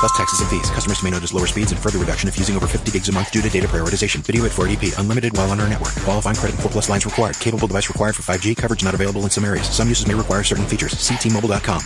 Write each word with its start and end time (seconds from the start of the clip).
Plus 0.00 0.16
taxes 0.16 0.40
and 0.40 0.48
fees. 0.50 0.70
Customers 0.70 1.02
may 1.02 1.10
notice 1.10 1.32
lower 1.32 1.46
speeds 1.46 1.72
and 1.72 1.80
further 1.80 1.98
reduction 1.98 2.28
if 2.28 2.38
using 2.38 2.56
over 2.56 2.66
50 2.66 2.90
gigs 2.90 3.08
a 3.08 3.12
month 3.12 3.30
due 3.30 3.42
to 3.42 3.48
data 3.48 3.66
prioritization. 3.66 4.20
Video 4.20 4.44
at 4.44 4.52
480p. 4.52 4.98
Unlimited 4.98 5.36
while 5.36 5.50
on 5.50 5.60
our 5.60 5.68
network. 5.68 5.94
Qualifying 6.04 6.36
credit 6.36 6.54
and 6.54 6.62
4 6.62 6.70
plus 6.70 6.88
lines 6.88 7.06
required. 7.06 7.38
Capable 7.40 7.66
device 7.66 7.88
required 7.88 8.14
for 8.14 8.22
5G. 8.22 8.56
Coverage 8.56 8.84
not 8.84 8.94
available 8.94 9.22
in 9.22 9.30
some 9.30 9.44
areas. 9.44 9.68
Some 9.68 9.88
uses 9.88 10.06
may 10.06 10.14
require 10.14 10.42
certain 10.42 10.66
features. 10.66 10.98
See 10.98 11.16
T-Mobile.com. 11.16 11.82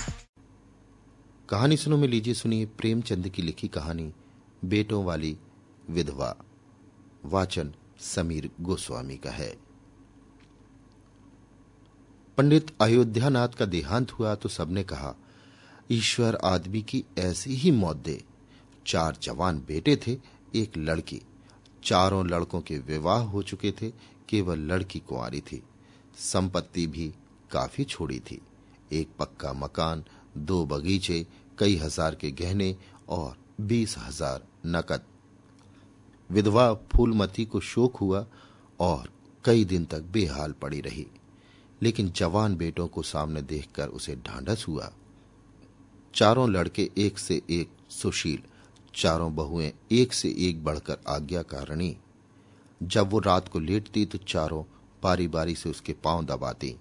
कहानी 1.49 1.77
सुनो 1.77 1.97
में 1.97 2.07
लीजिए 2.09 2.35
सुनिए 2.35 2.67
प्रेमचंद 2.79 3.29
की 3.29 3.43
लिखी 3.43 3.69
कहानी 3.69 4.13
बेटों 4.65 5.05
वाली 5.05 5.37
विधवा 5.91 6.35
वाचन 7.27 7.73
समीर 8.01 8.49
गोस्वामी 8.61 9.17
का 9.17 9.31
है 9.31 9.51
पंडित 12.39 12.71
अयोध्यानाथ 12.81 13.49
का 13.59 13.65
देहांत 13.65 14.13
हुआ 14.13 14.35
तो 14.35 14.49
सबने 14.49 14.83
कहा 14.83 15.15
ईश्वर 15.92 16.36
आदमी 16.36 16.82
की 16.82 17.04
ऐसी 17.18 17.56
ही 17.56 17.72
मौत 17.72 17.98
दे। 17.98 18.24
चार 18.88 19.18
जवान 19.22 19.60
बेटे 19.60 19.96
थे, 19.96 20.18
एक 20.56 20.78
लड़की। 20.78 21.22
चारों 21.84 22.26
लड़कों 22.28 22.62
के 22.62 22.78
विवाह 22.78 23.22
हो 23.22 23.42
चुके 23.44 23.72
थे, 23.72 23.90
केवल 24.30 24.60
लड़की 24.60 25.00
कुंवारी 25.00 25.42
थी। 25.42 25.62
संपत्ति 26.16 26.88
भी 26.88 27.14
काफ़ी 27.52 27.84
छोड़ी 27.84 28.20
थी। 28.20 28.42
एक 28.92 29.10
पक्का 29.20 29.54
मकान, 29.54 30.04
दो 30.38 30.66
बगीचे, 30.66 31.26
कई 31.60 31.76
हज़ार 31.76 32.16
के 32.16 32.32
गहने 32.32 32.76
और 33.10 33.38
बीस 33.62 33.96
हज़ार 33.98 34.48
नकद। 34.66 35.04
विधवा 36.30 36.74
फूलमती 36.74 37.46
को 37.46 37.60
शोक 37.60 37.96
हुआ 37.96 38.26
और 38.80 39.10
कई 39.46 39.66
दिन 39.66 39.86
तक 39.86 40.02
बेहाल 40.02 40.52
पड़ी 40.52 40.82
रही। 40.82 41.08
लेकिन 41.82 42.12
जवान 42.12 42.56
बेटों 42.56 42.88
को 42.88 43.02
सामने 43.02 43.42
देखकर 43.42 43.88
उसे 43.88 44.16
ढांढस 44.16 44.66
हुआ। 44.68 44.92
चारों 46.16 46.50
लड़के 46.50 46.90
एक 46.98 47.18
से 47.20 47.42
एक 47.50 47.70
सुशील, 47.90 48.44
चारों 48.96 49.36
बहुएँ 49.36 49.72
एक 49.92 50.14
से 50.14 50.36
एक 50.38 50.64
बढ़कर 50.64 50.98
आज्ञाकारिणी। 51.08 51.98
जब 52.84 53.10
वो 53.10 53.20
रात 53.20 53.48
को 53.48 53.60
लेटती 53.60 54.06
तो 54.06 54.18
चारों 54.18 54.64
बारी 55.04 55.28
बारी 55.28 55.56
से 55.56 55.70
उसके 55.70 55.94
पाँव 55.94 56.26
दबाती। 56.26 56.76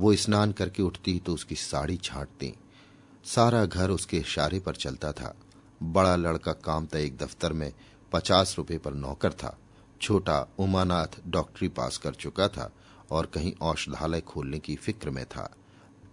वो 0.00 0.14
स्नान 0.14 0.52
करके 0.52 0.82
उठती 0.82 1.18
तो 1.18 1.34
उसकी 1.34 1.54
साड़ी 1.54 1.96
छांटती। 1.96 2.52
सारा 3.24 3.64
घर 3.66 3.90
उसके 3.90 4.18
इशारे 4.18 4.60
पर 4.60 4.76
चलता 4.76 5.12
था। 5.12 5.34
बड़ा 5.82 6.16
लड़का 6.16 6.52
कामता 6.52 6.98
एक 6.98 7.16
दफ्तर 7.16 7.52
में 7.52 7.72
पचास 8.12 8.54
रुपए 8.58 8.78
पर 8.78 8.94
नौकर 8.94 9.32
था। 9.32 9.58
छोटा 10.00 10.48
उमानाथ 10.58 11.20
डॉक्टरी 11.28 11.68
पास 11.68 11.98
कर 11.98 12.14
चुका 12.14 12.48
था 12.48 12.72
और 13.10 13.26
कहीं 13.26 13.52
औषधालय 13.62 14.20
खोलने 14.20 14.58
की 14.58 14.76
फ़िक्र 14.76 15.10
में 15.10 15.24
था। 15.24 15.54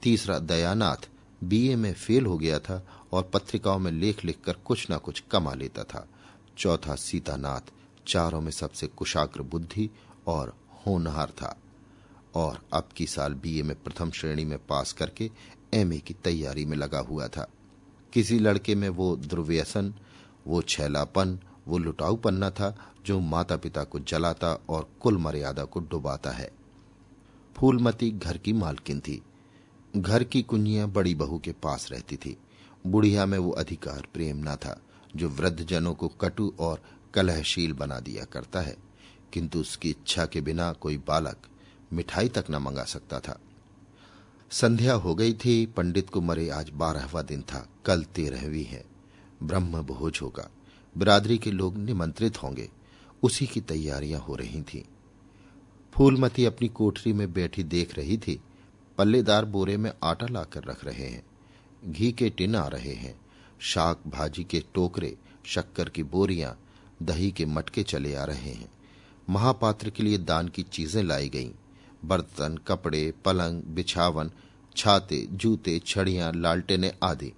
तीसरा 0.01 0.39
दयानाथ 0.39 1.09
बीए 1.49 1.75
में 1.75 1.93
फेल 1.93 2.25
हो 2.25 2.37
गया 2.37 2.59
था 2.59 2.87
और 3.11 3.23
पत्रिकाओं 3.33 3.79
में 3.79 3.91
लेख 3.91 4.25
लिखकर 4.25 4.53
कुछ 4.53 4.87
न 4.91 4.97
कुछ 4.97 5.23
कमा 5.31 5.53
लेता 5.53 5.83
था। 5.83 6.07
चौथा 6.57 6.95
सीतानाथ 6.95 7.71
चारों 8.07 8.41
में 8.41 8.51
सबसे 8.51 8.87
कुशाग्र 8.87 9.41
बुद्धि 9.41 9.89
और 10.27 10.55
होनहार 10.87 11.29
था। 11.29 11.57
और 12.35 12.61
अब 12.73 12.89
की 12.95 13.07
साल 13.07 13.33
बीए 13.33 13.63
में 13.63 13.83
प्रथम 13.83 14.11
श्रेणी 14.11 14.45
में 14.45 14.57
पास 14.57 14.93
करके 14.93 15.31
एमए 15.73 15.97
की 15.97 16.13
तैयारी 16.13 16.65
में 16.65 16.77
लगा 16.77 16.99
हुआ 16.99 17.27
था। 17.27 17.47
किसी 18.13 18.39
लड़के 18.39 18.75
में 18.75 18.89
वो 18.89 19.15
दुर्व्यसन 19.15 19.93
वो 20.47 20.61
छैलापन, 20.61 21.39
वो 21.67 21.77
लुटाऊ 21.77 22.15
पन्ना 22.15 22.49
था 22.49 22.91
जो 23.05 23.19
माता 23.19 23.57
पिता 23.57 23.83
को 23.83 23.99
जलाता 23.99 24.61
और 24.69 24.89
कुल 25.01 25.17
मर्यादा 25.17 25.63
को 25.63 25.79
डुबाता 25.79 26.31
है। 26.31 26.51
फूलमती 27.55 28.11
घर 28.11 28.37
की 28.37 28.53
मालकिन 28.53 28.99
थी। 28.99 29.21
घर 29.95 30.23
की 30.23 30.41
कुंजियाँ 30.41 30.89
बड़ी 30.89 31.15
बहू 31.15 31.39
के 31.39 31.51
पास 31.51 31.91
रहती 31.91 32.15
थी। 32.15 32.37
बुढ़िया 32.87 33.25
में 33.25 33.37
वो 33.37 33.51
अधिकार 33.51 34.07
प्रेम 34.13 34.37
न 34.37 34.55
था, 34.55 34.81
जो 35.15 35.29
वृद्ध 35.29 35.63
जनों 35.63 35.93
को 35.93 36.07
कटु 36.07 36.53
और 36.59 36.81
कलहशील 37.13 37.73
बना 37.73 37.99
दिया 37.99 38.25
करता 38.25 38.61
है। 38.61 38.77
किंतु 39.33 39.59
उसकी 39.59 39.89
इच्छा 39.89 40.25
के 40.25 40.41
बिना 40.41 40.73
कोई 40.73 40.97
बालक 40.97 41.37
मिठाई 41.93 42.29
तक 42.29 42.45
न 42.49 42.55
मंगा 42.55 42.83
सकता 42.83 43.19
था। 43.19 43.39
संध्या 44.51 44.93
हो 44.93 45.15
गई 45.15 45.33
थी, 45.33 45.65
पंडित 45.65 46.09
को 46.09 46.21
मरे 46.21 46.49
आज 46.49 46.69
बारहवा 46.73 47.21
दिन 47.21 47.41
था, 47.41 47.69
कल 47.85 48.03
तेरहवीं 48.03 48.65
है। 48.65 48.85
ब्रह्म 49.43 49.81
भोज 49.81 50.19
होगा। 50.21 50.49
बिरादरी 50.97 51.37
के 51.37 51.51
लोग 51.51 51.77
निमंत्रित 51.77 52.43
होंगे। 52.43 52.69
उसी 53.23 53.47
की 53.47 53.61
तैयारियाँ 53.61 54.19
हो 54.19 54.35
रही 54.35 54.61
थीं। 54.61 54.83
फूलमती 55.93 56.45
अपनी 56.45 56.67
कोठरी 56.67 57.13
में 57.13 57.33
बैठी 57.33 57.63
देख 57.63 57.97
रही 57.97 58.17
थी 58.17 58.41
पल्लेदार 58.97 59.45
बोरे 59.45 59.77
में 59.77 59.93
आटा 60.03 60.27
लाकर 60.31 60.63
रख 60.63 60.85
रहे 60.85 61.07
हैं। 61.07 61.25
घी 61.91 62.11
के 62.11 62.29
टिन 62.29 62.55
आ 62.55 62.67
रहे 62.67 62.93
हैं। 62.93 63.21
शाक, 63.59 64.01
भाजी 64.07 64.43
के 64.43 64.63
टोकरे, 64.73 65.17
शक्कर 65.45 65.89
की 65.89 66.03
बोरियाँ, 66.03 66.59
दही 67.03 67.31
के 67.31 67.45
मटके 67.45 67.83
चले 67.83 68.15
आ 68.15 68.23
रहे 68.23 68.51
हैं। 68.51 68.71
महापात्र 69.29 69.89
के 69.89 70.03
लिए 70.03 70.17
दान 70.17 70.47
की 70.47 70.63
चीज़ें 70.63 71.03
लाई 71.03 71.29
गईं। 71.29 71.51
बर्तन, 72.05 72.59
कपड़े, 72.67 73.13
पलंग, 73.25 73.61
बिछावन, 73.63 74.31
छाते, 74.77 75.27
जूते, 75.31 75.81
छड़ियाँ, 75.85 76.33
लालटेने 76.33 76.93
आदि। 77.03 77.33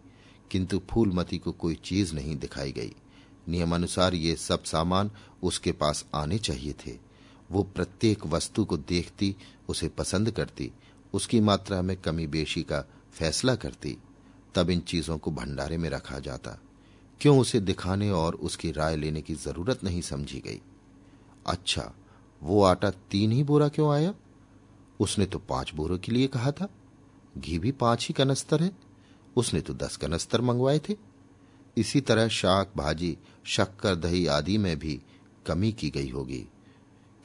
किंतु 0.51 0.81
फूलमती 0.89 1.37
को 1.37 1.51
कोई 1.51 1.75
चीज़ 1.75 2.13
नहीं 2.13 2.35
दिखाई 2.37 2.71
गई। 2.71 2.95
नियमानुसार 3.49 4.13
ये 4.15 4.35
सब 4.35 4.63
सामान 4.63 5.11
उसके 5.43 5.71
पास 5.71 6.05
आने 6.15 6.37
चाहिए 6.37 6.73
थे। 6.73 6.97
वो 7.51 7.63
प्रत्येक 7.63 8.27
वस्तु 8.27 8.65
को 8.65 8.77
देखती, 8.77 9.35
उसे 9.69 9.87
पसंद 9.87 10.31
करती 10.31 10.71
उसकी 11.13 11.39
मात्रा 11.39 11.81
में 11.81 11.97
कमी 11.97 12.27
बेशी 12.27 12.63
का 12.63 12.81
फैसला 13.13 13.55
करती, 13.55 13.97
तब 14.55 14.69
इन 14.69 14.79
चीज़ों 14.79 15.17
को 15.17 15.31
भंडारे 15.31 15.77
में 15.77 15.89
रखा 15.89 16.19
जाता। 16.19 16.59
क्यों 17.21 17.39
उसे 17.39 17.59
दिखाने 17.59 18.11
और 18.11 18.35
उसकी 18.35 18.71
राय 18.71 18.95
लेने 18.95 19.21
की 19.21 19.35
ज़रूरत 19.35 19.83
नहीं 19.83 20.01
समझी 20.01 20.39
गई? 20.39 20.61
अच्छा 21.47 21.93
वो 22.43 22.63
आटा 22.63 22.89
तीन 22.89 23.31
ही 23.31 23.43
बोरा 23.43 23.67
क्यों 23.67 23.93
आया? 23.93 24.13
उसने 24.99 25.25
तो 25.25 25.39
पाँच 25.39 25.73
बोरों 25.73 25.97
के 25.97 26.11
लिए 26.11 26.27
कहा 26.27 26.51
था। 26.51 26.69
घी 27.37 27.59
भी 27.59 27.71
पाँच 27.71 28.07
ही 28.07 28.13
कनस्तर 28.13 28.63
है। 28.63 28.71
उसने 29.35 29.61
तो 29.61 29.73
दस 29.73 29.97
कनस्तर 29.97 30.41
मंगवाए 30.41 30.79
थे। 30.79 30.95
इसी 31.77 32.01
तरह 32.01 32.27
शाक, 32.27 32.73
भाजी, 32.77 33.17
शक्कर, 33.45 33.95
दही 33.95 34.27
आदि 34.27 34.57
में 34.57 34.79
भी 34.79 35.01
कमी 35.47 35.71
की 35.71 35.89
गई 35.89 36.09
होगी। 36.09 36.45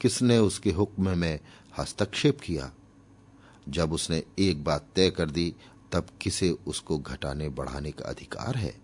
किसने 0.01 0.37
उसके 0.37 0.71
हुक्म 0.71 1.17
में 1.17 1.39
हस्तक्षेप 1.77 2.39
किया? 2.41 2.71
जब 3.69 3.93
उसने 3.93 4.23
एक 4.39 4.63
बात 4.63 4.87
तय 4.95 5.09
कर 5.09 5.29
दी, 5.29 5.53
तब 5.91 6.07
किसे 6.21 6.49
उसको 6.49 6.97
घटाने, 6.97 7.49
बढ़ाने 7.49 7.91
का 7.91 8.05
अधिकार 8.05 8.55
है? 8.55 8.75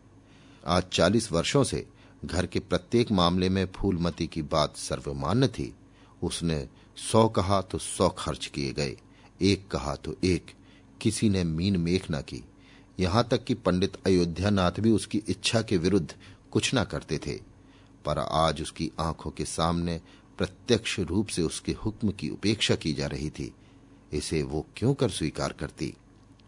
आज 0.67 0.83
चालीस 0.93 1.31
वर्षों 1.31 1.63
से 1.63 1.85
घर 2.25 2.45
के 2.45 2.59
प्रत्येक 2.59 3.11
मामले 3.11 3.49
में 3.49 3.65
फूलमती 3.65 4.27
की 4.27 4.41
बात 4.41 4.77
सर्वमान्य 4.77 5.47
थी। 5.47 5.75
उसने 6.23 6.67
सौ 7.11 7.27
कहा 7.29 7.61
तो 7.61 7.77
सौ 7.77 8.09
खर्च 8.09 8.45
किए 8.45 8.73
गए, 8.73 8.97
एक 9.41 9.67
कहा 9.67 9.95
तो 9.95 10.15
एक। 10.23 10.51
किसी 11.01 11.29
ने 11.29 11.43
मीन 11.43 11.77
मेख 11.77 12.05
न 12.11 12.21
की। 12.21 12.43
यहाँ 12.99 13.27
तक 13.31 13.43
कि 13.43 13.53
पंडित 13.53 13.97
अयोध्यानाथ 14.05 14.71
भी 14.79 14.91
उसकी 14.91 15.17
इच्छा 15.27 15.61
के 15.61 15.77
विरुद्ध 15.77 16.15
कुछ 16.51 16.73
ना 16.73 16.83
करते 16.83 17.17
थे। 17.17 17.39
पर 18.05 18.17
आज 18.19 18.61
उसकी 18.61 18.91
आँखों 18.99 19.31
के 19.31 19.45
सामने 19.45 20.01
प्रत्यक्ष 20.37 20.99
रूप 20.99 21.27
से 21.27 21.41
उसके 21.41 21.71
हुक्म 21.71 22.11
की 22.11 22.29
उपेक्षा 22.29 22.75
की 22.75 22.93
जा 22.93 23.07
रही 23.07 23.29
थी। 23.29 23.53
इसे 24.11 24.41
वो 24.43 24.65
क्यों 24.77 24.93
कर 24.93 25.09
स्वीकार 25.09 25.53
करती? 25.59 25.93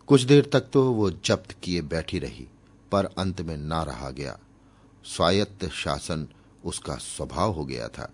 कुछ 0.07 0.21
देर 0.21 0.49
तक 0.53 0.69
तो 0.73 0.83
वो 0.91 1.09
जब्त 1.25 1.55
किए 1.63 1.81
बैठी 1.81 2.19
रही, 2.19 2.47
पर 2.91 3.05
अंत 3.17 3.41
में 3.41 3.57
ना 3.57 3.83
रहा 3.83 4.09
गया। 4.09 4.37
स्वायत्त 5.05 5.69
शासन 5.69 6.27
उसका 6.65 6.95
स्वभाव 6.95 7.51
हो 7.51 7.65
गया 7.65 7.87
था। 7.87 8.11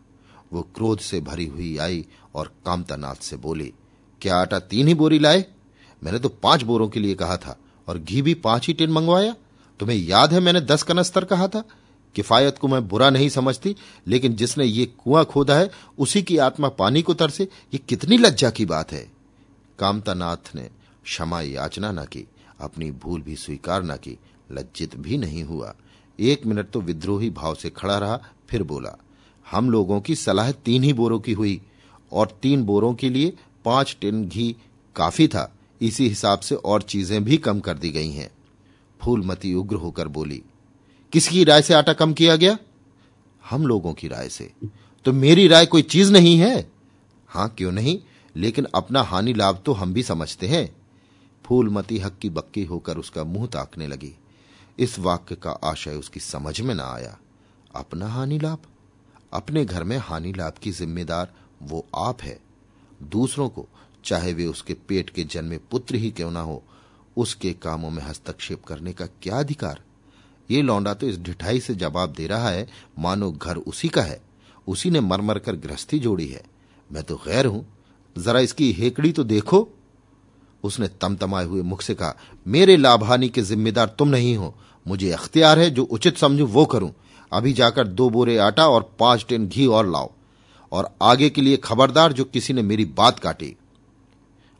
वो 0.54 0.62
क्रोध 0.76 1.00
से 1.00 1.20
भरी 1.20 1.46
हुई 1.46 1.78
आई 1.78 2.06
और 2.36 2.52
कामतानाथ 2.66 3.16
से 3.16 3.38
बोली, 3.38 3.74
क्या 4.22 4.36
आटा 4.36 4.60
तीन 4.60 4.88
ही 4.88 4.94
बोरी 4.94 5.20
लाए? 5.20 5.46
मैंने 6.02 6.20
तो 6.20 6.30
पाँच 6.30 6.64
बोरों 6.64 6.88
के 6.88 7.00
लिए 7.00 7.16
कहा 7.16 7.38
था, 7.38 7.58
और 7.88 8.00
घी 8.00 8.22
भी 8.22 8.34
पाँच 8.34 8.68
ही 8.68 8.74
टिन 8.74 8.92
मंगवाया। 8.92 9.36
तुम्हें 9.80 9.98
याद 9.98 10.34
है 10.34 10.40
मैंने 10.40 10.62
दस 10.62 10.84
कनस्तर 10.84 11.26
कहा 11.26 11.48
था? 11.48 11.64
किफायत 12.16 12.58
को 12.58 12.68
मैं 12.68 12.88
बुरा 12.88 13.10
नहीं 13.10 13.30
समझती, 13.30 13.76
लेकिन 14.08 14.36
जिसने 14.36 14.66
ये 14.66 14.86
कुआँ 14.86 15.26
खोदा 15.26 15.58
है, 15.58 15.70
उसी 15.98 16.22
की 16.24 16.38
आत्मा 16.38 16.70
पानी 16.70 17.02
को 17.02 17.14
तरसे। 17.14 17.44
ये 17.44 17.78
कितनी 17.78 18.18
लज्जा 18.18 18.50
की 18.50 18.66
बात 18.66 18.92
है। 18.92 19.15
कामतानाथ 19.80 20.56
ने 20.56 20.70
क्षमा 21.04 21.42
याचना 21.42 21.92
न 21.92 22.06
की, 22.06 22.28
अपनी 22.60 22.92
भूल 22.92 23.22
भी 23.22 23.36
स्वीकार 23.36 23.84
न 23.84 23.96
की, 23.96 24.18
लज्जित 24.52 24.96
भी 24.96 25.18
नहीं 25.18 25.44
हुआ। 25.44 25.76
एक 26.20 26.46
मिनट 26.46 26.70
तो 26.70 26.82
विद्रोही 26.82 27.30
भाव 27.30 27.56
से 27.56 27.70
खड़ा 27.70 27.98
रहा, 27.98 28.20
फिर 28.50 28.64
बोला, 28.64 28.98
हम 29.52 29.70
लोगों 29.70 30.02
की 30.02 30.16
सलाह 30.16 30.52
तीन 30.52 30.84
ही 30.84 30.94
बोरों 30.94 31.20
की 31.20 31.34
हुई, 31.34 31.62
और 32.12 32.40
तीन 32.42 32.64
बोरों 32.64 32.94
के 32.94 33.10
लिए 33.10 33.34
पाँच 33.66 33.98
टिन 34.02 34.28
घी 34.28 34.56
काफ़ी 34.96 35.28
था, 35.28 35.52
इसी 35.82 36.08
हिसाब 36.10 36.40
से 36.40 36.56
और 36.56 36.82
चीज़ें 36.82 37.24
भी 37.24 37.38
कम 37.38 37.60
कर 37.60 37.78
दी 37.78 37.90
गई 37.90 38.12
हैं। 38.12 38.30
फूलमती 39.02 39.54
उग्र 39.54 39.76
होकर 39.76 40.08
बोली, 40.08 40.42
किसकी 41.14 41.44
राय 41.44 41.62
से 41.62 41.74
आटा 41.74 41.94
कम 41.94 42.14
किया 42.14 42.36
गया? 42.36 42.58
हम 43.44 43.68
लोगों 43.68 43.94
की 43.94 44.08
राय 44.08 44.30
से। 44.30 44.52
तो 45.06 45.14
मेरी 45.14 45.48
राय 45.48 45.66
कोई 45.66 45.82
चीज़ 45.82 46.12
नहीं 46.12 46.38
है? 46.38 46.72
हाँ, 47.28 47.54
क्यों 47.58 47.72
नहीं? 47.72 48.00
लेकिन 48.38 48.68
अपना 48.76 49.02
हानि 49.02 49.34
लाभ 49.34 49.62
तो 49.66 49.74
हम 49.74 49.94
भी 49.94 50.04
समझते 50.04 50.48
हैं। 50.48 50.76
फूलमती 51.46 51.98
हक्की 51.98 52.30
बक्की 52.30 52.64
होकर 52.64 52.98
उसका 52.98 53.24
मुँह 53.24 53.48
ताकने 53.48 53.88
लगी। 53.88 54.14
इस 54.80 55.00
वाक्य 55.00 55.36
का 55.36 55.52
आशय 55.52 55.96
उसकी 55.96 56.20
समझ 56.20 56.62
में 56.62 56.76
ना 56.76 56.84
आया। 56.84 57.20
अपना 57.76 58.08
हानि 58.08 58.40
लाभ? 58.40 58.58
अपने 59.34 59.66
घर 59.66 59.84
में 59.84 59.98
हानि 59.98 60.34
लाभ 60.34 60.54
की 60.54 60.72
जिम्मेदार 60.72 61.34
वो 61.64 61.86
आप 61.96 62.22
है। 62.22 62.40
दूसरों 63.04 63.50
को, 63.50 63.68
चाहे 64.06 64.34
वे 64.34 64.46
उसके 64.46 64.74
पेट 64.74 65.10
के 65.10 65.24
जन्मे 65.24 65.58
पुत्र 65.58 65.96
ही 65.96 66.12
क्यों 66.12 66.32
ना 66.32 66.42
हो, 66.42 66.64
उसके 67.18 67.54
कामों 67.54 67.90
में 67.90 68.04
हस्तक्षेप 68.04 68.64
करने 68.64 68.94
का 68.94 69.06
क्या 69.06 69.40
अधिकार? 69.40 69.82
ये 70.52 70.62
लौंडा 70.62 70.94
तो 70.94 71.08
इस 71.08 71.20
ढिठाई 71.20 71.60
से 71.60 71.76
जवाब 71.76 72.14
दे 72.14 72.28
रहा 72.28 72.50
है, 72.50 72.68
मानो 73.00 73.32
घर 73.32 73.58
उसी 73.58 73.90
का 73.90 74.02
है। 74.02 74.22
उसी 74.68 74.90
ने 74.90 75.00
मरमर 75.00 75.40
कर 75.40 75.56
गृहस्थी 75.56 76.00
जोड़ी 76.00 76.28
है। 76.28 76.44
मैं 76.92 77.04
तो 77.04 77.16
गैर 77.16 77.46
हूँ। 77.46 77.75
जरा 78.18 78.40
इसकी 78.40 78.72
हेकड़ी 78.72 79.12
तो 79.12 79.24
देखो। 79.24 79.70
उसने 80.64 80.88
तमतमाए 80.88 81.46
हुए 81.46 81.62
मुख 81.62 81.82
से 81.82 81.96
कहा, 81.96 82.16
मेरे 82.48 82.78
लाभानी 82.78 83.30
के 83.30 83.42
जिम्मेदार 83.42 83.96
तुम 84.00 84.10
नहीं 84.10 84.38
हो। 84.38 84.56
मुझे 84.88 85.12
अख्तियार 85.12 85.60
है 85.60 85.70
जो 85.70 85.84
उचित 85.84 86.18
समझू, 86.18 86.46
वो 86.46 86.66
करूँ। 86.66 86.94
अभी 87.34 87.54
जाकर 87.54 87.88
दो 87.88 88.10
बोरे 88.10 88.38
आटा 88.38 88.68
और 88.68 88.96
पाँच 89.00 89.26
टेन 89.30 89.48
घी 89.48 89.66
और 89.66 89.90
लाओ। 89.90 90.12
और 90.72 90.96
आगे 91.02 91.30
के 91.30 91.42
लिए 91.42 91.58
खबरदार 91.58 92.14
जो 92.14 92.24
किसी 92.24 92.54
ने 92.54 92.62
मेरी 92.62 92.86
बात 92.86 93.20
काटी। 93.20 93.56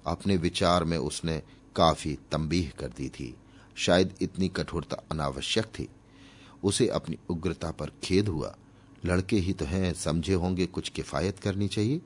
अपने 0.08 0.38
विचार 0.38 0.84
में 0.84 0.98
उसने 0.98 1.42
काफ़ी 1.76 2.18
तंबीह 2.32 2.72
कर 2.80 2.88
दी 2.88 3.10
थी। 3.10 3.36
शायद 3.76 4.14
इतनी 4.22 4.48
कठोरता 4.48 5.04
अनावश्यक 5.12 5.66
थी। 5.66 5.90
उसे 6.64 6.88
अपनी 6.88 7.18
उग्रता 7.30 7.72
पर 7.72 7.92
खेद 8.04 8.28
हुआ। 8.28 8.56
लड़के 9.06 9.36
ही 9.36 9.54
तो 9.54 9.66
हैं, 9.66 9.94
समझे 9.94 10.34
होंगे 10.34 10.66
कुछ 10.66 10.90
किफायत 10.90 11.40
करनी 11.40 11.68
चाहिए। 11.68 12.02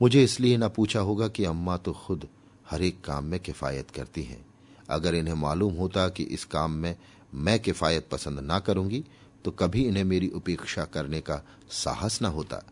मुझे 0.00 0.22
इसलिए 0.24 0.56
ना 0.56 0.68
पूछा 0.68 1.00
होगा 1.00 1.28
कि 1.28 1.44
अम्मा 1.44 1.76
तो 1.76 1.92
खुद 1.92 2.26
हर 2.70 2.82
एक 2.82 3.00
काम 3.00 3.24
में 3.24 3.38
किफायत 3.40 3.90
करती 3.90 4.22
हैं। 4.22 4.44
अगर 4.90 5.14
इन्हें 5.14 5.34
मालूम 5.34 5.74
होता 5.74 6.08
कि 6.08 6.22
इस 6.24 6.44
काम 6.44 6.70
में 6.72 6.94
मैं 7.34 7.58
किफायत 7.60 8.08
पसंद 8.12 8.40
ना 8.40 8.58
करूँगी 8.58 9.04
तो 9.44 9.50
कभी 9.50 9.84
इन्हें 9.84 10.04
मेरी 10.04 10.28
उपेक्षा 10.28 10.84
करने 10.84 11.20
का 11.20 11.42
साहस 11.70 12.18
न 12.22 12.26
होता। 12.26 12.62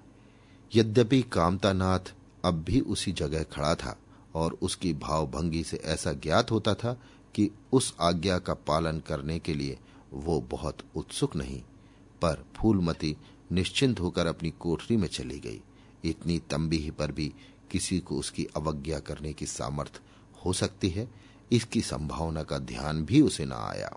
यद्यपि 0.72 1.20
कामतानाथ 1.22 2.12
अब 2.44 2.62
भी 2.64 2.80
उसी 2.80 3.12
जगह 3.12 3.42
खड़ा 3.42 3.74
था 3.74 3.96
और 4.34 4.58
उसकी 4.62 4.92
भावभंगी 4.94 5.62
से 5.64 5.76
ऐसा 5.84 6.12
ज्ञात 6.12 6.50
होता 6.50 6.74
था 6.74 6.92
कि 7.34 7.50
उस 7.72 7.94
आज्ञा 8.00 8.38
का 8.38 8.54
पालन 8.66 9.00
करने 9.00 9.38
के 9.38 9.54
लिए 9.54 9.78
वो 10.12 10.40
बहुत 10.50 10.78
उत्सुक 10.96 11.36
नहीं, 11.36 11.60
पर 12.22 12.44
फूलमती 12.56 13.16
निश्चिंत 13.52 14.00
होकर 14.00 14.26
अपनी 14.26 14.50
कोठरी 14.50 14.96
में 14.96 15.08
चली 15.08 15.38
गई। 15.38 15.60
इतनी 16.04 16.38
तंबीह 16.38 16.90
पर 16.90 17.12
भी 17.12 17.32
किसी 17.70 17.98
को 17.98 18.18
उसकी 18.18 18.44
अवज्ञा 18.44 18.98
करने 18.98 19.32
की 19.32 19.46
सामर्थ 19.46 20.00
हो 20.44 20.52
सकती 20.52 20.88
है। 20.88 21.08
इसकी 21.52 21.80
संभावना 21.80 22.42
का 22.42 22.58
ध्यान 22.58 23.04
भी 23.04 23.20
उसे 23.20 23.44
न 23.44 23.52
आया। 23.52 23.96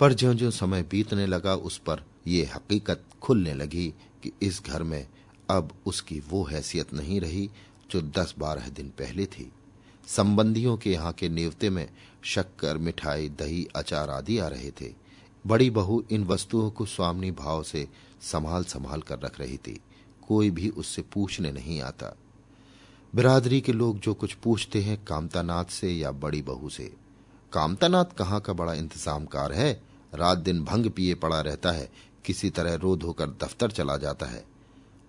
पर 0.00 0.12
ज्यो 0.12 0.34
ज्यो 0.34 0.50
समय 0.50 0.82
बीतने 0.82 1.26
लगा, 1.26 1.54
उस 1.54 1.78
पर 1.78 2.04
यह 2.26 2.54
हकीकत 2.54 3.04
खुलने 3.22 3.54
लगी 3.54 3.94
कि 4.22 4.32
इस 4.42 4.62
घर 4.66 4.82
में 4.82 5.08
अब 5.50 5.72
उसकी 5.86 6.20
वो 6.20 6.44
हैसियत 6.44 6.94
नहीं 6.94 7.20
रही 7.20 7.50
जो 7.90 8.02
दस 8.02 8.34
बारह 8.38 8.68
दिन 8.68 8.88
पहले 8.88 9.26
थी। 9.26 9.52
संबंधियों 10.06 10.76
के 10.76 10.92
यहाँ 10.92 11.12
के 11.12 11.28
नेवते 11.28 11.70
में 11.70 11.90
शक्कर, 12.22 12.78
मिठाई, 12.78 13.28
दही, 13.28 13.68
अचार 13.76 14.10
आदि 14.10 14.38
आ 14.38 14.48
रहे 14.48 14.70
थे। 14.70 14.94
बड़ी 15.46 15.70
बहू 15.70 16.04
इन 16.10 16.24
वस्तुओं 16.24 16.70
को 16.70 16.86
स्वामी 16.86 17.30
भाव 17.30 17.62
से 17.62 17.88
संभाल 18.22 18.64
संभाल 18.64 19.00
कर 19.00 19.18
रख 19.18 19.40
रही 19.40 19.56
थी। 19.56 19.80
कोई 20.32 20.50
भी 20.50 20.68
उससे 20.68 21.02
पूछने 21.02 21.52
नहीं 21.52 21.80
आता। 21.80 22.16
बिरादरी 23.14 23.60
के 23.60 23.72
लोग 23.72 23.98
जो 23.98 24.14
कुछ 24.14 24.34
पूछते 24.34 24.80
हैं 24.80 25.04
कामतानाथ 25.04 25.64
से 25.64 25.90
या 25.90 26.10
बड़ी 26.10 26.42
बहू 26.42 26.68
से। 26.68 26.94
कामतानाथ 27.52 28.04
कहाँ 28.04 28.40
का 28.40 28.52
बड़ा 28.52 28.74
इंतजामकार 28.74 29.52
है? 29.52 29.82
रात 30.14 30.38
दिन 30.38 30.64
भंग 30.64 30.90
पिए 30.90 31.14
पड़ा 31.14 31.40
रहता 31.40 31.70
है, 31.70 31.90
किसी 32.24 32.50
तरह 32.50 32.74
रो 32.74 32.96
धोकर 32.96 33.26
दफ्तर 33.26 33.70
चला 33.70 33.96
जाता 33.96 34.26
है। 34.26 34.44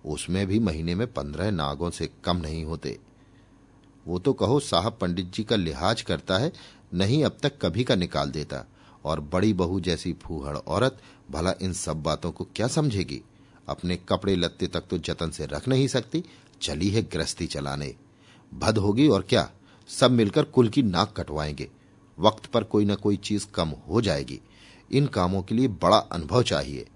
उसमें 0.06 0.46
भी 0.46 0.58
महीने 0.58 0.94
में 0.94 1.12
पंद्रह 1.12 1.50
नागों 1.50 1.90
से 1.90 2.10
कम 2.24 2.36
नहीं 2.36 2.64
होते। 2.64 2.98
वो 4.06 4.18
तो 4.18 4.32
कहो 4.32 4.60
साहब 4.60 4.98
पंडित 5.00 5.32
जी 5.32 5.44
का 5.44 5.56
लिहाज 5.56 6.02
करता 6.02 6.38
है, 6.38 6.52
नहीं 6.94 7.24
अब 7.24 7.36
तक 7.42 7.52
कभी 7.62 7.84
का 7.84 7.94
निकाल 7.94 8.30
देता। 8.30 8.64
और 9.04 9.20
बड़ी 9.20 9.52
बहू 9.52 9.80
जैसी 9.80 10.12
फूहड़ 10.12 10.56
औरत 10.56 11.02
भला 11.30 11.54
इन 11.62 11.72
सब 11.72 12.02
बातों 12.02 12.32
को 12.32 12.44
क्या 12.56 12.68
समझेगी? 12.68 13.22
अपने 13.68 13.96
कपड़े 13.96 14.36
लत्ते 14.36 14.66
तक 14.66 14.80
तो 14.80 14.98
जतन 14.98 15.30
से 15.30 15.46
रख 15.46 15.68
नहीं 15.68 15.88
सकती। 15.88 16.24
चली 16.62 16.88
है 16.88 17.02
गृहस्थी 17.02 17.46
चलाने। 17.46 17.94
भद 18.54 18.78
होगी 18.78 19.08
और 19.08 19.22
क्या? 19.22 19.50
सब 19.88 20.10
मिलकर 20.10 20.44
कुल 20.44 20.68
की 20.68 20.82
नाक 20.82 21.14
कटवाएँगे। 21.16 21.70
वक्त 22.18 22.46
पर 22.46 22.64
कोई 22.64 22.84
ना 22.84 22.94
कोई 22.94 23.16
चीज़ 23.16 23.46
कम 23.54 23.68
हो 23.68 24.00
जाएगी। 24.00 24.40
इन 24.92 25.06
कामों 25.06 25.42
के 25.42 25.54
लिए 25.54 25.68
बड़ा 25.68 25.96
अनुभव 25.96 26.42
चाहिए। 26.42 26.86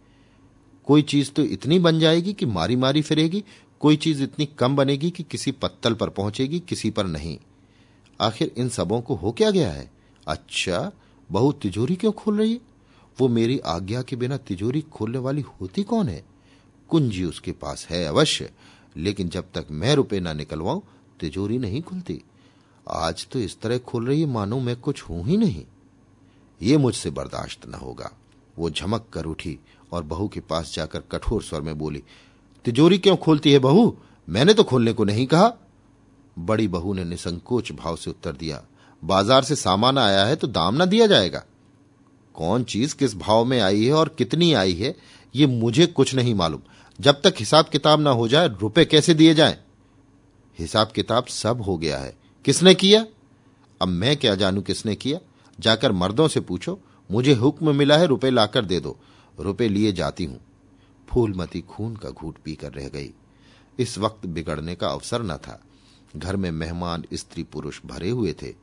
कोई 0.84 1.02
चीज़ 1.02 1.30
तो 1.30 1.42
इतनी 1.42 1.78
बन 1.78 1.98
जाएगी 1.98 2.32
कि 2.32 2.46
मारी 2.46 2.76
मारी 2.76 3.02
फिरेगी। 3.02 3.44
कोई 3.80 3.96
चीज़ 3.96 4.22
इतनी 4.22 4.46
कम 4.46 4.76
बनेगी 4.76 5.10
कि 5.10 5.22
किसी 5.22 5.52
पत्तल 5.52 5.94
पर 5.94 6.08
पहुंचेगी, 6.08 6.60
किसी 6.60 6.90
पर 6.90 7.06
नहीं। 7.06 7.38
आखिर 8.20 8.54
इन 8.56 8.68
सबों 8.68 9.00
को 9.00 9.14
हो 9.14 9.32
क्या 9.32 9.50
गया 9.50 9.72
है? 9.72 9.90
अच्छा 10.28 10.92
बहु 11.32 11.52
तिजोरी 11.52 11.96
क्यों 11.96 12.12
खोल 12.12 12.38
रही 12.38 12.52
है? 12.52 12.60
वो 13.20 13.28
मेरी 13.28 13.58
आज्ञा 13.58 14.02
के 14.02 14.16
बिना 14.16 14.36
तिजोरी 14.36 14.80
खोलने 14.80 15.18
वाली 15.18 15.40
होती 15.40 15.82
कौन 15.82 16.08
है? 16.08 16.37
कुंजी 16.90 17.24
उसके 17.24 17.52
पास 17.52 17.86
है 17.90 18.04
अवश्य, 18.06 18.50
लेकिन 18.96 19.28
जब 19.28 19.50
तक 19.54 19.66
मैं 19.72 19.94
रुपए 19.94 20.20
ना 20.20 20.32
निकलवाऊं, 20.32 20.80
तिजोरी 21.20 21.58
नहीं 21.58 21.82
खुलती। 21.82 22.20
आज 22.86 23.26
तो 23.32 23.38
इस 23.38 23.60
तरह 23.60 23.78
खुल 23.78 24.06
रही 24.06 24.20
है 24.20 24.26
मानो 24.28 24.58
मैं 24.60 24.76
कुछ 24.76 25.02
हूँ 25.02 25.24
ही 25.26 25.36
नहीं। 25.36 25.64
ये 26.60 26.76
मुझसे 26.76 27.10
बर्दाश्त 27.10 27.68
न 27.68 27.74
होगा। 27.74 28.10
वो 28.56 28.70
झमक 28.70 29.06
कर 29.12 29.24
उठी 29.26 29.58
और 29.92 30.02
बहू 30.04 30.28
के 30.28 30.40
पास 30.42 30.72
जाकर 30.74 31.02
कठोर 31.12 31.42
स्वर 31.42 31.60
में 31.60 31.76
बोली, 31.78 32.02
तिजोरी 32.64 32.98
क्यों 32.98 33.16
खोलती 33.16 33.52
है 33.52 33.58
बहू? 33.58 33.96
मैंने 34.28 34.54
तो 34.54 34.64
खोलने 34.64 34.92
को 34.92 35.04
नहीं 35.04 35.26
कहा। 35.26 35.52
बड़ी 36.36 36.66
बहू 36.68 36.92
ने 36.94 37.04
निसंकोच 37.04 37.70
भाव 37.74 37.96
से 37.96 38.10
उत्तर 38.10 38.32
दिया, 38.32 38.62
बाज़ार 39.02 39.44
से 39.44 39.56
सामान 39.56 39.98
आया 39.98 40.24
है 40.24 40.36
तो 40.36 40.46
दाम 40.48 40.74
ना 40.74 40.84
दिया 40.86 41.06
जाएगा। 41.06 41.44
कौन 42.34 42.64
चीज़ 42.64 42.94
किस 42.96 43.16
भाव 43.16 43.44
में 43.44 43.60
आई 43.60 43.84
है 43.84 43.92
और 43.92 44.08
कितनी 44.08 44.52
आई 44.54 44.74
है, 44.74 44.94
ये 45.34 45.46
मुझे 45.46 45.86
कुछ 45.88 46.14
नहीं 46.14 46.34
मालूम। 46.34 46.60
जब 47.00 47.20
तक 47.22 47.34
हिसाब 47.38 47.68
किताब 47.68 48.00
ना 48.00 48.10
हो 48.10 48.28
जाए, 48.28 48.48
रुपए 48.48 48.84
कैसे 48.84 49.14
दिए 49.14 49.34
जाएँ? 49.34 49.58
हिसाब 50.58 50.92
किताब 50.92 51.26
सब 51.26 51.60
हो 51.60 51.78
गया 51.78 51.98
है। 51.98 52.16
किसने 52.44 52.74
किया? 52.74 53.06
अब 53.82 53.88
मैं 53.88 54.16
क्या 54.16 54.34
जानू 54.34 54.62
किसने 54.62 54.94
किया? 54.94 55.18
जाकर 55.60 55.92
मर्दों 55.92 56.28
से 56.28 56.40
पूछो, 56.40 56.80
मुझे 57.10 57.32
हुक्म 57.32 57.74
मिला 57.74 57.98
है 57.98 58.06
रुपए 58.06 58.30
लाकर 58.30 58.64
दे 58.64 58.80
दो। 58.80 58.98
रुपए 59.40 59.68
लिए 59.68 59.92
जाती 59.92 60.24
हूँ। 60.24 60.40
फूलमती 61.08 61.60
खून 61.60 61.96
का 61.96 62.10
घूट 62.10 62.36
पीकर 62.44 62.72
रह 62.72 62.88
गई। 62.88 63.12
इस 63.78 63.98
वक्त 63.98 64.26
बिगड़ने 64.26 64.74
का 64.74 64.88
अवसर 64.88 65.22
न 65.22 65.36
था। 65.36 65.62
घर 66.16 66.36
में 66.36 66.50
मेहमान, 66.50 67.04
स्त्री, 67.14 67.42
पुरुष 67.42 67.80
भरे 67.86 68.10
हुए 68.10 68.32
थे। 68.32 68.54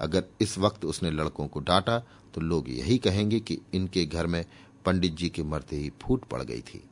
अगर 0.00 0.24
इस 0.40 0.58
वक्त 0.58 0.84
उसने 0.84 1.10
लड़कों 1.10 1.46
को 1.46 1.60
डांटा 1.60 1.98
तो 2.34 2.40
लोग 2.40 2.70
यही 2.70 2.98
कहेंगे 2.98 3.40
कि 3.40 3.58
इनके 3.74 4.04
घर 4.04 4.26
में 4.26 4.44
पंडित 4.84 5.14
जी 5.14 5.28
के 5.28 5.42
मरते 5.42 5.76
ही 5.76 5.92
फूट 6.02 6.24
पड़ 6.24 6.42
गई 6.42 6.60
थी। 6.60 6.84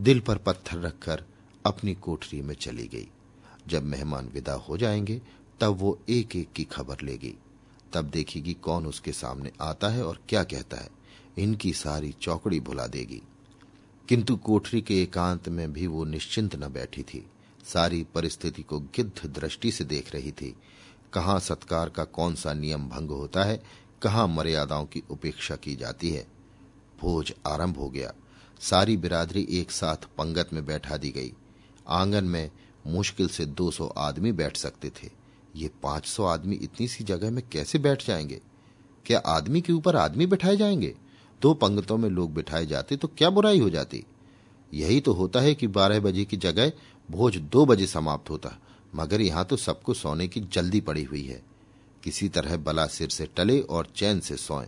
दिल 0.00 0.20
पर 0.20 0.36
पत्थर 0.36 0.78
रखकर 0.78 1.24
अपनी 1.66 1.94
कोठरी 1.94 2.42
में 2.42 2.54
चली 2.54 2.88
गई। 2.88 3.08
जब 3.68 3.82
मेहमान 3.82 4.28
विदा 4.28 4.52
हो 4.52 4.76
जाएँगे, 4.76 5.22
तब 5.60 5.68
वो 5.68 6.00
एक 6.08 6.36
एक 6.36 6.52
की 6.52 6.64
खबर 6.64 6.96
लेगी। 7.02 7.34
तब 7.92 8.04
देखेगी 8.04 8.54
कौन 8.54 8.86
उसके 8.86 9.12
सामने 9.12 9.52
आता 9.60 9.88
है 9.88 10.04
और 10.04 10.22
क्या 10.28 10.44
कहता 10.44 10.76
है। 10.76 10.90
इनकी 11.38 11.72
सारी 11.72 12.12
चौकड़ी 12.12 12.60
भुला 12.60 12.86
देगी। 12.86 13.22
किंतु 14.08 14.36
कोठरी 14.36 14.80
के 14.80 15.02
एकांत 15.02 15.48
में 15.48 15.72
भी 15.72 15.86
वो 15.86 16.04
निश्चिंत 16.04 16.56
न 16.56 16.68
बैठी 16.68 17.02
थी। 17.02 17.26
सारी 17.64 18.06
परिस्थिति 18.14 18.62
को 18.62 18.80
गिद्ध 18.80 19.28
दृष्टि 19.28 19.72
से 19.72 19.84
देख 19.84 20.14
रही 20.14 20.32
थी। 20.32 20.56
कहाँ 21.12 21.40
सत्कार 21.40 21.88
का 21.88 22.04
कौन 22.04 22.34
सा 22.34 22.52
नियम 22.52 22.88
भंग 22.88 23.10
होता 23.10 23.44
है, 23.44 23.62
कहाँ 24.02 24.28
मर्यादाओं 24.28 24.86
की 24.86 25.02
उपेक्षा 25.10 25.56
की 25.56 25.76
जाती 25.76 26.10
है। 26.10 26.26
भोज 27.00 27.34
आरंभ 27.46 27.76
हो 27.76 27.90
गया। 27.90 28.14
सारी 28.60 28.96
बिरादरी 28.96 29.46
एक 29.50 29.70
साथ 29.70 29.96
पंगत 30.18 30.48
में 30.52 30.64
बैठा 30.66 30.96
दी 30.96 31.10
गई। 31.10 31.32
आँगन 31.88 32.24
में 32.24 32.50
मुश्किल 32.86 33.28
से 33.28 33.44
200 33.44 33.86
आदमी 33.86 34.32
बैठ 34.32 34.56
सकते 34.56 34.90
थे। 34.90 35.08
ये 35.56 35.70
500 35.82 36.24
आदमी 36.24 36.56
इतनी 36.56 36.88
सी 36.88 37.04
जगह 37.04 37.30
में 37.30 37.42
कैसे 37.52 37.78
बैठ 37.78 38.06
जाएँगे? 38.06 38.40
क्या 39.06 39.18
आदमी 39.18 39.60
के 39.60 39.72
ऊपर 39.72 39.96
आदमी 39.96 40.26
बिठाए 40.26 40.56
जाएँगे? 40.56 40.94
दो 41.42 41.54
पंगतों 41.54 41.96
में 41.98 42.08
लोग 42.10 42.34
बिठाए 42.34 42.66
जाते 42.66 42.96
तो 42.96 43.08
क्या 43.08 43.30
बुराई 43.30 43.58
हो 43.58 43.70
जाती? 43.70 44.04
यही 44.74 45.00
तो 45.00 45.12
होता 45.12 45.40
है 45.40 45.54
कि 45.54 45.66
बारह 45.66 46.00
बजे 46.00 46.24
की 46.24 46.36
जगह 46.36 46.72
भोज 47.10 47.36
दो 47.36 47.64
बजे 47.66 47.86
समाप्त 47.86 48.30
होता, 48.30 48.58
मगर 48.94 49.20
यहाँ 49.20 49.44
तो 49.44 49.56
सबको 49.56 49.94
सोने 49.94 50.28
की 50.28 50.40
जल्दी 50.40 50.80
पड़ी 50.80 51.04
हुई 51.04 51.24
है। 51.24 51.42
किसी 52.04 52.28
तरह 52.28 52.56
बला 52.56 52.86
सिर 52.86 53.08
से 53.08 53.28
टले 53.36 53.60
और 53.60 53.88
चैन 53.96 54.20
से 54.20 54.36
सोए। 54.36 54.66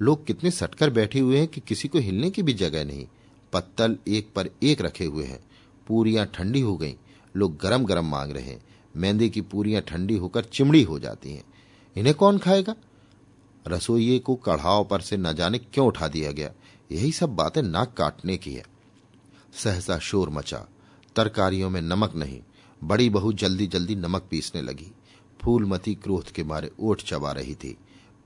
लोग 0.00 0.26
कितने 0.26 0.50
सटकर 0.50 0.90
बैठे 0.90 1.20
हुए 1.20 1.38
हैं 1.38 1.48
कि 1.48 1.60
किसी 1.60 1.88
को 1.88 1.98
हिलने 1.98 2.30
की 2.30 2.42
भी 2.42 2.52
जगह 2.52 2.84
नहीं। 2.84 3.06
पत्तल 3.52 3.98
एक 4.08 4.32
पर 4.34 4.50
एक 4.62 4.80
रखे 4.80 5.04
हुए 5.04 5.24
हैं। 5.24 5.40
पूरियाँ 5.86 6.26
ठंडी 6.26 6.60
हो 6.60 6.76
गई। 6.76 6.96
लोग 7.36 7.56
गरम 7.56 7.84
गरम 7.84 8.04
मांग 8.04 8.32
रहे 8.32 8.44
हैं। 8.44 8.62
मेहंदी 8.96 9.30
की 9.30 9.40
पूरियाँ 9.40 9.82
ठंडी 9.82 10.16
होकर 10.16 10.44
चिमड़ी 10.44 10.82
हो 10.82 10.98
जाती 10.98 11.32
हैं। 11.32 11.44
इन्हें 11.96 12.14
कौन 12.14 12.38
खाएगा? 12.38 12.74
रसोइये 13.68 14.18
को 14.18 14.34
कढ़ाव 14.34 14.84
पर 14.84 15.00
से 15.00 15.16
न 15.16 15.32
जाने 15.32 15.58
क्यों 15.58 15.86
उठा 15.86 16.08
दिया 16.08 16.32
गया? 16.32 16.52
यही 16.92 17.12
सब 17.12 17.28
बातें 17.28 17.62
नाक 17.62 17.94
काटने 17.94 18.36
की 18.36 18.52
है। 18.52 18.64
सहसा 19.54 19.98
शोर 19.98 20.30
मचा। 20.30 20.66
तरकारियों 21.16 21.70
में 21.70 21.82
नमक 21.82 22.14
नहीं। 22.14 22.40
बड़ी 22.84 23.10
बहू 23.10 23.32
जल्दी 23.32 23.66
जल्दी 23.66 23.94
नमक 23.94 24.28
पीसने 24.30 24.62
लगी। 24.62 24.92
फूलमती 25.42 25.94
क्रोध 25.94 26.30
के 26.30 26.44
मारे 26.44 26.70
ओठ 26.80 27.02
चबा 27.02 27.32
रही 27.32 27.54
थी। 27.54 27.78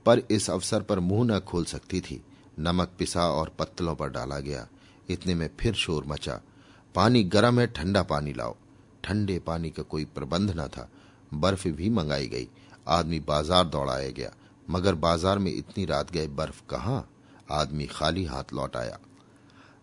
पर 0.05 0.21
इस 0.31 0.49
अवसर 0.49 0.81
पर 0.81 0.99
मुँह 0.99 1.35
न 1.35 1.39
खोल 1.39 1.65
सकती 1.65 2.01
थी। 2.01 2.23
नमक 2.59 2.91
पिसा 2.99 3.27
और 3.29 3.55
पत्तलों 3.59 3.95
पर 3.95 4.09
डाला 4.09 4.39
गया। 4.39 4.67
इतने 5.09 5.35
में 5.35 5.49
फिर 5.59 5.73
शोर 5.73 6.05
मचा। 6.05 6.41
पानी 6.95 7.23
गर्म 7.23 7.59
है, 7.59 7.67
ठंडा 7.67 8.03
पानी 8.03 8.33
लाओ। 8.33 8.55
ठंडे 9.03 9.39
पानी 9.39 9.69
का 9.69 9.83
कोई 9.83 10.05
प्रबंध 10.05 10.51
न 10.51 10.67
था। 10.67 10.89
बर्फ़ 11.33 11.67
भी 11.67 11.89
मंगाई 11.89 12.27
गई। 12.27 12.47
आदमी 12.87 13.19
बाज़ार 13.19 13.65
दौड़ाया 13.65 14.09
गया। 14.09 14.31
मगर 14.69 14.95
बाज़ार 14.95 15.39
में 15.39 15.51
इतनी 15.53 15.85
रात 15.85 16.11
गए 16.11 16.27
बर्फ़ 16.27 16.61
कहाँ? 16.69 17.09
आदमी 17.51 17.85
खाली 17.85 18.23
हाथ 18.25 18.53
लौट 18.53 18.75
आया। 18.75 18.99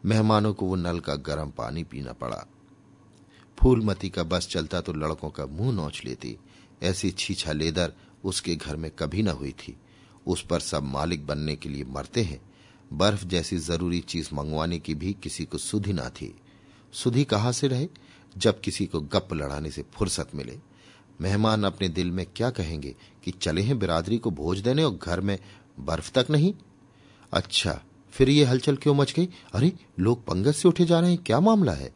मेहमानों 0.04 0.52
को 0.54 0.66
वो 0.66 0.76
नल 0.76 1.00
का 1.00 1.14
गर्म 1.14 1.50
पानी 1.50 1.84
पीना 1.84 2.12
पड़ा। 2.12 2.44
फूलमती 3.58 4.08
का 4.08 4.22
बस 4.22 4.48
चलता 4.48 4.80
तो 4.80 4.92
लड़कों 4.92 5.30
का 5.30 5.46
मुँह 5.46 5.72
नोच 5.72 6.02
लेती। 6.04 6.36
ऐसी 6.82 7.10
छीछा 7.10 7.52
लेदर 7.52 7.92
उसके 8.24 8.54
घर 8.54 8.76
में 8.76 8.90
कभी 8.90 9.22
न 9.22 9.28
हुई 9.28 9.50
थी। 9.58 9.76
उस 10.26 10.44
पर 10.46 10.60
सब 10.60 10.82
मालिक 10.82 11.26
बनने 11.26 11.56
के 11.56 11.68
लिए 11.68 11.84
मरते 11.84 12.22
हैं। 12.22 12.40
बर्फ़ 12.92 13.24
जैसी 13.24 13.56
ज़रूरी 13.58 14.00
चीज़ 14.00 14.28
मंगवाने 14.32 14.78
की 14.78 14.94
भी 14.94 15.12
किसी 15.22 15.44
को 15.44 15.58
सुधि 15.58 15.92
ना 15.92 16.08
थी। 16.08 16.34
सुधि 16.92 17.24
कहाँ 17.24 17.52
से 17.52 17.68
रहे? 17.68 17.88
जब 18.38 18.60
किसी 18.60 18.86
को 18.86 19.00
गप 19.00 19.28
लड़ाने 19.32 19.70
से 19.70 19.84
फुर्सत 19.94 20.34
मिले। 20.34 20.58
मेहमान 21.20 21.64
अपने 21.64 21.88
दिल 21.88 22.10
में 22.10 22.26
क्या 22.36 22.50
कहेंगे 22.50 22.94
कि 23.24 23.30
चले 23.30 23.62
हैं 23.62 23.78
बिरादरी 23.78 24.18
को 24.18 24.30
भोज 24.30 24.58
देने 24.58 24.84
और 24.84 24.98
घर 25.02 25.20
में 25.20 25.38
बर्फ़ 25.80 26.12
तक 26.12 26.26
नहीं? 26.30 26.54
अच्छा 27.32 27.80
फिर 28.12 28.28
ये 28.28 28.44
हलचल 28.44 28.76
क्यों 28.76 28.94
मच 28.94 29.12
गई? 29.12 29.28
अरे, 29.54 29.72
लोग 29.98 30.24
पंगत 30.26 30.54
से 30.54 30.68
उठे 30.68 30.84
जा 30.84 31.00
रहे 31.00 31.10
हैं, 31.10 31.22
क्या 31.26 31.40
मामला 31.40 31.72
है? 31.72 31.92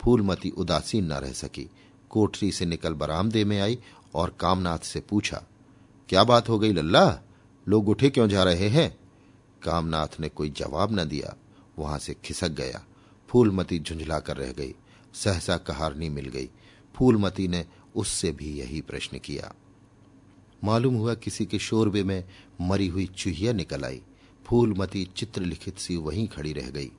फूलमती 0.00 0.50
उदासीन 0.50 1.06
न 1.06 1.12
रह 1.12 1.32
सकी। 1.32 1.68
कोठरी 2.10 2.50
से 2.52 2.66
निकल 2.66 2.94
बरामदे 2.94 3.44
में 3.44 3.60
आई 3.60 3.78
और 4.14 4.36
कामनाथ 4.40 4.78
से 4.78 5.00
पूछा, 5.00 5.42
क्या 6.08 6.24
बात 6.24 6.48
हो 6.48 6.58
गई 6.58 6.72
लल्ला? 6.72 7.20
लोग 7.68 7.88
उठे 7.88 8.10
क्यों 8.10 8.28
जा 8.28 8.42
रहे 8.44 8.68
हैं? 8.68 8.96
कामनाथ 9.64 10.20
ने 10.20 10.28
कोई 10.28 10.50
जवाब 10.50 11.00
न 11.00 11.04
दिया। 11.04 11.36
वहाँ 11.78 11.98
से 11.98 12.16
खिसक 12.24 12.48
गया। 12.48 12.84
फूलमती 13.28 13.78
झुंझला 13.78 14.20
कर 14.20 14.36
रह 14.36 14.52
गई। 14.52 14.74
सहसा 15.14 15.56
कहारनी 15.56 16.08
मिल 16.08 16.28
गई। 16.28 16.50
फूलमती 16.94 17.48
ने 17.48 17.66
उससे 17.96 18.32
भी 18.32 18.58
यही 18.58 18.80
प्रश्न 18.80 19.18
किया। 19.18 19.54
मालूम 20.64 20.94
हुआ 20.94 21.14
किसी 21.14 21.46
के 21.46 21.58
शोरबे 21.58 22.02
में 22.04 22.24
मरी 22.60 22.88
हुई 22.88 23.06
चूहिया 23.06 23.52
निकल 23.52 23.84
आई। 23.84 24.02
फूलमती 24.46 25.10
चित्र 25.16 25.42
लिखित 25.42 25.78
सी 25.78 25.96
वहीं 25.96 26.28
खड़ी 26.28 26.52
रह 26.52 26.70
गई। 26.70 26.90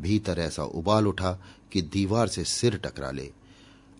भीतर 0.00 0.38
ऐसा 0.38 0.64
उबाल 0.64 1.06
उठा 1.06 1.42
कि 1.72 1.82
दीवार 1.82 2.28
से 2.28 2.44
सिर 2.44 2.76
टकरा 2.76 3.10
ले। 3.10 3.32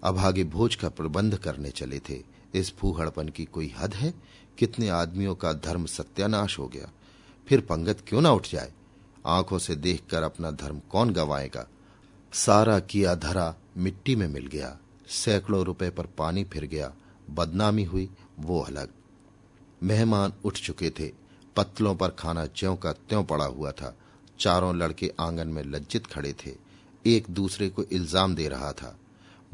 अभागे 0.05 0.45
भोज 0.45 0.75
का 0.75 0.89
प्रबंध 0.89 1.37
करने 1.37 1.71
चले 1.71 1.99
थे। 1.99 2.23
इस 2.55 2.75
फूहड़पन 2.75 3.29
की 3.29 3.45
कोई 3.45 3.75
हद 3.79 3.95
है? 3.95 4.15
कितने 4.59 4.89
आदमियों 4.89 5.35
का 5.35 5.53
धर्म 5.53 5.87
सत्यानाश 5.87 6.59
हो 6.59 6.69
गया। 6.69 6.93
फिर 7.49 7.61
पंगत 7.61 8.05
क्यों 8.09 8.21
ना 8.21 8.33
उठ 8.33 8.51
जाए? 8.51 8.73
आँखों 9.27 9.59
से 9.59 9.77
देखकर 9.77 10.23
अपना 10.23 10.51
धर्म 10.51 10.81
कौन 10.91 11.11
गवाएगा? 11.11 11.69
सारा 12.33 12.81
किया 12.81 13.15
धरा 13.15 13.57
मिट्टी 13.77 14.17
में 14.17 14.29
मिल 14.29 14.47
गया। 14.47 14.79
सैकड़ों 15.09 15.65
रुपए 15.65 15.91
पर 15.91 16.07
पानी 16.07 16.45
फिर 16.45 16.65
गया। 16.65 16.93
बदनामी 17.31 17.85
हुई, 17.85 18.11
वो 18.39 18.61
अलग। 18.61 18.89
मेहमान 19.83 20.33
उठ 20.45 20.59
चुके 20.59 20.91
थे। 20.91 21.13
पत्तलों 21.57 21.95
पर 21.95 22.09
खाना 22.09 22.47
ज्यों 22.47 22.77
का 22.77 22.93
त्यों 22.93 23.25
पड़ा 23.25 23.45
हुआ 23.45 23.71
था। 23.71 23.97
चारों 24.39 24.77
लड़के 24.77 25.13
आँगन 25.21 25.49
में 25.49 25.63
लज्जित 25.63 26.07
खड़े 26.07 26.33
थे। 26.33 26.51
एक 27.07 27.25
दूसरे 27.31 27.69
को 27.69 27.85
इल्ज़ाम 27.85 28.35
दे 28.35 28.49
रहा 28.49 28.73
था। 28.73 28.99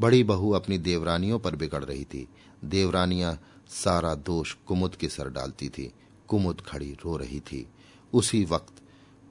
बड़ी 0.01 0.23
बहू 0.23 0.51
अपनी 0.51 0.77
देवरानियों 0.77 1.39
पर 1.39 1.55
बिगड़ 1.55 1.83
रही 1.83 2.03
थी। 2.03 2.27
देवरानियाँ 2.65 3.39
सारा 3.69 4.15
दोष 4.15 4.53
कुमुद 4.53 4.95
के 4.95 5.09
सर 5.09 5.29
डालती 5.29 5.69
थी। 5.69 5.93
कुमुद 6.27 6.61
खड़ी 6.61 6.91
रो 6.91 7.17
रही 7.17 7.39
थी। 7.39 7.67
उसी 8.13 8.43
वक्त 8.45 8.73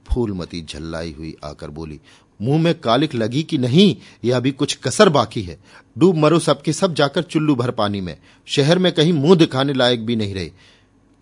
फूलमती 0.05 0.65
झल्लाई 0.69 1.11
हुई 1.17 1.35
आकर 1.43 1.69
बोली, 1.69 1.99
मुँह 2.41 2.61
में 2.61 2.79
कालिक 2.79 3.15
लगी 3.15 3.43
कि 3.43 3.57
नहीं? 3.57 3.95
यह 4.23 4.37
अभी 4.37 4.51
कुछ 4.51 4.77
कसर 4.83 5.09
बाकी 5.09 5.41
है। 5.41 5.59
डूब 5.97 6.17
मरो 6.17 6.39
सबके 6.39 6.73
सब 6.73 6.93
जाकर 6.93 7.23
चुल्लू 7.23 7.55
भर 7.55 7.71
पानी 7.71 8.01
में। 8.01 8.17
शहर 8.47 8.79
में 8.79 8.91
कहीं 8.91 9.13
मुँह 9.13 9.35
दिखाने 9.35 9.73
लायक 9.73 10.05
भी 10.05 10.15
नहीं 10.15 10.33
रहे। 10.33 10.51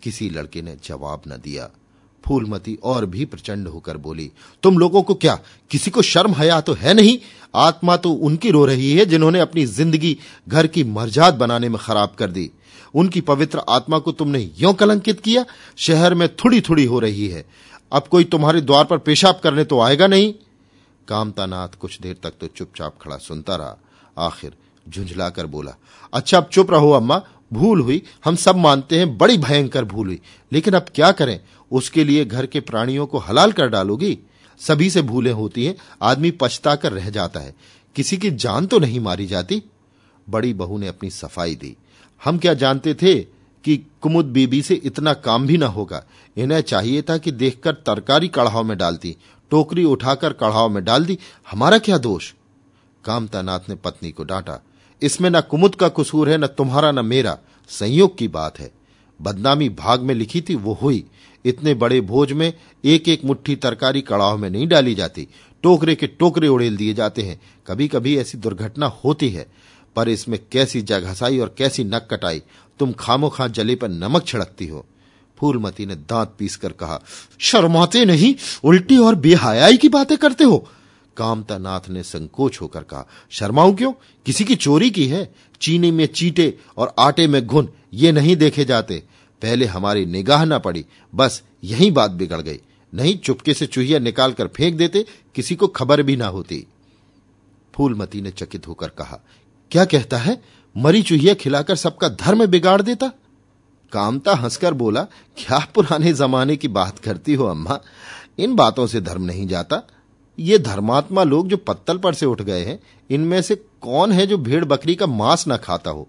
किसी 0.02 0.30
लड़के 0.30 0.62
ने 0.62 0.76
जवाब 0.84 1.22
न 1.28 1.40
दिया। 1.44 1.70
फूलमती 2.24 2.78
और 2.84 3.06
भी 3.06 3.24
प्रचंड 3.24 3.68
होकर 3.68 3.96
बोली, 3.96 4.30
तुम 4.62 4.78
लोगों 4.78 5.02
को 5.02 5.14
क्या, 5.14 5.38
किसी 5.70 5.90
को 5.90 6.02
शर्म 6.02 6.34
हया 6.34 6.60
तो 6.60 6.72
है 6.72 6.94
नहीं? 6.94 7.18
आत्मा 7.54 7.96
तो 7.96 8.12
उनकी 8.12 8.50
रो 8.50 8.64
रही 8.64 8.92
है 8.92 9.04
जिन्होंने 9.06 9.40
अपनी 9.40 9.64
ज़िंदगी 9.66 10.16
घर 10.48 10.66
की 10.66 10.84
मर्जात 10.84 11.34
बनाने 11.34 11.68
में 11.68 11.78
खराब 11.80 12.14
कर 12.18 12.30
दी। 12.30 12.50
उनकी 12.94 13.20
पवित्र 13.20 13.62
आत्मा 13.68 13.98
को 13.98 14.12
तुमने 14.12 14.50
यों 14.58 14.74
कलंकित 14.74 15.20
किया, 15.20 15.44
शहर 15.76 16.14
में 16.14 16.28
थोड़ी 16.36 16.60
थोड़ी 16.60 16.84
हो 16.84 16.98
रही 16.98 17.28
है। 17.28 17.44
अब 17.92 18.06
कोई 18.06 18.24
तुम्हारे 18.24 18.60
द्वार 18.60 18.84
पर 18.84 18.98
पेशाब 18.98 19.40
करने 19.44 19.64
तो 19.64 19.80
आएगा 19.80 20.06
नहीं। 20.06 20.34
कामतानाथ 21.08 21.68
कुछ 21.68 22.00
देर 22.00 22.16
तक 22.22 22.32
तो 22.40 22.46
चुपचाप 22.46 22.98
खड़ा 23.02 23.16
सुनता 23.16 23.56
रहा। 23.56 23.76
आखिर 24.18 24.52
झुंझलाकर 24.88 25.46
बोला 25.46 25.74
अच्छा 26.12 26.36
अब 26.36 26.48
चुप 26.52 26.70
रहो 26.70 26.90
अम्मा, 26.90 27.22
भूल 27.52 27.80
हुई। 27.80 28.02
हम 28.24 28.36
सब 28.36 28.56
मानते 28.56 28.98
हैं, 28.98 29.18
बड़ी 29.18 29.38
भयंकर 29.38 29.84
भूल 29.84 30.06
हुई। 30.06 30.20
लेकिन 30.52 30.74
अब 30.74 30.86
क्या 30.94 31.12
करें? 31.12 31.40
उसके 31.72 32.04
लिए 32.04 32.24
घर 32.24 32.46
के 32.46 32.60
प्राणियों 32.60 33.06
को 33.06 33.18
हलाल 33.18 33.52
कर 33.52 33.68
डालोगी? 33.68 34.18
सभी 34.58 34.90
से 34.90 35.02
भूलें 35.02 35.32
होती 35.32 35.64
हैं, 35.64 35.76
आदमी 36.02 36.30
पछता 36.30 36.74
कर 36.76 36.92
रह 36.92 37.10
जाता 37.10 37.40
है। 37.40 37.54
किसी 37.96 38.16
की 38.16 38.30
जान 38.30 38.66
तो 38.66 38.78
नहीं 38.78 39.00
मारी 39.00 39.26
जाती? 39.26 39.62
बड़ी 40.30 40.54
बहू 40.54 40.78
ने 40.78 40.88
अपनी 40.88 41.10
सफ़ाई 41.10 41.54
दी। 41.54 41.76
हम 42.24 42.38
क्या 42.38 42.54
जानते 42.54 42.94
थे 42.94 43.14
कि 43.64 43.86
कुमुद 44.00 44.24
बीबी 44.24 44.62
से 44.62 44.74
इतना 44.74 45.14
काम 45.14 45.46
भी 45.46 45.56
ना 45.56 45.66
होगा? 45.66 46.04
इन्हें 46.36 46.60
चाहिए 46.60 47.02
था 47.02 47.18
कि 47.18 47.30
देखकर 47.32 47.72
तरकारी 47.72 48.28
कढ़ाव 48.28 48.64
में 48.64 48.78
डालती 48.78 49.16
टोकरी 49.50 49.84
उठाकर 49.84 50.32
कढ़ाव 50.32 50.68
में 50.68 50.84
डाल 50.84 51.04
दी। 51.04 51.18
हमारा 51.50 51.78
क्या 51.78 51.98
दोष? 51.98 52.32
कामतानाथ 53.04 53.60
ने 53.68 53.74
पत्नी 53.74 54.10
को 54.10 54.24
डांटा। 54.24 54.64
इसमें 55.02 55.30
न 55.30 55.40
कुमुद 55.40 55.74
का 55.74 55.88
कसूर 55.88 56.30
है, 56.30 56.38
न 56.38 56.46
तुम्हारा, 56.46 56.92
न 56.92 57.06
मेरा। 57.06 57.38
संयोग 57.68 58.18
की 58.18 58.28
बात 58.28 58.58
है। 58.58 58.70
बदनामी 59.22 59.68
भाग 59.68 60.00
में 60.00 60.14
लिखी 60.14 60.40
थी, 60.40 60.54
वो 60.54 60.78
हुई। 60.82 61.04
इतने 61.44 61.74
बड़े 61.74 62.00
भोज 62.00 62.32
में 62.32 62.52
एक 62.84 63.08
एक 63.08 63.24
मुट्ठी 63.24 63.56
तरकारी 63.56 64.00
कड़ाव 64.00 64.38
में 64.38 64.50
नहीं 64.50 64.68
डाली 64.68 64.94
जाती। 64.94 65.28
टोकरे 65.62 65.94
के 65.94 66.06
टोकरे 66.06 66.48
उड़ेल 66.48 66.76
दिए 66.76 66.94
जाते 66.94 67.22
हैं। 67.22 67.40
कभी 67.66 67.88
कभी 67.88 68.18
ऐसी 68.18 68.38
दुर्घटना 68.38 68.86
होती 68.86 69.28
है। 69.28 69.46
पर 69.96 70.08
इसमें 70.08 70.38
कैसी 70.52 70.82
जगहसाई 70.82 71.38
और 71.38 71.54
कैसी 71.58 71.84
नक 71.84 72.08
कटाई। 72.10 72.42
तुम 72.78 72.92
खामो 72.92 73.28
खां 73.28 73.52
जले 73.52 73.76
पर 73.76 73.88
नमक 73.88 74.26
छिड़कती 74.26 74.66
हो। 74.66 74.86
फूलमती 75.38 75.86
ने 75.86 75.94
दांत 75.94 76.34
पीसकर 76.38 76.72
कहा, 76.72 77.02
शर्माते 77.38 78.04
नहीं, 78.04 78.34
उल्टी 78.64 78.96
और 78.96 79.14
बेहयाई 79.14 79.76
की 79.76 79.88
बातें 79.88 80.18
करते 80.18 80.44
हो। 80.44 80.68
कामता 81.16 81.58
नाथ 81.58 81.80
ने 81.88 82.02
संकोच 82.02 82.60
होकर 82.60 82.82
कहा, 82.82 83.06
शर्माऊ 83.30 83.74
क्यों? 83.74 83.92
किसी 84.26 84.44
की 84.44 84.54
चोरी 84.54 84.90
की 84.90 85.06
है? 85.06 85.34
चीनी 85.60 85.90
में 85.90 86.06
चीटे 86.06 86.58
और 86.76 86.94
आटे 86.98 87.26
में 87.26 87.46
घुन, 87.46 87.68
ये 87.94 88.12
नहीं 88.12 88.36
देखे 88.36 88.64
जाते। 88.64 89.02
पहले 89.42 89.66
हमारी 89.66 90.06
निगाह 90.06 90.44
न 90.44 90.58
पड़ी, 90.58 90.84
बस 91.14 91.42
यही 91.64 91.90
बात 91.90 92.10
बिगड़ 92.10 92.40
गई। 92.40 92.60
नहीं 92.94 93.18
चुपके 93.18 93.54
से 93.54 93.66
चूहिया 93.66 93.98
निकालकर 93.98 94.46
फेंक 94.46 94.76
देते, 94.76 95.06
किसी 95.34 95.54
को 95.54 95.66
खबर 95.66 96.02
भी 96.02 96.16
ना 96.16 96.26
होती। 96.26 96.66
फूलमती 97.74 98.20
ने 98.20 98.30
चकित 98.30 98.68
होकर 98.68 98.88
कहा 98.88 99.20
क्या 99.70 99.84
कहता 99.84 100.16
है? 100.16 100.42
मरी 100.76 101.02
चूहिया 101.02 101.34
खिलाकर 101.34 101.76
सबका 101.76 102.08
धर्म 102.08 102.46
बिगाड़ 102.46 102.82
देता? 102.82 103.12
कामता 103.92 104.34
हंसकर 104.34 104.74
बोला, 104.74 105.02
क्या 105.36 105.66
पुराने 105.74 106.12
जमाने 106.12 106.56
की 106.56 106.68
बात 106.68 106.98
करती 106.98 107.34
हो 107.34 107.44
अम्मा? 107.44 107.80
इन 108.38 108.54
बातों 108.54 108.86
से 108.86 109.00
धर्म 109.00 109.22
नहीं 109.22 109.46
जाता। 109.46 109.82
ये 110.38 110.58
धर्मात्मा 110.58 111.22
लोग 111.22 111.48
जो 111.48 111.56
पत्तल 111.56 111.98
पर 111.98 112.14
से 112.14 112.26
उठ 112.26 112.42
गए 112.42 112.64
हैं, 112.64 112.80
इनमें 113.10 113.42
से 113.42 113.54
कौन 113.54 114.12
है 114.12 114.26
जो 114.26 114.38
भेड़ 114.38 114.64
बकरी 114.64 114.94
का 114.94 115.06
मांस 115.06 115.44
न 115.48 115.56
खाता 115.56 115.90
हो? 115.90 116.08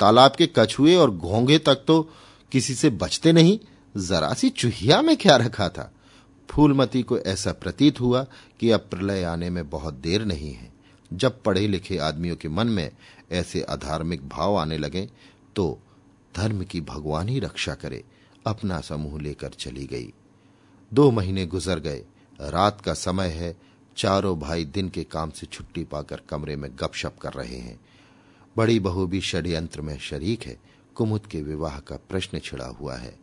तालाब 0.00 0.32
के 0.32 0.48
कछुए 0.56 0.94
और 0.94 1.10
घोंगे 1.10 1.58
तक 1.58 1.74
तो 1.74 2.10
किसी 2.52 2.74
से 2.74 2.90
बचते 2.90 3.32
नहीं। 3.32 3.58
जरा 3.96 4.34
सी 4.34 4.48
चूहिया 4.48 5.02
में 5.02 5.16
क्या 5.16 5.36
रखा 5.36 5.68
था? 5.68 5.92
फूलमती 6.50 7.02
को 7.02 7.18
ऐसा 7.18 7.52
प्रतीत 7.52 8.00
हुआ 8.00 8.26
कि 8.60 8.70
अब 8.70 8.80
प्रलय 8.80 9.22
आने 9.22 9.50
में 9.50 9.70
बहुत 9.70 9.94
देर 9.94 10.24
नहीं 10.24 10.52
है। 10.52 10.77
जब 11.12 11.42
पढ़े 11.42 11.66
लिखे 11.68 11.98
आदमियों 11.98 12.36
के 12.36 12.48
मन 12.48 12.66
में 12.66 12.90
ऐसे 13.30 13.62
अधार्मिक 13.62 14.28
भाव 14.28 14.56
आने 14.56 14.78
लगे 14.78 15.08
तो 15.56 15.78
धर्म 16.36 16.62
की 16.64 16.80
भगवान 16.80 17.28
ही 17.28 17.38
रक्षा 17.40 17.74
करे, 17.74 18.04
अपना 18.46 18.80
समूह 18.80 19.20
लेकर 19.20 19.48
चली 19.48 19.86
गई। 19.86 20.12
दो 20.92 21.10
महीने 21.10 21.46
गुजर 21.46 21.78
गए, 21.78 22.04
रात 22.40 22.80
का 22.80 22.94
समय 22.94 23.28
है, 23.28 23.56
चारों 23.96 24.38
भाई 24.38 24.64
दिन 24.64 24.88
के 24.88 25.04
काम 25.04 25.30
से 25.30 25.46
छुट्टी 25.46 25.84
पाकर 25.84 26.20
कमरे 26.28 26.56
में 26.56 26.70
गपशप 26.74 27.16
कर 27.18 27.32
रहे 27.32 27.56
हैं। 27.56 27.78
बड़ी 28.56 28.78
बहू 28.80 29.06
भी 29.06 29.20
षड्यंत्र 29.20 29.80
में 29.80 29.98
शरीक 29.98 30.42
है, 30.42 30.56
कुमुद 30.94 31.26
के 31.26 31.42
विवाह 31.42 31.78
का 31.78 31.96
प्रश्न 32.08 32.38
छिड़ा 32.38 32.66
हुआ 32.66 32.96
है। 32.96 33.14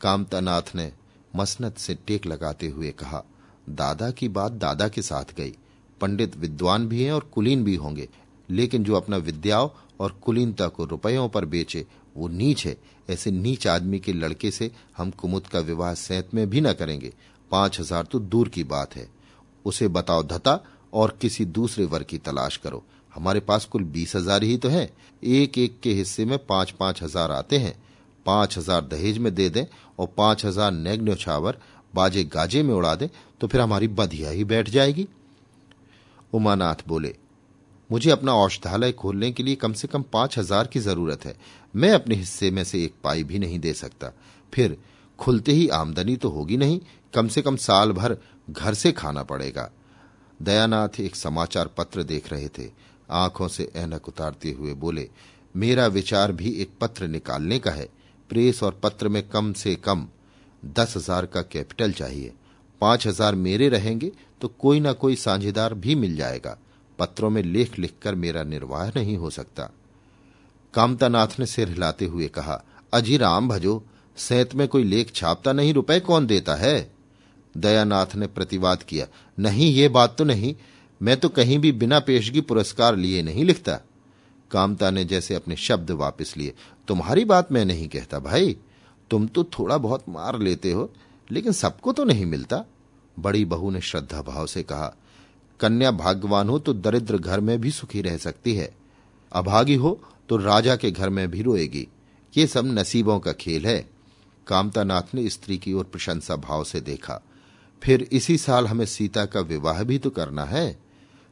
कामतानाथ 0.00 0.74
ने 0.74 0.92
मसनत 1.36 1.78
से 1.78 1.94
टेक 2.06 2.26
लगाते 2.26 2.68
हुए 2.68 2.90
कहा, 2.90 3.22
दादा 3.70 4.10
की 4.10 4.28
बात 4.28 4.52
दादा 4.52 4.88
के 4.88 5.02
साथ 5.02 5.34
गई। 5.36 5.56
पंडित 6.00 6.36
विद्वान 6.36 6.86
भी 6.88 7.02
हैं 7.02 7.12
और 7.12 7.28
कुलीन 7.34 7.64
भी 7.64 7.74
होंगे। 7.76 8.08
लेकिन 8.48 8.84
जो 8.84 8.94
अपना 8.94 9.16
विद्याओं 9.18 9.68
और 10.00 10.18
कुलीनता 10.22 10.68
को 10.68 10.84
रुपयों 10.84 11.28
पर 11.28 11.44
बेचे, 11.44 11.84
वो 12.16 12.28
नीच 12.28 12.64
है। 12.66 12.76
ऐसे 13.10 13.30
नीच 13.30 13.66
आदमी 13.66 13.98
के 13.98 14.12
लड़के 14.12 14.50
से 14.50 14.70
हम 14.96 15.10
कुमुद 15.12 15.46
का 15.46 15.60
विवाह 15.60 15.94
सैत 15.94 16.34
में 16.34 16.48
भी 16.50 16.60
न 16.60 16.72
करेंगे। 16.72 17.12
पाँच 17.50 17.80
हज़ार 17.80 18.04
तो 18.04 18.18
दूर 18.18 18.48
की 18.48 18.64
बात 18.64 18.96
है। 18.96 19.08
उसे 19.64 19.88
बताओ 19.90 20.22
धता 20.22 20.58
और 20.92 21.16
किसी 21.20 21.44
दूसरे 21.46 21.84
वर्ग 21.84 22.06
की 22.06 22.18
तलाश 22.18 22.56
करो। 22.56 22.82
हमारे 23.14 23.40
पास 23.40 23.64
कुल 23.64 23.82
बीस 23.84 24.14
हज़ार 24.16 24.42
ही 24.42 24.56
तो 24.56 24.68
है। 24.68 24.90
एक 25.22 25.58
एक 25.58 25.78
के 25.82 25.92
हिस्से 25.92 26.24
में 26.24 26.38
पाँच 26.38 26.70
पाँच 26.70 27.02
हज़ार 27.02 27.32
आते 27.32 27.58
हैं। 27.58 27.74
पाँच 28.26 28.56
हज़ार 28.58 28.84
दहेज 28.84 29.18
में 29.18 29.34
दे 29.34 29.48
दें 29.48 29.64
और 29.98 30.08
पाँच 30.16 30.44
हज़ार 30.44 30.72
नेग 30.72 31.14
छावर 31.16 31.58
बाजे 31.94 32.24
गाजे 32.24 32.62
में 32.62 32.74
उड़ा 32.74 32.94
दें 32.94 33.08
तो 33.40 33.46
फिर 33.46 33.60
हमारी 33.60 33.88
बधिया 33.90 34.30
ही 34.30 34.44
बैठ 34.44 34.68
जाएगी। 34.70 35.06
उमानाथ 36.34 36.86
बोले, 36.88 37.14
मुझे 37.90 38.10
अपना 38.10 38.34
औषधालय 38.34 38.92
खोलने 38.92 39.30
के 39.32 39.42
लिए 39.42 39.54
कम 39.56 39.72
से 39.72 39.88
कम 39.88 40.02
पाँच 40.12 40.38
हज़ार 40.38 40.66
की 40.66 40.80
ज़रूरत 40.80 41.24
है। 41.24 41.34
मैं 41.74 41.90
अपने 41.92 42.14
हिस्से 42.14 42.50
में 42.50 42.62
से 42.64 42.82
एक 42.84 42.94
पाई 43.04 43.24
भी 43.24 43.38
नहीं 43.38 43.58
दे 43.58 43.72
सकता। 43.74 44.12
फिर 44.52 44.76
खुलते 45.18 45.52
ही 45.52 45.68
आमदनी 45.70 46.16
तो 46.16 46.28
होगी 46.28 46.56
नहीं, 46.56 46.80
कम 47.14 47.28
से 47.28 47.42
कम 47.42 47.56
साल 47.58 47.92
भर 47.92 48.16
घर 48.50 48.74
से 48.74 48.92
खाना 48.92 49.22
पड़ेगा। 49.24 49.70
दयानाथ 50.40 51.00
एक 51.00 51.16
समाचार 51.16 51.70
पत्र 51.76 52.02
देख 52.04 52.32
रहे 52.32 52.48
थे। 52.48 52.70
आँखों 53.12 53.48
से 53.48 53.70
ऐनक 53.76 54.08
उतारते 54.08 54.50
हुए 54.50 54.72
बोले, 54.74 55.08
मेरा 55.54 55.86
विचार 55.88 56.32
भी 56.32 56.50
एक 56.52 56.70
पत्र 56.80 57.06
निकालने 57.08 57.58
का 57.58 57.70
है। 57.70 57.88
प्रेस 58.30 58.62
और 58.62 58.78
पत्र 58.82 59.08
में 59.08 59.22
कम 59.28 59.52
से 59.52 59.74
कम 59.76 60.06
दस 60.62 60.96
हज़ार 60.96 61.26
का 61.26 61.42
कैपिटल 61.44 61.92
चाहिए। 61.92 62.32
पाँच 62.84 63.06
हज़ार 63.06 63.34
मेरे 63.36 63.68
रहेंगे 63.68 64.12
तो 64.40 64.48
कोई 64.58 64.80
ना 64.80 64.92
कोई 64.94 65.16
साझेदार 65.16 65.74
भी 65.76 65.94
मिल 65.94 66.16
जाएगा। 66.16 66.56
पत्रों 66.98 67.30
में 67.30 67.42
लेख 67.42 67.78
लिखकर 67.78 68.14
मेरा 68.14 68.42
निर्वाह 68.44 68.88
नहीं 68.88 69.16
हो 69.16 69.30
सकता। 69.30 69.70
कामतानाथ 70.74 71.38
ने 71.40 71.46
सिर 71.46 71.68
हिलाते 71.68 72.06
हुए 72.06 72.28
कहा, 72.28 72.62
अजी 72.92 73.16
राम 73.16 73.48
भजो, 73.48 73.82
सैत 74.16 74.54
में 74.54 74.66
कोई 74.68 74.84
लेख 74.84 75.12
छापता 75.14 75.52
नहीं, 75.52 75.72
रुपए 75.74 75.98
कौन 76.00 76.26
देता 76.26 76.54
है? 76.54 76.90
दयानाथ 77.54 78.14
ने 78.16 78.26
प्रतिवाद 78.28 78.82
किया, 78.82 79.06
नहीं, 79.38 79.72
ये 79.72 79.88
बात 79.88 80.16
तो 80.18 80.24
नहीं, 80.24 80.54
मैं 81.00 81.16
तो 81.16 81.28
कहीं 81.30 81.58
भी 81.58 81.72
बिना 81.74 82.00
पेशगी 82.00 82.40
पुरस्कार 82.42 82.96
लिए 82.96 83.22
नहीं 83.22 83.44
लिखता। 83.44 83.80
कामता 84.50 84.90
ने 84.90 85.04
जैसे 85.04 85.34
अपने 85.34 85.56
शब्द 85.58 85.90
वापस 85.92 86.34
लिए, 86.36 86.54
तुम्हारी 86.88 87.24
बात 87.24 87.52
मैं 87.52 87.64
नहीं 87.64 87.88
कहता 87.88 88.18
भाई, 88.20 88.56
तुम 89.10 89.26
तो 89.26 89.44
थोड़ा 89.50 89.78
बहुत 89.78 90.04
मार 90.08 90.38
लेते 90.40 90.72
हो, 90.72 90.90
लेकिन 91.30 91.52
सबको 91.54 91.92
तो 91.92 92.04
नहीं 92.04 92.26
मिलता। 92.26 92.64
बड़ी 93.16 93.44
बहू 93.44 93.70
ने 93.70 93.80
श्रद्धा 93.80 94.22
भाव 94.22 94.46
से 94.46 94.62
कहा, 94.62 94.94
कन्या 95.60 95.90
भाग्यवान 95.90 96.48
हो 96.48 96.58
तो 96.58 96.72
दरिद्र 96.72 97.18
घर 97.18 97.40
में 97.40 97.60
भी 97.60 97.70
सुखी 97.70 98.02
रह 98.02 98.16
सकती 98.16 98.54
है। 98.54 98.74
अभागी 99.32 99.74
हो 99.74 99.98
तो 100.28 100.36
राजा 100.36 100.76
के 100.76 100.90
घर 100.90 101.08
में 101.08 101.30
भी 101.30 101.42
रोएगी। 101.42 101.86
ये 102.34 102.46
सब 102.46 102.66
नसीबों 102.68 103.18
का 103.20 103.32
खेल 103.32 103.66
है। 103.66 103.78
कामतानाथ 104.46 105.14
ने 105.14 105.28
स्त्री 105.28 105.58
की 105.58 105.72
ओर 105.72 105.84
प्रशंसा 105.84 106.36
भाव 106.36 106.64
से 106.64 106.80
देखा, 106.80 107.20
फिर 107.82 108.08
इसी 108.12 108.36
साल 108.38 108.66
हमें 108.66 108.84
सीता 108.86 109.24
का 109.24 109.40
विवाह 109.40 109.82
भी 109.82 109.98
तो 109.98 110.10
करना 110.10 110.44
है? 110.44 110.76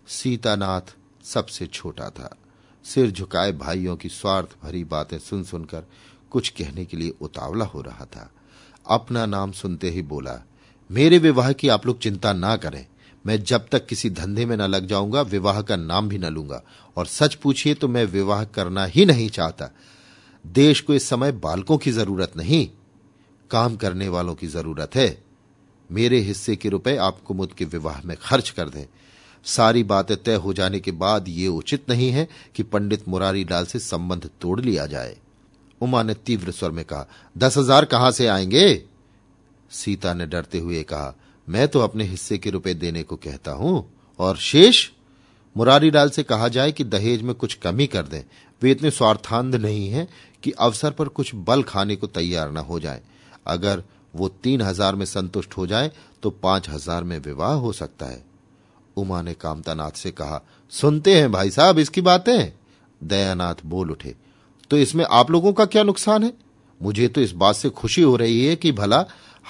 सीतानाथ 0.08 0.94
सबसे 1.24 1.66
छोटा 1.66 2.08
था। 2.10 2.36
सिर 2.84 3.10
झुकाए 3.10 3.52
भाइयों 3.52 3.96
की 3.96 4.08
स्वार्थ 4.08 4.56
भरी 4.62 4.84
बातें 4.84 5.18
सुन 5.18 5.44
सुनकर 5.44 5.84
कुछ 6.30 6.48
कहने 6.48 6.84
के 6.84 6.96
लिए 6.96 7.14
उतावला 7.20 7.64
हो 7.64 7.80
रहा 7.80 8.04
था। 8.06 8.30
अपना 8.86 9.24
नाम 9.26 9.52
सुनते 9.52 9.90
ही 9.90 10.02
बोला 10.02 10.42
मेरे 10.92 11.18
विवाह 11.18 11.52
की 11.52 11.68
आप 11.68 11.86
लोग 11.86 11.98
चिंता 11.98 12.32
ना 12.32 12.56
करें। 12.56 12.86
मैं 13.24 13.42
जब 13.44 13.68
तक 13.72 13.86
किसी 13.86 14.10
धंधे 14.10 14.44
में 14.46 14.56
न 14.56 14.62
लग 14.62 14.86
जाऊँगा, 14.86 15.22
विवाह 15.22 15.60
का 15.62 15.76
नाम 15.76 16.08
भी 16.08 16.18
न 16.18 16.24
लूँगा। 16.24 16.62
और 16.96 17.06
सच 17.06 17.34
पूछिए 17.34 17.74
तो 17.74 17.88
मैं 17.88 18.04
विवाह 18.04 18.44
करना 18.44 18.84
ही 18.84 19.06
नहीं 19.06 19.28
चाहता। 19.28 19.70
देश 20.44 20.80
को 20.80 20.94
इस 20.94 21.08
समय 21.08 21.32
बालकों 21.32 21.78
की 21.78 21.90
ज़रूरत 21.90 22.36
नहीं, 22.36 22.68
काम 23.50 23.76
करने 23.76 24.08
वालों 24.08 24.34
की 24.34 24.46
ज़रूरत 24.46 24.96
है। 24.96 25.22
मेरे 25.90 26.18
हिस्से 26.18 26.56
के 26.56 26.68
रुपए 26.68 26.96
आप 26.96 27.20
कुमुद 27.20 27.52
के 27.52 27.64
विवाह 27.64 28.02
में 28.04 28.16
खर्च 28.22 28.50
कर 28.50 28.68
दें। 28.68 28.84
सारी 29.46 29.82
बातें 29.84 30.16
तय 30.16 30.34
हो 30.34 30.52
जाने 30.52 30.80
के 30.80 30.90
बाद 30.92 31.28
ये 31.28 31.48
उचित 31.48 31.90
नहीं 31.90 32.10
है 32.10 32.28
कि 32.54 32.62
पंडित 32.62 33.08
मुरारी 33.08 33.44
लाल 33.44 33.64
से 33.64 33.78
संबंध 33.78 34.30
तोड़ 34.40 34.60
लिया 34.60 34.86
जाए। 34.86 35.16
उमा 35.80 36.02
ने 36.02 36.14
तीव्र 36.16 36.50
स्वर 36.50 36.70
में 36.70 36.84
कहा, 36.84 37.06
दस 37.36 37.56
हज़ार 37.58 37.84
कहाँ 37.84 38.10
से 38.10 38.26
आएँगे? 38.26 38.84
सीता 39.72 40.14
ने 40.14 40.26
डरते 40.26 40.58
हुए 40.58 40.82
कहा, 40.84 41.14
मैं 41.48 41.66
तो 41.68 41.80
अपने 41.80 42.04
हिस्से 42.04 42.38
के 42.38 42.50
रुपए 42.50 42.74
देने 42.74 43.02
को 43.02 43.16
कहता 43.18 43.52
हूँ, 43.52 43.84
और 44.18 44.36
शेष 44.38 44.88
मुरारी 45.56 45.90
लाल 45.90 46.10
से 46.10 46.22
कहा 46.22 46.48
जाए 46.48 46.72
कि 46.72 46.84
दहेज 46.86 47.22
में 47.22 47.34
कुछ 47.34 47.54
कमी 47.54 47.86
कर 47.86 48.02
दें। 48.04 48.22
वे 48.62 48.70
इतने 48.70 48.90
स्वार्थांध 48.90 49.54
नहीं 49.56 49.88
हैं 49.90 50.06
कि 50.42 50.50
अवसर 50.52 50.90
पर 50.90 51.08
कुछ 51.10 51.34
बल 51.36 51.62
खाने 51.62 51.96
को 51.96 52.06
तैयार 52.08 52.50
न 52.52 52.56
हो 52.58 52.78
जाए। 52.80 53.00
अगर 53.46 53.82
वो 54.14 54.28
तीन 54.42 54.62
हज़ार 54.62 54.94
में 54.94 55.04
संतुष्ट 55.06 55.56
हो 55.56 55.66
जाए 55.66 55.90
तो 56.22 56.30
पाँच 56.32 56.68
हज़ार 56.68 57.04
में 57.04 57.18
विवाह 57.20 57.52
हो 57.54 57.72
सकता 57.72 58.06
है। 58.06 58.22
उमा 58.96 59.20
ने 59.22 59.34
कामतानाथ 59.34 59.90
से 59.92 60.10
कहा, 60.12 60.40
सुनते 60.72 61.14
हैं 61.14 61.30
भाई 61.32 61.50
साहब 61.50 61.78
इसकी 61.78 62.00
बातें? 62.02 62.52
दयानाथ 63.00 63.64
बोल 63.64 63.90
उठे 63.90 64.14
तो 64.70 64.76
इसमें 64.78 65.04
आप 65.06 65.30
लोगों 65.30 65.52
का 65.52 65.64
क्या 65.66 65.82
नुकसान 65.82 66.24
है? 66.24 66.32
मुझे 66.80 67.08
तो 67.08 67.20
इस 67.20 67.32
बात 67.34 67.56
से 67.56 67.68
खुशी 67.70 68.02
हो 68.02 68.14
रही 68.16 68.44
है 68.44 68.54
कि 68.56 68.72
भला 68.72 69.04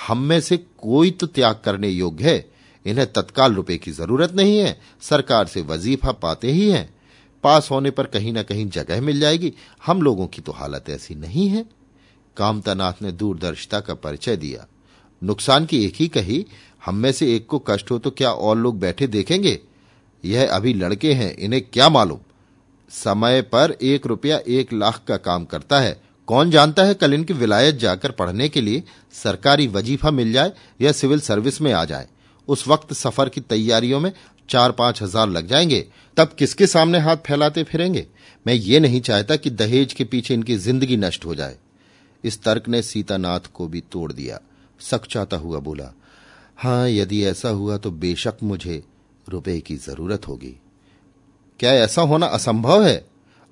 हम 0.06 0.18
में 0.18 0.40
से 0.40 0.56
कोई 0.56 1.10
तो 1.10 1.26
त्याग 1.26 1.60
करने 1.64 1.88
योग्य 1.88 2.30
है। 2.30 2.52
इन्हें 2.86 3.12
तत्काल 3.12 3.54
रुपए 3.54 3.76
की 3.76 3.90
ज़रूरत 3.90 4.32
नहीं 4.32 4.58
है। 4.58 4.80
सरकार 5.00 5.46
से 5.46 5.62
वजीफा 5.62 6.12
पाते 6.12 6.52
ही 6.52 6.70
हैं। 6.70 6.94
पास 7.42 7.68
होने 7.70 7.90
पर 7.90 8.06
कहीं 8.06 8.32
ना 8.32 8.42
कहीं 8.42 8.68
जगह 8.70 9.00
मिल 9.00 9.20
जाएगी। 9.20 9.52
हम 9.86 10.02
लोगों 10.02 10.26
की 10.26 10.42
तो 10.42 10.52
हालत 10.52 10.84
ऐसी 10.90 11.14
नहीं 11.14 11.48
है। 11.48 11.66
कामतानाथ 12.36 12.92
ने 13.02 13.12
दूरदर्शिता 13.12 13.80
का 13.80 13.94
परिचय 13.94 14.36
दिया। 14.36 14.66
नुकसान 15.22 15.66
की 15.66 15.84
एक 15.84 15.94
ही 15.96 16.08
कही, 16.08 16.46
हम 16.84 16.94
में 16.94 17.12
से 17.12 17.36
एक 17.36 17.46
को 17.46 17.58
कष्ट 17.58 17.90
हो 17.90 17.98
तो 17.98 18.10
क्या 18.10 18.30
और 18.30 18.56
लोग 18.56 18.78
बैठे 18.78 19.06
देखेंगे? 19.06 19.60
यह 20.24 20.50
अभी 20.52 20.74
लड़के 20.74 21.12
हैं, 21.12 21.36
इन्हें 21.36 21.62
क्या 21.62 21.88
मालूम? 21.88 22.18
समय 22.90 23.42
पर 23.42 23.76
एक 23.82 24.06
रुपया 24.06 24.40
एक 24.48 24.72
लाख 24.72 25.02
का 25.08 25.16
काम 25.16 25.44
करता 25.44 25.80
है। 25.80 26.00
कौन 26.32 26.50
जानता 26.50 26.84
है 26.84 26.94
कल 26.94 27.14
इनकी 27.14 27.32
विलायत 27.32 27.74
जाकर 27.74 28.10
पढ़ने 28.10 28.48
के 28.48 28.60
लिए 28.60 28.82
सरकारी 29.12 29.66
वजीफा 29.66 30.10
मिल 30.10 30.32
जाए 30.32 30.52
या 30.80 30.92
सिविल 30.92 31.20
सर्विस 31.20 31.60
में 31.60 31.72
आ 31.72 31.84
जाए? 31.84 32.08
उस 32.48 32.66
वक्त 32.68 32.92
सफ़र 32.92 33.28
की 33.28 33.40
तैयारियों 33.40 34.00
में 34.00 34.12
चार 34.48 34.72
पाँच 34.72 35.02
हज़ार 35.02 35.28
लग 35.28 35.46
जाएँगे। 35.46 35.84
तब 36.16 36.34
किसके 36.38 36.66
सामने 36.66 36.98
हाथ 36.98 37.16
फैलाते 37.16 37.64
फिरेंगे? 37.64 38.06
मैं 38.46 38.54
ये 38.54 38.80
नहीं 38.80 39.00
चाहता 39.00 39.36
कि 39.36 39.50
दहेज 39.50 39.92
के 39.92 40.04
पीछे 40.04 40.34
इनकी 40.34 40.56
ज़िंदगी 40.56 40.96
नष्ट 40.96 41.24
हो 41.24 41.34
जाए। 41.34 41.56
इस 42.24 42.42
तर्क 42.42 42.68
ने 42.68 42.82
सीतानाथ 42.82 43.52
को 43.54 43.68
भी 43.68 43.84
तोड़ 43.92 44.12
दिया। 44.12 44.40
सकचाता 44.80 45.36
हुआ 45.36 45.58
बोला, 45.58 45.92
हाँ, 46.56 46.88
यदि 46.88 47.24
ऐसा 47.24 47.48
हुआ 47.48 47.76
तो 47.76 47.90
बेशक 47.90 48.42
मुझे 48.42 48.82
रुपए 49.28 49.60
की 49.60 49.76
ज़रूरत 49.76 50.28
होगी। 50.28 50.56
क्या 51.60 51.74
ऐसा 51.74 52.02
होना 52.02 52.26
असंभव 52.26 52.84
है? 52.84 53.04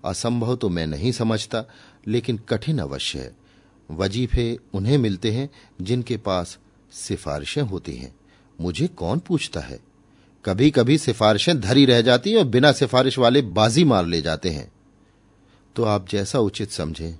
असंभव 0.04 0.56
तो 0.56 0.68
मैं 0.68 0.86
नहीं 0.86 1.12
समझता। 1.12 1.64
लेकिन 2.08 2.36
कठिन 2.38 2.78
अवश्य 2.78 3.18
है। 3.18 3.36
वजीफे 3.90 4.58
उन्हें 4.74 4.98
मिलते 4.98 5.30
हैं 5.30 5.50
जिनके 5.80 6.16
पास 6.16 6.58
सिफारिशें 6.92 7.62
होती 7.62 7.96
हैं। 7.96 8.14
मुझे 8.60 8.86
कौन 8.86 9.18
पूछता 9.18 9.60
है? 9.60 9.80
कभी 10.44 10.70
कभी 10.70 10.98
सिफारिशें 10.98 11.60
धरी 11.60 11.84
रह 11.84 12.00
जाती 12.00 12.30
हैं 12.30 12.38
और 12.38 12.44
बिना 12.44 12.72
सिफारिश 12.72 13.18
वाले 13.18 13.42
बाजी 13.42 13.84
मार 13.84 14.06
ले 14.06 14.22
जाते 14.22 14.50
हैं। 14.50 14.72
तो 15.76 15.84
आप 15.84 16.08
जैसा 16.08 16.38
उचित 16.38 16.70
समझें। 16.70 17.18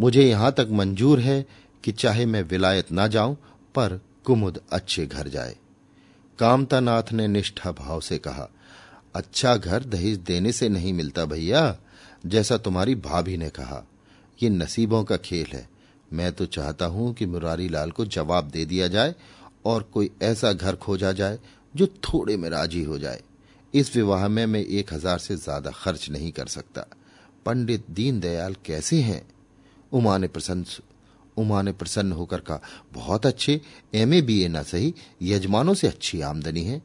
मुझे 0.00 0.22
यहाँ 0.22 0.52
तक 0.52 0.68
मंजूर 0.70 1.20
है 1.20 1.46
कि 1.84 1.92
चाहे 1.92 2.26
मैं 2.26 2.42
विलायत 2.42 2.92
ना 2.92 3.06
जाऊँ, 3.06 3.36
पर 3.74 4.00
कुमुद 4.24 4.60
अच्छे 4.72 5.06
घर 5.06 5.28
जाए। 5.28 5.56
कामतानाथ 6.38 7.02
ने 7.12 7.28
निष्ठा 7.28 7.72
भाव 7.72 8.00
से 8.00 8.18
कहा 8.18 8.48
अच्छा 9.14 9.56
घर 9.56 9.84
दहेज 9.84 10.18
देने 10.18 10.52
से 10.52 10.68
नहीं 10.68 10.92
मिलता 10.92 11.24
भैया, 11.24 11.78
जैसा 12.26 12.56
तुम्हारी 12.56 12.94
भाभी 12.94 13.36
ने 13.36 13.48
कहा। 13.48 13.86
ये 14.40 14.48
नसीबों 14.50 15.02
का 15.04 15.16
खेल 15.16 15.46
है। 15.46 15.68
मैं 16.10 16.32
तो 16.32 16.46
चाहता 16.46 16.86
हूँ 16.86 17.12
कि 17.14 17.26
मुरारी 17.26 17.68
लाल 17.68 17.90
को 17.90 18.04
जवाब 18.06 18.50
दे 18.50 18.64
दिया 18.64 18.88
जाए 18.88 19.14
और 19.64 19.82
कोई 19.92 20.10
ऐसा 20.22 20.52
घर 20.52 20.76
खोजा 20.76 21.12
जाए 21.12 21.38
जो 21.74 21.86
थोड़े 22.04 22.36
में 22.36 22.48
राज़ी 22.50 22.82
हो 22.82 22.98
जाए। 22.98 23.22
इस 23.74 23.94
विवाह 23.96 24.28
में 24.28 24.44
मैं 24.46 24.60
एक 24.60 24.92
हज़ार 24.92 25.18
से 25.18 25.36
ज़्यादा 25.36 25.70
खर्च 25.70 26.08
नहीं 26.10 26.30
कर 26.32 26.46
सकता। 26.48 26.86
पंडित 27.46 27.84
दीनदयाल 27.90 28.56
कैसे 28.64 29.00
हैं? 29.00 29.22
उमा 29.92 30.16
ने 30.18 30.28
प्रसन्न 30.28 30.64
उमा 31.36 31.60
ने 31.62 31.72
प्रसन्न 31.72 32.12
होकर 32.12 32.40
कहा, 32.40 32.60
बहुत 32.92 33.26
अच्छे 33.26 33.60
एमए 33.94 34.20
बीए 34.22 34.48
ना 34.48 34.62
सही, 34.62 34.94
यजमानों 35.22 35.74
से 35.74 35.86
अच्छी 35.86 36.20
आमदनी 36.20 36.62
है। 36.62 36.80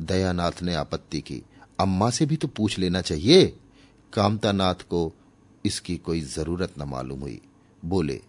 दयानाथ 0.00 0.62
ने 0.62 0.74
आपत्ति 0.74 1.20
की, 1.20 1.42
अम्मा 1.80 2.10
से 2.10 2.26
भी 2.26 2.36
तो 2.36 2.48
पूछ 2.48 2.78
लेना 2.78 3.00
चाहिए। 3.00 3.46
कामतानाथ 4.12 4.82
को 4.90 5.12
इसकी 5.64 5.96
कोई 5.96 6.20
ज़रूरत 6.20 6.72
न 6.78 6.82
मालूम 6.82 7.20
हुई। 7.20 7.40
बोले, 7.84 8.20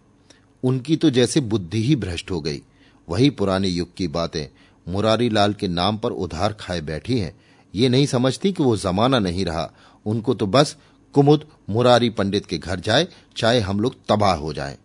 उनकी 0.62 0.96
तो 0.96 1.10
जैसे 1.10 1.40
बुद्धि 1.40 1.82
ही 1.82 1.96
भ्रष्ट 1.96 2.30
हो 2.30 2.40
गई। 2.40 2.62
वही 3.08 3.30
पुराने 3.30 3.68
युग 3.68 3.94
की 3.94 4.08
बातें 4.08 4.46
मुरारी 4.92 5.28
लाल 5.28 5.54
के 5.54 5.68
नाम 5.68 5.98
पर 5.98 6.10
उधार 6.10 6.52
खाए 6.52 6.80
बैठी 6.80 7.18
हैं। 7.18 7.40
ये 7.74 7.88
नहीं 7.88 8.06
समझती 8.06 8.52
कि 8.52 8.62
वो 8.62 8.76
जमाना 8.76 9.18
नहीं 9.18 9.44
रहा। 9.44 9.70
उनको 10.06 10.34
तो 10.34 10.46
बस 10.46 10.76
कुमुद 11.14 11.46
मुरारी 11.70 12.10
पंडित 12.10 12.46
के 12.46 12.58
घर 12.58 12.80
जाए, 12.80 13.08
चाहे 13.36 13.60
हम 13.60 13.80
लोग 13.80 13.94
तबाह 14.08 14.34
हो 14.34 14.52
जाएँ। 14.52 14.76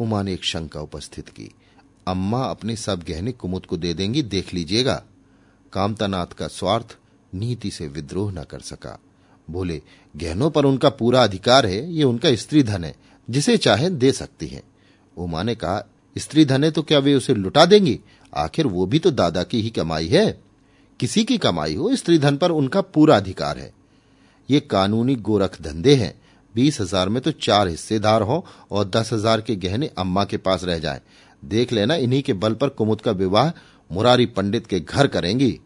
उमा 0.00 0.22
ने 0.22 0.32
एक 0.32 0.44
शंका 0.44 0.80
उपस्थित 0.80 1.28
की। 1.28 1.50
अम्मा 2.08 2.44
अपने 2.44 2.76
सब 2.76 3.02
गहने 3.02 3.32
कुमुद 3.32 3.66
को 3.66 3.76
दे 3.76 3.94
देंगी, 3.94 4.22
देख 4.22 4.54
लीजिएगा। 4.54 5.02
कामतानाथ 5.72 6.26
का 6.26 6.48
स्वार्थ 6.48 6.96
नीति 7.34 7.70
से 7.70 7.88
विद्रोह 7.88 8.32
न 8.32 8.44
कर 8.44 8.60
सका। 8.60 8.98
बोले 9.50 9.82
गहनों 10.16 10.50
पर 10.50 10.64
उनका 10.64 10.88
पूरा 10.90 11.22
अधिकार 11.24 11.66
है, 11.66 11.92
ये 11.92 12.04
उनका 12.04 12.34
स्त्री 12.34 12.62
धन 12.62 12.84
है, 12.84 12.94
जिसे 13.28 13.56
चाहे 13.56 13.90
दे 13.90 14.12
सकती 14.12 14.46
है। 14.46 14.62
उमा 15.16 15.42
ने 15.42 15.54
कहा 15.54 15.84
स्त्री 16.16 16.44
धन 16.44 16.64
है 16.64 16.70
तो 16.70 16.82
क्या 16.82 16.98
वे 16.98 17.14
उसे 17.14 17.34
लुटा 17.34 17.64
देंगी? 17.66 17.98
आखिर 18.32 18.66
वो 18.66 18.86
भी 18.86 18.98
तो 18.98 19.10
दादा 19.10 19.42
की 19.42 19.60
ही 19.62 19.70
कमाई 19.70 20.06
है। 20.08 20.38
किसी 21.00 21.24
की 21.24 21.36
कमाई 21.38 21.74
हो 21.74 21.94
स्त्री 21.96 22.18
धन 22.18 22.36
पर 22.36 22.50
उनका 22.50 22.80
पूरा 22.80 23.16
अधिकार 23.16 23.58
है। 23.58 23.72
ये 24.48 24.60
कानूनी 24.60 25.14
गोरख 25.16 25.60
धंधे 25.62 25.94
हैं। 25.94 26.14
बीस 26.54 26.80
हज़ार 26.80 27.08
में 27.08 27.20
तो 27.22 27.30
चार 27.32 27.68
हिस्सेदार 27.68 28.22
हो 28.22 28.44
और 28.70 28.88
दस 28.88 29.12
हज़ार 29.12 29.40
के 29.40 29.56
गहने 29.56 29.90
अम्मा 29.98 30.24
के 30.24 30.36
पास 30.36 30.64
रह 30.64 30.78
जाएँ। 30.78 31.00
देख 31.42 31.72
लेना, 31.72 31.94
इन्हीं 31.94 32.22
के 32.22 32.32
बल 32.32 32.54
पर 32.54 32.68
कुमुद 32.68 33.00
का 33.00 33.10
विवाह 33.12 33.50
मुरारी 33.90 34.26
पंडित 34.26 34.66
के 34.66 34.80
घर 34.80 35.06
करेंगी। 35.06 35.58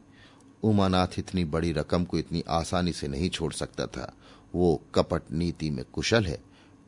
उमानाथ 0.62 1.18
इतनी 1.18 1.44
बड़ी 1.46 1.72
रकम 1.72 2.04
को 2.04 2.18
इतनी 2.18 2.42
आसानी 2.50 2.92
से 2.92 3.08
नहीं 3.08 3.28
छोड़ 3.30 3.52
सकता 3.52 3.86
था। 3.86 4.12
वो 4.54 4.80
कपट 4.94 5.22
नीति 5.32 5.70
में 5.70 5.84
कुशल 5.92 6.24
है। 6.24 6.38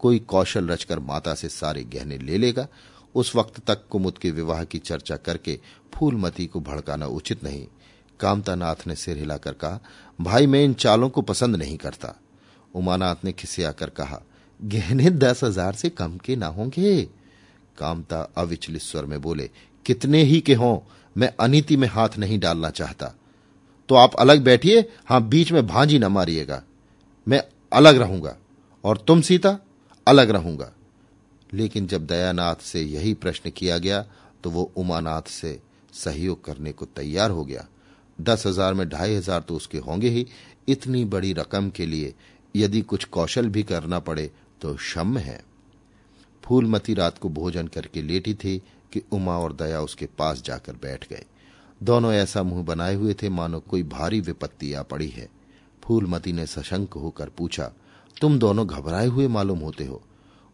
कोई 0.01 0.19
कौशल 0.19 0.69
रचकर 0.69 0.99
माता 0.99 1.35
से 1.35 1.49
सारे 1.49 1.85
गहने 1.85 2.19
ले 2.19 2.39
लेगा। 2.39 2.67
उस 3.15 3.37
वक्त 3.37 3.61
तक 3.67 3.87
कुमुद 3.91 4.19
के 4.19 4.31
विवाह 4.31 4.65
की 4.65 4.79
चर्चा 4.79 5.17
करके 5.17 5.59
फूलमती 5.95 6.47
को 6.47 6.61
भड़काना 6.61 7.07
उचित 7.07 7.45
नहीं। 7.45 7.67
कामतानाथ 8.21 8.87
ने 8.87 8.95
सिर 8.95 9.19
हिलाकर 9.19 9.53
कहा, 9.53 9.81
भाई, 10.21 10.47
मैं 10.47 10.65
इन 10.65 10.75
चालों 10.75 11.09
को 11.09 11.23
पसंद 11.23 11.57
नहीं 11.57 11.77
करता। 11.77 12.15
उमानाथ 12.75 13.17
ने 13.25 13.33
खिसे 13.33 13.65
आकर 13.65 13.91
कहा, 13.91 14.21
गहने 14.61 15.11
दस 15.11 15.45
हज़ार 15.45 15.75
से 15.75 15.89
कम 15.89 16.17
के 16.17 16.37
ना 16.37 16.47
होंगे? 16.47 17.03
कामता 17.79 18.21
अविचलित 18.37 18.83
स्वर 18.83 19.05
में 19.05 19.21
बोले, 19.23 19.51
कितने 19.87 20.23
ही 20.23 20.41
के 20.41 20.55
हों, 20.55 20.79
मैं 21.17 21.33
अनिति 21.41 21.77
में 21.77 21.89
हाथ 21.89 22.09
नहीं 22.19 22.39
डालना 22.39 22.71
चाहता। 22.71 23.15
तो 23.89 23.95
आप 23.95 24.15
अलग 24.15 24.43
बैठिए, 24.45 24.89
हाँ, 25.07 25.29
बीच 25.29 25.53
में 25.53 25.67
भांजी 25.67 25.99
न 25.99 26.05
मारिएगा। 26.05 26.63
मैं 27.29 27.43
अलग 27.73 27.97
रहूँगा 27.99 28.37
और 28.85 28.99
तुम 28.99 29.21
सीता 29.23 29.59
अलग 30.07 30.31
रहूँगा। 30.31 30.73
लेकिन 31.51 31.87
जब 31.87 32.07
दयानाथ 32.07 32.63
से 32.63 32.83
यही 32.83 33.13
प्रश्न 33.17 33.51
किया 33.51 33.79
गया 33.79 34.05
तो 34.45 34.51
वो 34.51 34.71
उमानाथ 34.77 35.29
से 35.31 35.59
सहयोग 35.95 36.45
करने 36.45 36.73
को 36.73 36.85
तैयार 36.87 37.31
हो 37.31 37.45
गया। 37.45 37.67
दस 38.19 38.47
हज़ार 38.47 38.75
में 38.75 38.89
ढाई 38.89 39.15
हज़ार 39.15 39.41
तो 39.41 39.57
उसके 39.57 39.79
होंगे 39.79 40.09
ही। 40.09 40.27
इतनी 40.69 41.05
बड़ी 41.07 41.33
रकम 41.33 41.69
के 41.71 41.87
लिए 41.87 42.15
यदि 42.55 42.81
कुछ 42.83 43.05
कौशल 43.07 43.49
भी 43.49 43.63
करना 43.63 43.99
पड़े 44.01 44.31
तो 44.63 44.75
क्षम 44.75 45.17
है। 45.19 45.41
फूलमती 46.43 46.95
रात 46.95 47.19
को 47.19 47.29
भोजन 47.31 47.67
करके 47.67 48.03
लेटी 48.03 48.35
थी 48.35 48.57
कि 48.93 49.03
उमा 49.13 49.37
और 49.39 49.53
दया 49.53 49.81
उसके 49.81 50.07
पास 50.19 50.43
जाकर 50.43 50.73
बैठ 50.83 51.09
गए। 51.09 51.25
दोनों 51.81 52.13
ऐसा 52.13 52.43
मुँह 52.43 52.63
बनाए 52.65 52.95
हुए 52.95 53.15
थे 53.15 53.29
मानो 53.31 53.61
कोई 53.61 53.83
भारी 53.85 54.21
विपत्ति 54.21 54.73
आ 54.73 54.83
पड़ी 54.85 55.09
है। 55.09 55.29
फूलमती 55.85 56.33
ने 56.33 56.47
सशंक 56.47 56.95
होकर 56.95 57.29
पूछा, 57.29 57.73
तुम 58.21 58.39
दोनों 58.39 58.67
घबराए 58.67 59.07
हुए 59.07 59.29
मालूम 59.29 59.59
होते 59.59 59.85
हो? 59.85 60.03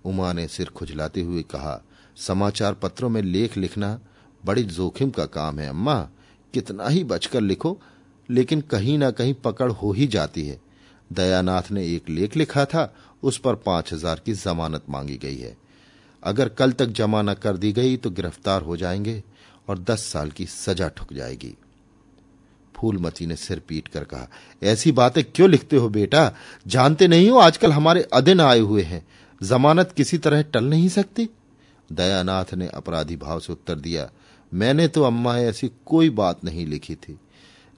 उमा 0.04 0.32
ने 0.32 0.48
सिर 0.48 0.68
खुजलाते 0.68 1.22
हुए 1.22 1.42
कहा, 1.42 1.82
समाचार 2.16 2.74
पत्रों 2.74 3.08
में 3.08 3.22
लेख 3.22 3.56
लिखना 3.56 3.98
बड़ी 4.44 4.62
जोखिम 4.62 5.10
का 5.10 5.26
काम 5.26 5.58
है, 5.58 5.68
अम्मा। 5.68 6.08
कितना 6.54 6.88
ही 6.88 7.04
बचकर 7.04 7.40
लिखो, 7.40 7.78
लेकिन 8.28 8.60
कहीं 8.60 8.98
ना 8.98 9.10
कहीं 9.10 9.34
पकड़ 9.34 9.70
हो 9.72 9.92
ही 9.92 10.06
जाती 10.06 10.46
है। 10.46 10.60
दयानाथ 11.12 11.70
ने 11.70 11.86
एक 11.86 12.08
लेख 12.08 12.36
लिखा 12.36 12.64
था, 12.64 12.94
उस 13.22 13.38
पर 13.38 13.54
पाँच 13.54 13.92
हज़ार 13.92 14.20
की 14.26 14.32
जमानत 14.32 14.84
मांगी 14.90 15.16
गई 15.16 15.36
है। 15.36 15.56
अगर 16.22 16.48
कल 16.48 16.72
तक 16.72 16.86
जमा 16.86 17.22
न 17.22 17.34
कर 17.34 17.56
दी 17.56 17.72
गई 17.72 17.96
तो 17.96 18.10
गिरफ़्तार 18.10 18.62
हो 18.62 18.76
जाएँगे 18.76 19.22
और 19.68 19.78
दस 19.78 20.04
साल 20.04 20.30
की 20.30 20.46
सजा 20.46 20.88
ठुक 20.88 21.12
जाएगी। 21.12 21.54
फूलमती 22.78 23.26
ने 23.26 23.36
सिर 23.36 23.62
पीट 23.68 23.88
कर 23.88 24.04
कहा, 24.04 24.28
ऐसी 24.62 24.92
बातें 24.92 25.24
क्यों 25.24 25.50
लिखते 25.50 25.76
हो 25.76 25.88
बेटा? 25.88 26.32
जानते 26.66 27.08
नहीं 27.08 27.30
हो 27.30 27.38
आजकल 27.38 27.72
हमारे 27.72 28.02
अदिन 28.12 28.40
आए 28.40 28.58
हुए 28.58 28.82
हैं। 28.82 29.06
जमानत 29.42 29.92
किसी 29.96 30.18
तरह 30.18 30.42
टल 30.42 30.64
नहीं 30.64 30.88
सकती? 30.88 31.28
दयानाथ 31.92 32.54
ने 32.54 32.66
अपराधी 32.66 33.16
भाव 33.16 33.40
से 33.40 33.52
उत्तर 33.52 33.74
दिया, 33.74 34.10
मैंने 34.54 34.88
तो 34.88 35.02
अम्मा, 35.02 35.38
ऐसी 35.38 35.70
कोई 35.86 36.10
बात 36.10 36.44
नहीं 36.44 36.66
लिखी 36.66 36.94
थी। 36.94 37.18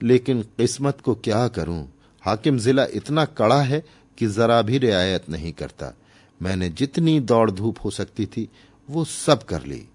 लेकिन 0.03 0.41
किस्मत 0.41 1.01
को 1.01 1.15
क्या 1.15 1.47
करूँ? 1.47 1.87
हाकिम 2.21 2.57
जिला 2.59 2.85
इतना 2.93 3.25
कड़ा 3.25 3.61
है 3.61 3.83
कि 4.17 4.27
जरा 4.27 4.61
भी 4.61 4.77
रियायत 4.77 5.29
नहीं 5.29 5.51
करता। 5.53 5.93
मैंने 6.41 6.69
जितनी 6.69 7.19
दौड़ 7.19 7.51
धूप 7.51 7.77
हो 7.85 7.89
सकती 7.89 8.25
थी, 8.25 8.49
वो 8.89 9.05
सब 9.05 9.43
कर 9.43 9.63
ली। 9.63 9.85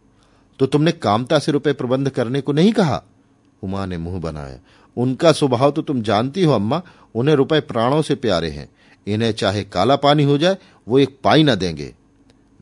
तो 0.58 0.66
तुमने 0.66 0.92
कामता 0.92 1.38
से 1.38 1.52
रुपए 1.52 1.72
प्रबंध 1.72 2.10
करने 2.10 2.40
को 2.40 2.52
नहीं 2.52 2.72
कहा? 2.72 3.02
उमा 3.62 3.86
ने 3.86 3.98
मुँह 3.98 4.20
बनाया 4.20 4.58
उनका 4.96 5.32
स्वभाव 5.32 5.70
तो 5.70 5.82
तुम 5.82 6.02
जानती 6.02 6.42
हो, 6.42 6.52
अम्मा। 6.52 6.82
उन्हें 7.14 7.35
रुपए 7.35 7.61
प्राणों 7.61 8.02
से 8.02 8.14
प्यारे 8.14 8.50
हैं। 8.50 8.68
इन्हें 9.06 9.32
चाहे 9.32 9.64
काला 9.64 9.96
पानी 9.96 10.22
हो 10.22 10.38
जाए, 10.38 10.59
वो 10.88 10.98
एक 10.98 11.18
पाई 11.24 11.42
न 11.42 11.54
देंगे। 11.54 11.94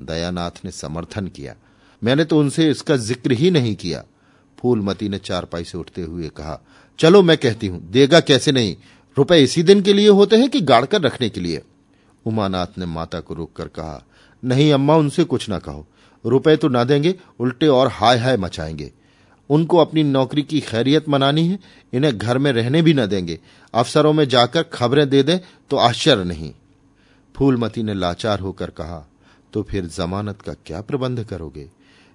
दयानाथ 0.00 0.50
ने 0.64 0.70
समर्थन 0.70 1.26
किया। 1.26 1.54
मैंने 2.04 2.24
तो 2.24 2.38
उनसे 2.38 2.70
इसका 2.70 2.96
ज़िक्र 2.96 3.32
ही 3.32 3.50
नहीं 3.50 3.76
किया। 3.76 4.04
फूलमती 4.58 5.08
ने 5.08 5.18
चारपाई 5.18 5.64
से 5.64 5.78
उठते 5.78 6.02
हुए 6.02 6.28
कहा, 6.28 6.60
चलो, 6.98 7.22
मैं 7.22 7.36
कहती 7.36 7.66
हूँ, 7.66 7.90
देगा 7.90 8.20
कैसे 8.20 8.52
नहीं? 8.52 8.76
रुपए 9.18 9.42
इसी 9.42 9.62
दिन 9.62 9.82
के 9.82 9.92
लिए 9.92 10.08
होते 10.08 10.36
हैं 10.36 10.48
कि 10.48 10.60
गाड़कर 10.60 11.00
रखने 11.00 11.28
के 11.28 11.40
लिए? 11.40 11.62
उमानाथ 12.26 12.66
ने 12.78 12.86
माता 12.86 13.20
को 13.20 13.34
रोककर 13.34 13.68
कहा, 13.68 14.06
नहीं, 14.44 14.72
अम्मा, 14.72 14.96
उनसे 14.96 15.24
कुछ 15.24 15.48
ना 15.48 15.58
कहो। 15.58 15.86
रुपए 16.26 16.56
तो 16.56 16.68
ना 16.68 16.84
देंगे, 16.84 17.14
उल्टे 17.40 17.68
और 17.68 17.88
हाय 17.88 18.18
हाय 18.18 18.36
मचाएँगे। 18.36 18.92
उनको 19.50 19.78
अपनी 19.78 20.02
नौकरी 20.02 20.42
की 20.42 20.60
खैरियत 20.60 21.08
मनानी 21.08 21.46
है, 21.48 21.58
इन्हें 21.92 22.16
घर 22.18 22.38
में 22.38 22.50
रहने 22.52 22.82
भी 22.82 22.94
न 22.94 23.06
देंगे। 23.06 23.38
अफसरों 23.74 24.12
में 24.12 24.26
जाकर 24.28 24.62
खबरें 24.62 25.08
दे 25.08 25.22
दें 25.22 25.38
तो 25.70 25.76
आश्चर्य 25.76 26.24
नहीं। 26.24 26.52
फूलमती 27.34 27.82
ने 27.82 27.94
लाचार 27.94 28.40
होकर 28.40 28.70
कहा 28.70 29.04
तो 29.52 29.62
फिर 29.62 29.86
जमानत 29.86 30.40
का 30.42 30.52
क्या 30.66 30.80
प्रबंध 30.80 31.24
करोगे? 31.24 31.68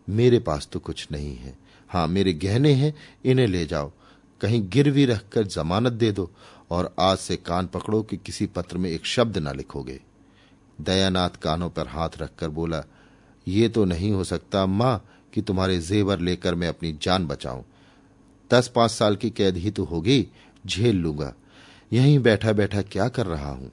मेरे 0.08 0.40
पास 0.40 0.68
तो 0.72 0.80
कुछ 0.80 1.08
नहीं 1.12 1.36
है। 1.36 1.58
हाँ 1.90 2.08
मेरे 2.08 2.34
गहने 2.34 2.74
हैं, 2.74 2.94
इन्हें 3.26 3.48
ले 3.48 3.66
जाओ। 3.66 3.92
कहीं 4.42 4.62
गिरवी 4.70 5.06
रखकर 5.06 5.44
जमानत 5.44 5.94
दे 5.94 6.12
दो 6.12 6.30
और 6.72 6.94
आज 7.00 7.18
से 7.18 7.36
कान 7.36 7.68
पकड़ो 7.68 8.02
कि 8.02 8.18
किसी 8.18 8.46
पत्र 8.46 8.78
में 8.78 8.90
एक 8.90 9.06
शब्द 9.06 9.38
ना 9.38 9.52
लिखोगे। 9.52 10.00
दयानाथ 10.82 11.30
कानों 11.42 11.70
पर 11.70 11.88
हाथ 11.88 12.10
रखकर 12.18 12.50
बोला, 12.50 12.84
ये 13.48 13.70
तो 13.70 13.86
नहीं 13.86 14.12
हो 14.12 14.24
सकता 14.24 14.64
अम्मा 14.64 15.00
कि 15.34 15.42
तुम्हारे 15.42 15.80
जेवर 15.80 16.20
लेकर 16.20 16.56
मैं 16.56 16.68
अपनी 16.68 16.98
जान 17.02 17.26
बचाऊं। 17.28 17.64
दस 18.52 18.68
पाँच 18.68 18.92
साल 18.92 19.16
की 19.16 19.30
कैद 19.30 19.58
ही 19.58 19.72
तो 19.72 19.84
होगी, 19.84 20.28
झेल 20.68 20.96
लूँगा। 20.96 21.34
यहीं 21.94 22.20
बैठा 22.20 22.54
बैठा 22.54 22.82
क्या 22.82 23.08
कर 23.08 23.26
रहा 23.26 23.50
हूँ? 23.50 23.72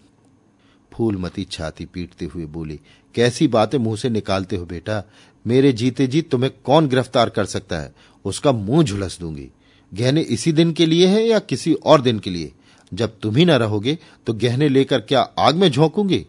फूलमती 0.93 1.45
छाती 1.45 1.85
पीटते 1.85 2.25
हुए 2.25 2.45
बोली, 2.45 2.81
कैसी 3.15 3.49
बातें 3.49 3.79
मुँह 3.79 3.97
से 3.97 4.09
निकालते 4.09 4.57
हो 4.57 4.67
बेटा? 4.67 5.03
मेरे 5.47 5.73
जीते 5.73 6.07
जी 6.07 6.23
तुम्हें 6.23 6.53
कौन 6.65 6.89
गिरफ़्तार 6.89 7.31
कर 7.31 7.45
सकता 7.45 7.79
है? 7.79 7.95
उसका 8.25 8.53
मुँह 8.53 8.83
झुलस 8.83 9.19
दूँगी। 9.21 9.49
गहने 9.95 10.21
इसी 10.21 10.53
दिन 10.53 10.73
के 10.73 10.87
लिए 10.87 11.07
है 11.07 11.23
या 11.25 11.39
किसी 11.39 11.75
और 11.75 12.01
दिन 12.01 12.19
के 12.19 12.31
लिए? 12.31 12.53
जब 12.95 13.19
तुम 13.21 13.37
ही 13.37 13.45
न 13.45 13.51
रहोगे 13.51 13.99
तो 14.27 14.33
गहने 14.35 14.69
लेकर 14.69 15.01
क्या 15.01 15.21
आग 15.21 15.57
में 15.57 15.71
झोंकूँगी? 15.71 16.27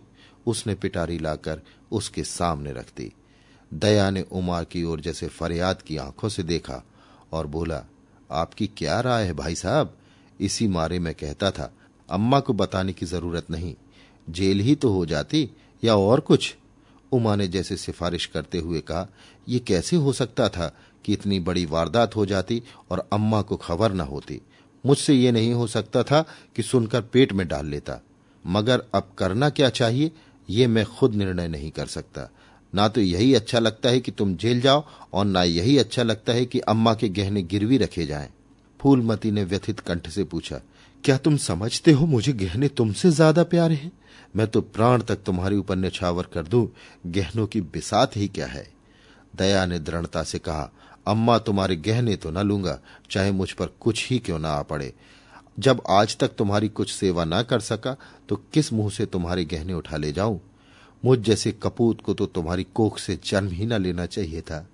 उसने 0.48 0.76
पिटारी 0.76 1.20
लाकर 1.20 1.62
उसके 1.92 2.24
सामने 2.24 2.72
रख 2.72 2.88
दी। 2.98 3.12
दया 3.74 4.10
ने 4.10 4.22
उमा 4.22 4.64
की 4.64 4.84
ओर 4.84 5.02
जैसे 5.02 5.28
फरियाद 5.28 5.82
की 5.82 5.98
आँखों 5.98 6.30
से 6.30 6.44
देखा 6.44 6.84
और 7.32 7.48
बोला, 7.48 7.84
आपकी 8.32 8.68
क्या 8.68 9.00
राय 9.02 9.26
है 9.26 9.34
भाई 9.34 9.56
साहब? 9.56 9.94
इसी 10.40 10.68
मारे 10.68 11.00
में 11.00 11.14
कहता 11.16 11.52
था, 11.52 11.74
अम्मा 12.10 12.40
को 12.40 12.54
बताने 12.54 12.94
की 12.94 13.06
ज़रूरत 13.06 13.52
नहीं, 13.52 13.76
जेल 14.30 14.60
ही 14.60 14.76
तो 14.76 14.90
हो 14.90 15.06
जाती 15.06 15.50
या 15.84 15.96
और 15.96 16.20
कुछ? 16.20 16.56
उमा 17.12 17.36
ने 17.36 17.48
जैसे 17.48 17.78
सिफारिश 17.78 18.26
करते 18.26 18.58
हुए 18.58 18.80
कहा 18.80 19.08
यह 19.50 19.60
कैसे 19.60 19.96
हो 19.96 20.14
सकता 20.14 20.50
था 20.50 20.76
कि 21.06 21.14
इतनी 21.14 21.40
बड़ी 21.40 21.66
वारदात 21.66 22.16
हो 22.16 22.26
जाती 22.26 22.64
और 22.92 23.10
अम्मा 23.14 23.42
को 23.42 23.56
खबर 23.56 23.94
न 23.94 24.02
होती? 24.02 24.42
मुझसे 24.86 25.14
ये 25.14 25.32
नहीं 25.32 25.54
हो 25.54 25.68
सकता 25.68 26.04
था 26.04 26.22
कि 26.56 26.64
सुनकर 26.64 27.02
पेट 27.02 27.34
में 27.34 27.48
डाल 27.48 27.66
लेता। 27.66 28.00
मगर 28.46 28.84
अब 28.96 29.12
करना 29.18 29.50
क्या 29.50 29.70
चाहिए, 29.70 30.12
ये 30.50 30.68
मैं 30.68 30.86
खुद 30.86 31.16
निर्णय 31.16 31.48
नहीं 31.48 31.72
कर 31.72 31.86
सकता। 31.86 32.30
ना 32.78 32.88
तो 32.88 33.02
यही 33.02 33.34
अच्छा 33.36 33.60
लगता 33.60 33.90
है 33.90 34.00
कि 34.00 34.12
तुम 34.12 34.36
जेल 34.38 34.62
जाओ 34.62 34.84
और 35.14 35.26
ना 35.26 35.44
यही 35.44 35.78
अच्छा 35.78 36.04
लगता 36.04 36.34
है 36.34 36.46
कि 36.46 36.60
अम्मा 36.62 36.94
के 36.94 37.10
गहने 37.12 37.42
गिरवी 37.44 37.78
रखे 37.78 38.06
जाएँ। 38.06 38.30
फूलमती 38.80 39.32
ने 39.32 39.44
व्यथित 39.44 39.80
कंठ 39.80 40.10
से 40.10 40.24
पूछा, 40.24 40.62
क्या 41.04 41.18
तुम 41.18 41.38
समझते 41.40 41.92
हो 41.92 42.06
मुझे 42.06 42.34
गहने 42.36 42.68
तुमसे 42.70 43.12
ज़्यादा 43.12 43.44
प्यारे 43.46 43.76
हैं? 43.76 43.92
मैं 44.36 44.48
तो 44.48 44.62
प्राण 44.62 45.02
तक 45.02 45.24
तुम्हारे 45.26 45.56
ऊपर 45.56 45.76
निछावर 45.76 46.28
कर 46.34 46.44
दूँ, 46.44 46.68
गहनों 47.08 47.46
की 47.48 47.62
बिसात 47.64 48.18
ही 48.18 48.28
क्या 48.28 48.48
है? 48.48 48.68
दया 49.34 49.66
ने 49.66 49.80
दृढ़ता 49.80 50.24
से 50.24 50.40
कहा, 50.40 50.70
अम्मा, 51.08 51.38
तुम्हारे 51.40 51.76
गहने 51.78 52.16
तो 52.16 52.32
न 52.32 52.42
लूँगा, 52.42 52.80
चाहे 53.12 53.32
मुझ 53.32 53.52
पर 53.52 53.70
कुछ 53.80 54.10
ही 54.10 54.20
क्यों 54.20 54.40
ना 54.40 54.50
आ 54.50 54.62
पड़े। 54.64 54.94
जब 55.58 55.82
आज 55.90 56.18
तक 56.18 56.36
तुम्हारी 56.38 56.68
कुछ 56.70 56.92
सेवा 56.92 57.26
ना 57.26 57.42
कर 57.44 57.60
सका 57.62 57.96
तो 58.30 58.36
किस 58.54 58.72
मुँह 58.74 58.90
से 58.90 59.06
तुम्हारे 59.06 59.46
गहने 59.46 59.74
उठा 59.74 59.98
ले 59.98 60.12
जाऊँ? 60.12 60.40
मुझ 61.04 61.20
जैसे 61.20 61.52
कपूत 61.54 62.02
को 62.02 62.14
तो 62.14 62.26
तुम्हारी 62.26 62.66
कोख 62.74 63.00
से 63.00 63.18
जन्म 63.26 63.50
ही 63.50 63.66
न 63.66 63.82
लेना 63.82 64.06
चाहिए 64.06 64.42
था। 64.42 64.68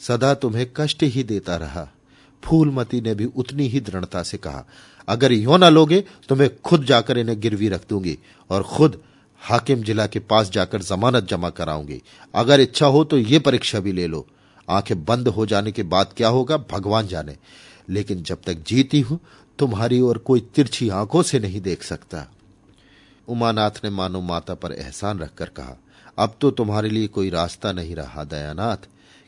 सदा 0.00 0.32
तुम्हें 0.34 0.66
कष्ट 0.76 1.02
ही 1.04 1.22
देता 1.22 1.56
रहा। 1.56 1.88
फूलमती 2.42 3.00
ने 3.00 3.14
भी 3.14 3.24
उतनी 3.26 3.66
ही 3.68 3.80
दृढ़ता 3.80 4.22
से 4.22 4.38
कहा, 4.38 4.64
अगर 5.08 5.32
यो 5.32 5.56
ना 5.56 5.68
लोगे 5.68 6.04
तो 6.28 6.36
मैं 6.36 6.50
खुद 6.60 6.84
जाकर 6.84 7.18
इन्हें 7.18 7.40
गिरवी 7.40 7.68
रख 7.68 7.88
दूँगी 7.88 8.16
और 8.50 8.62
खुद 8.62 9.00
हाकिम 9.42 9.82
जिला 9.82 10.06
के 10.06 10.18
पास 10.20 10.50
जाकर 10.50 10.82
जमानत 10.82 11.24
जमा 11.24 11.50
कराऊँगी। 11.50 12.00
अगर 12.34 12.60
इच्छा 12.60 12.86
हो 12.86 13.04
तो 13.04 13.18
ये 13.18 13.38
परीक्षा 13.38 13.80
भी 13.80 13.92
ले 13.92 14.06
लो। 14.06 14.26
आँखें 14.68 15.04
बंद 15.04 15.28
हो 15.28 15.46
जाने 15.46 15.72
के 15.72 15.82
बाद 15.82 16.12
क्या 16.16 16.28
होगा? 16.28 16.56
भगवान 16.70 17.06
जाने। 17.06 17.36
लेकिन 17.88 18.22
जब 18.22 18.42
तक 18.46 18.64
जीती 18.66 19.00
हूँ, 19.00 19.18
तुम्हारी 19.58 20.00
और 20.00 20.18
कोई 20.18 20.40
तिरछी 20.54 20.88
आँखों 20.88 21.22
से 21.22 21.38
नहीं 21.38 21.60
देख 21.60 21.82
सकता। 21.82 22.26
उमानाथ 23.30 23.70
ने 23.84 23.90
मानो 23.90 24.20
माता 24.20 24.54
पर 24.54 24.72
एहसान 24.72 25.18
रखकर 25.18 25.46
कहा, 25.46 25.76
अब 26.18 26.34
तो 26.40 26.50
तुम्हारे 26.50 26.90
लिए 26.90 27.06
कोई 27.06 27.30
रास्ता 27.30 27.72
नहीं 27.72 27.94
रहा, 27.94 28.24
दयानाथ। 28.24 28.76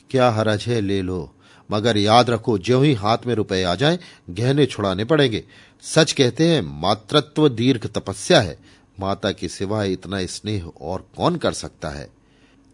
क्या 0.09 0.29
हरज 0.29 0.65
है 0.67 0.81
ले 0.81 1.01
लो, 1.01 1.33
मगर 1.71 1.97
याद 1.97 2.29
रखो, 2.29 2.57
ज्यो 2.57 2.81
ही 2.81 2.93
हाथ 2.93 3.17
में 3.27 3.35
रुपए 3.35 3.63
आ 3.63 3.75
जाएँ, 3.75 3.99
गहने 4.29 4.65
छुड़ाने 4.65 5.05
पड़ेंगे। 5.05 5.43
सच 5.81 6.11
कहते 6.11 6.47
हैं, 6.47 6.81
मातृत्व 6.81 7.49
दीर्घ 7.49 7.87
तपस्या 7.87 8.41
है। 8.41 8.57
माता 8.99 9.31
के 9.31 9.47
सिवाय 9.47 9.93
इतना 9.93 10.25
स्नेह 10.25 10.65
और 10.81 11.07
कौन 11.17 11.35
कर 11.35 11.53
सकता 11.53 11.89
है? 11.89 12.09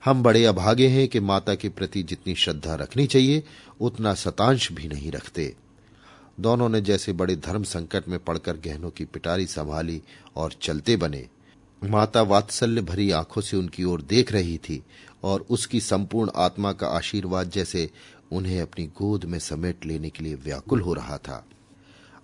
हम 0.05 0.23
बड़े 0.23 0.45
अभागे 0.45 0.87
हैं 0.87 1.07
कि 1.07 1.19
माता 1.19 1.55
के 1.55 1.69
प्रति 1.69 2.03
जितनी 2.03 2.35
श्रद्धा 2.35 2.75
रखनी 2.75 3.07
चाहिए, 3.07 3.43
उतना 3.81 4.13
शतांश 4.13 4.71
भी 4.71 4.87
नहीं 4.87 5.11
रखते। 5.11 5.55
दोनों 6.39 6.69
ने 6.69 6.81
जैसे 6.81 7.13
बड़े 7.13 7.35
धर्म 7.35 7.63
संकट 7.63 8.07
में 8.07 8.19
पड़कर 8.19 8.57
गहनों 8.57 8.89
की 8.89 9.05
पिटारी 9.05 9.45
संभाली 9.45 10.01
और 10.35 10.53
चलते 10.61 10.97
बने। 10.97 11.27
माता 11.83 12.21
वात्सल्य 12.21 12.81
भरी 12.81 13.11
आँखों 13.11 13.41
से 13.41 13.57
उनकी 13.57 13.83
ओर 13.83 14.01
देख 14.01 14.31
रही 14.31 14.57
थी 14.57 14.83
और 15.23 15.45
उसकी 15.49 15.79
संपूर्ण 15.79 16.31
आत्मा 16.35 16.73
का 16.73 16.87
आशीर्वाद 16.87 17.49
जैसे 17.49 17.89
उन्हें 18.31 18.61
अपनी 18.61 18.85
गोद 18.85 19.25
में 19.25 19.39
समेट 19.39 19.85
लेने 19.85 20.09
के 20.09 20.23
लिए 20.23 20.35
व्याकुल 20.35 20.81
हो 20.81 20.93
रहा 20.93 21.17
था। 21.17 21.45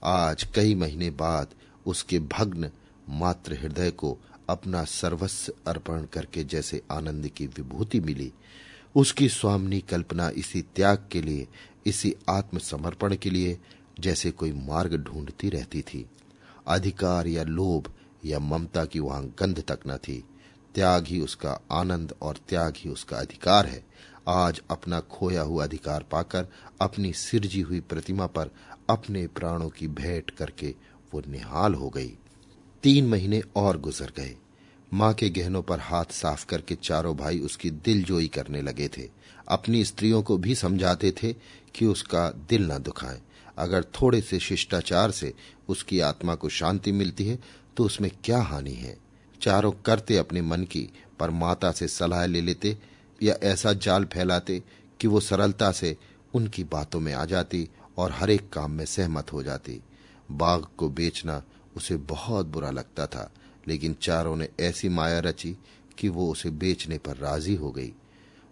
आज 0.03 0.43
कई 0.43 0.75
महीने 0.75 1.09
बाद 1.09 1.47
उसके 1.85 2.19
भग्न 2.19 2.69
मात्र 3.09 3.53
हृदय 3.53 3.91
को 3.91 4.17
अपना 4.49 4.83
सर्वस्व 4.83 5.53
अर्पण 5.67 6.05
करके 6.13 6.43
जैसे 6.43 6.81
आनंद 6.91 7.27
की 7.27 7.47
विभूति 7.47 7.99
मिली। 7.99 8.31
उसकी 8.95 9.29
स्वामिनी 9.29 9.79
कल्पना 9.81 10.29
इसी 10.29 10.61
त्याग 10.61 11.07
के 11.11 11.21
लिए, 11.21 11.47
इसी 11.85 12.15
आत्मसमर्पण 12.29 13.15
के 13.15 13.29
लिए 13.29 13.57
जैसे 13.99 14.31
कोई 14.31 14.51
मार्ग 14.51 14.97
ढूंढती 14.97 15.49
रहती 15.49 15.81
थी। 15.81 16.05
अधिकार 16.67 17.27
या 17.27 17.43
लोभ 17.43 17.91
या 18.25 18.39
ममता 18.39 18.85
की 18.85 18.99
वहाँ 18.99 19.35
गंध 19.39 19.63
तक 19.67 19.79
न 19.87 19.97
थी। 19.97 20.23
त्याग 20.75 21.05
ही 21.05 21.19
उसका 21.21 21.59
आनंद 21.71 22.13
और 22.21 22.37
त्याग 22.49 22.73
ही 22.77 22.89
उसका 22.89 23.17
अधिकार 23.17 23.65
है। 23.65 23.85
आज 24.27 24.61
अपना 24.71 24.99
खोया 24.99 25.41
हुआ 25.41 25.63
अधिकार 25.63 26.05
पाकर, 26.11 26.47
अपनी 26.81 27.13
सिरजी 27.13 27.61
हुई 27.61 27.79
प्रतिमा 27.79 28.27
पर 28.27 28.49
अपने 28.89 29.27
प्राणों 29.27 29.69
की 29.69 29.87
भेंट 29.87 30.29
करके 30.29 30.75
वो 31.13 31.23
निहाल 31.27 31.73
हो 31.73 31.89
गई। 31.89 32.17
तीन 32.83 33.07
महीने 33.07 33.43
और 33.55 33.79
गुजर 33.79 34.13
गए। 34.17 34.35
माँ 34.93 35.13
के 35.13 35.29
गहनों 35.29 35.61
पर 35.61 35.79
हाथ 35.79 36.05
साफ़ 36.05 36.45
करके 36.45 36.75
चारों 36.75 37.17
भाई 37.17 37.39
उसकी 37.39 37.69
दिलजोई 37.69 38.27
करने 38.27 38.61
लगे 38.61 38.87
थे। 38.87 39.09
अपनी 39.47 39.85
स्त्रियों 39.85 40.23
को 40.23 40.37
भी 40.37 40.55
समझाते 40.55 41.11
थे 41.11 41.33
कि 41.75 41.85
उसका 41.85 42.29
दिल 42.29 42.71
न 42.71 42.77
दुखाए। 42.77 43.21
अगर 43.57 43.83
थोड़े 43.83 44.21
से 44.21 44.39
शिष्टाचार 44.39 45.11
से 45.11 45.33
उसकी 45.69 45.99
आत्मा 45.99 46.35
को 46.35 46.49
शांति 46.49 46.91
मिलती 46.91 47.27
है 47.27 47.39
तो 47.77 47.83
उसमें 47.83 48.11
क्या 48.23 48.41
हानि 48.41 48.73
है? 48.73 48.97
चारों 49.41 49.71
करते 49.71 50.17
अपने 50.17 50.41
मन 50.41 50.63
की 50.63 50.89
पर 51.19 51.29
माता 51.29 51.71
से 51.71 51.87
सलाह 51.87 52.25
ले 52.25 52.41
लेते 52.41 52.77
या 53.23 53.35
ऐसा 53.43 53.73
जाल 53.73 54.05
फैलाते 54.05 54.63
कि 54.99 55.07
वो 55.07 55.19
सरलता 55.19 55.71
से 55.71 55.97
उनकी 56.33 56.63
बातों 56.63 56.99
में 56.99 57.13
आ 57.13 57.25
जाती 57.25 57.69
और 57.97 58.11
हर 58.11 58.29
एक 58.29 58.49
काम 58.49 58.71
में 58.71 58.85
सहमत 58.85 59.33
हो 59.33 59.43
जाती। 59.43 59.81
बाघ 60.31 60.65
को 60.77 60.89
बेचना 60.89 61.43
उसे 61.77 61.97
बहुत 61.97 62.45
बुरा 62.45 62.71
लगता 62.71 63.07
था, 63.07 63.33
लेकिन 63.67 63.95
चारों 64.01 64.35
ने 64.35 64.49
ऐसी 64.59 64.89
माया 64.89 65.19
रची 65.19 65.57
कि 65.97 66.09
वो 66.09 66.31
उसे 66.31 66.49
बेचने 66.49 66.97
पर 66.97 67.17
राज़ी 67.17 67.55
हो 67.55 67.71
गई। 67.71 67.93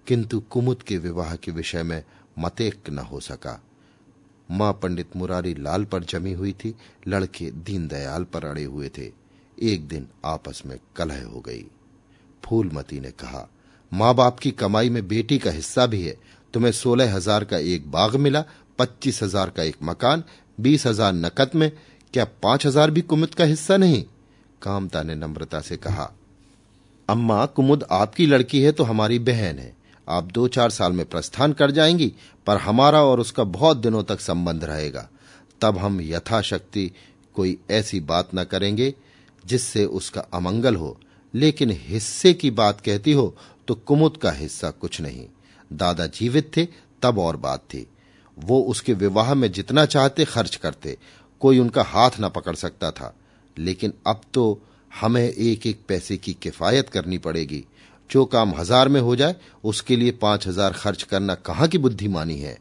किंतु 0.08 0.40
कुमुद 0.40 0.84
के 0.84 0.98
विवाह 0.98 1.36
के 1.36 1.52
विषय 1.52 1.84
में 1.84 2.04
मतेक 2.40 2.90
न 2.90 3.00
हो 3.00 3.20
सका। 3.20 3.64
माँ 4.50 4.72
पंडित 4.74 5.16
मुरारी 5.16 5.54
लाल 5.56 5.84
पर 5.86 6.04
जमी 6.04 6.34
हुई 6.34 6.52
थी, 6.54 6.74
लड़के 7.08 7.50
दीनदयाल 7.52 8.24
पर 8.24 8.46
अड़े 8.46 8.64
हुए 8.64 8.90
थे। 8.98 9.12
एक 9.58 9.88
दिन 9.88 10.08
आपस 10.26 10.62
में 10.66 10.78
कलह 10.96 11.26
हो 11.26 11.40
गई। 11.40 11.66
फूलमती 12.44 13.00
ने 13.00 13.12
कहा 13.14 13.48
माँ 13.92 14.14
बाप 14.16 14.40
की 14.40 14.52
कमाई 14.54 14.90
में 14.90 15.08
बेटी 15.08 15.38
का 15.38 15.52
हिस्सा 15.52 15.86
भी 15.86 16.02
है। 16.02 16.16
तुम्हें 16.54 16.72
सोलह 16.72 17.14
हज़ार 17.16 17.44
का 17.44 17.58
एक 17.58 17.90
बाग 17.92 18.16
मिला, 18.16 18.44
पच्चीस 18.80 19.22
हज़ार 19.24 19.50
का 19.50 19.64
एक 19.64 19.76
मकान, 19.84 20.24
बीस 20.58 20.86
हज़ार 20.88 21.14
नकद 21.14 21.52
में, 21.56 21.72
क्या 22.14 22.26
पाँच 22.44 22.66
हज़ार 22.66 22.92
भी 22.92 23.02
कुमुद 23.02 23.34
का 23.34 23.44
हिस्सा 23.46 23.78
नहीं? 23.78 24.04
कामता 24.62 25.04
ने 25.04 25.16
नम्रता 25.16 25.60
से 25.62 25.78
कहा, 25.78 26.12
अम्मा, 27.10 27.46
कुमुद 27.46 27.86
आपकी 27.92 28.26
लड़की 28.26 28.62
है 28.62 28.72
तो 28.72 28.84
हमारी 28.84 29.20
बहन 29.22 29.60
है। 29.60 29.76
आप 30.10 30.24
दो 30.24 30.48
चार 30.48 30.70
साल 30.70 30.92
में 30.92 31.06
प्रस्थान 31.06 31.54
कर 31.54 31.72
जाएँगी, 31.72 32.14
पर 32.48 32.58
हमारा 32.58 33.04
और 33.04 33.20
उसका 33.20 33.44
बहुत 33.44 33.78
दिनों 33.78 34.04
तक 34.04 34.20
संबंध 34.20 34.64
रहेगा। 34.64 35.10
तब 35.62 35.78
हम 35.78 36.02
यथाशक्ति 36.02 36.92
कोई 37.36 37.58
ऐसी 37.72 38.00
बात 38.00 38.30
न 38.36 38.44
करेंगे 38.44 38.94
जिससे 39.46 39.86
उसका 39.86 40.22
अमंगल 40.22 40.76
हो। 40.76 41.00
लेकिन 41.36 41.72
हिस्से 41.72 42.34
की 42.34 42.52
बात 42.52 42.82
कहती 42.82 43.12
हो 43.12 43.38
तो 43.68 43.76
कुमुद 43.76 44.18
का 44.18 44.32
हिस्सा 44.32 44.72
कुछ 44.72 45.02
नहीं। 45.02 45.28
दादा 45.74 46.06
जीवित 46.06 46.58
थे, 46.58 46.68
तब 47.02 47.20
और 47.20 47.38
बात 47.38 47.60
थी। 47.60 47.88
वो 48.40 48.62
उसके 48.62 48.94
विवाह 48.94 49.34
में 49.34 49.52
जितना 49.52 49.86
चाहते 49.86 50.26
खर्च 50.26 50.56
करते। 50.56 50.98
कोई 51.40 51.60
उनका 51.60 51.84
हाथ 51.84 52.12
न 52.20 52.30
पकड़ 52.30 52.56
सकता 52.56 52.92
था। 52.92 53.16
लेकिन 53.58 53.94
अब 54.08 54.22
तो 54.34 54.62
हमें 55.02 55.30
एक 55.30 55.68
एक 55.68 55.82
पैसे 55.88 56.18
की 56.18 56.34
किफायत 56.34 56.90
करनी 56.90 57.18
पड़ेगी। 57.18 57.66
जो 58.10 58.26
काम 58.26 58.54
हज़ार 58.56 58.90
में 58.90 59.00
हो 59.02 59.16
जाए, 59.16 59.36
उसके 59.64 59.96
लिए 59.96 60.12
पाँच 60.14 60.48
हज़ार 60.48 60.74
खर्च 60.74 61.04
करना 61.04 61.36
कहाँ 61.36 61.68
की 61.68 61.78
बुद्धिमानी 61.78 62.38
है? 62.38 62.58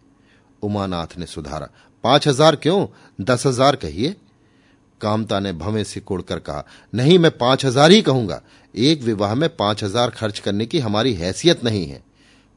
उमानाथ 0.62 1.18
ने 1.18 1.26
सुधारा। 1.26 1.68
पाँच 2.04 2.28
हज़ार 2.28 2.56
क्यों? 2.56 2.86
दस 3.20 3.46
हज़ार 3.46 3.76
कहिए। 3.76 4.14
कामता 5.00 5.38
ने 5.40 5.52
भवे 5.52 5.82
से 5.84 6.00
कोड़कर 6.00 6.38
कहा, 6.38 6.64
नहीं, 6.92 7.18
मैं 7.18 7.30
पाँच 7.30 7.64
हज़ार 7.64 7.90
ही 7.90 8.02
कहूँगा। 8.02 8.40
एक 8.74 9.02
विवाह 9.02 9.34
में 9.34 9.48
पाँच 9.56 9.82
हज़ार 9.84 10.10
खर्च 10.10 10.38
करने 10.38 10.66
की 10.66 10.78
हमारी 10.78 11.14
हैसियत 11.14 11.64
नहीं 11.64 11.86
है। 11.86 12.02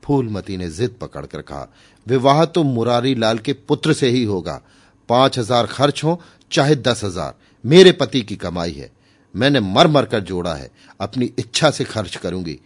फूलमती 0.03 0.57
ने 0.57 0.69
जिद 0.69 0.95
पकड़कर 1.01 1.41
कहा, 1.41 1.67
विवाह 2.07 2.43
तो 2.45 2.63
मुरारी 2.63 3.15
लाल 3.15 3.37
के 3.37 3.53
पुत्र 3.53 3.93
से 3.93 4.09
ही 4.09 4.23
होगा। 4.23 4.61
पाँच 5.09 5.39
हज़ार 5.39 5.65
खर्च 5.65 6.03
हो, 6.03 6.19
चाहे 6.51 6.75
दस 6.75 7.03
हज़ार। 7.03 7.33
मेरे 7.63 7.91
पति 7.91 8.21
की 8.21 8.35
कमाई 8.35 8.71
है। 8.71 8.89
मैंने 9.35 9.59
मर 9.59 9.87
मर 9.87 10.05
कर 10.05 10.19
जोड़ा 10.19 10.53
है। 10.53 10.71
अपनी 11.01 11.25
इच्छा 11.39 11.71
से 11.71 11.83
खर्च 11.83 12.15
करूँगी। 12.15 12.59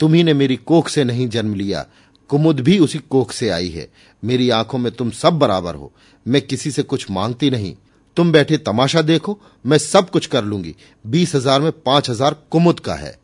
तुम्ही 0.00 0.22
ने 0.22 0.34
मेरी 0.34 0.56
कोख 0.56 0.88
से 0.88 1.04
नहीं 1.04 1.28
जन्म 1.28 1.54
लिया। 1.54 1.86
कुमुद 2.28 2.60
भी 2.60 2.78
उसी 2.78 2.98
कोख 2.98 3.32
से 3.32 3.48
आई 3.48 3.68
है। 3.68 3.88
मेरी 4.24 4.50
आँखों 4.50 4.78
में 4.78 4.92
तुम 4.92 5.10
सब 5.10 5.38
बराबर 5.38 5.74
हो। 5.74 5.92
मैं 6.26 6.42
किसी 6.42 6.70
से 6.70 6.82
कुछ 6.82 7.10
मांगती 7.10 7.50
नहीं। 7.50 7.74
तुम 8.16 8.32
बैठे 8.32 8.56
तमाशा 8.56 9.02
देखो। 9.02 9.38
मैं 9.66 9.78
सब 9.78 10.10
कुछ 10.10 10.26
कर 10.26 10.44
लूँगी। 10.44 10.74
बीस 11.06 11.34
हज़ार 11.34 11.60
में 11.60 11.72
पाँच 11.72 12.10
हज़ार 12.10 12.36
कुमुद 12.50 12.80
का 12.80 12.94
है। 12.94 13.18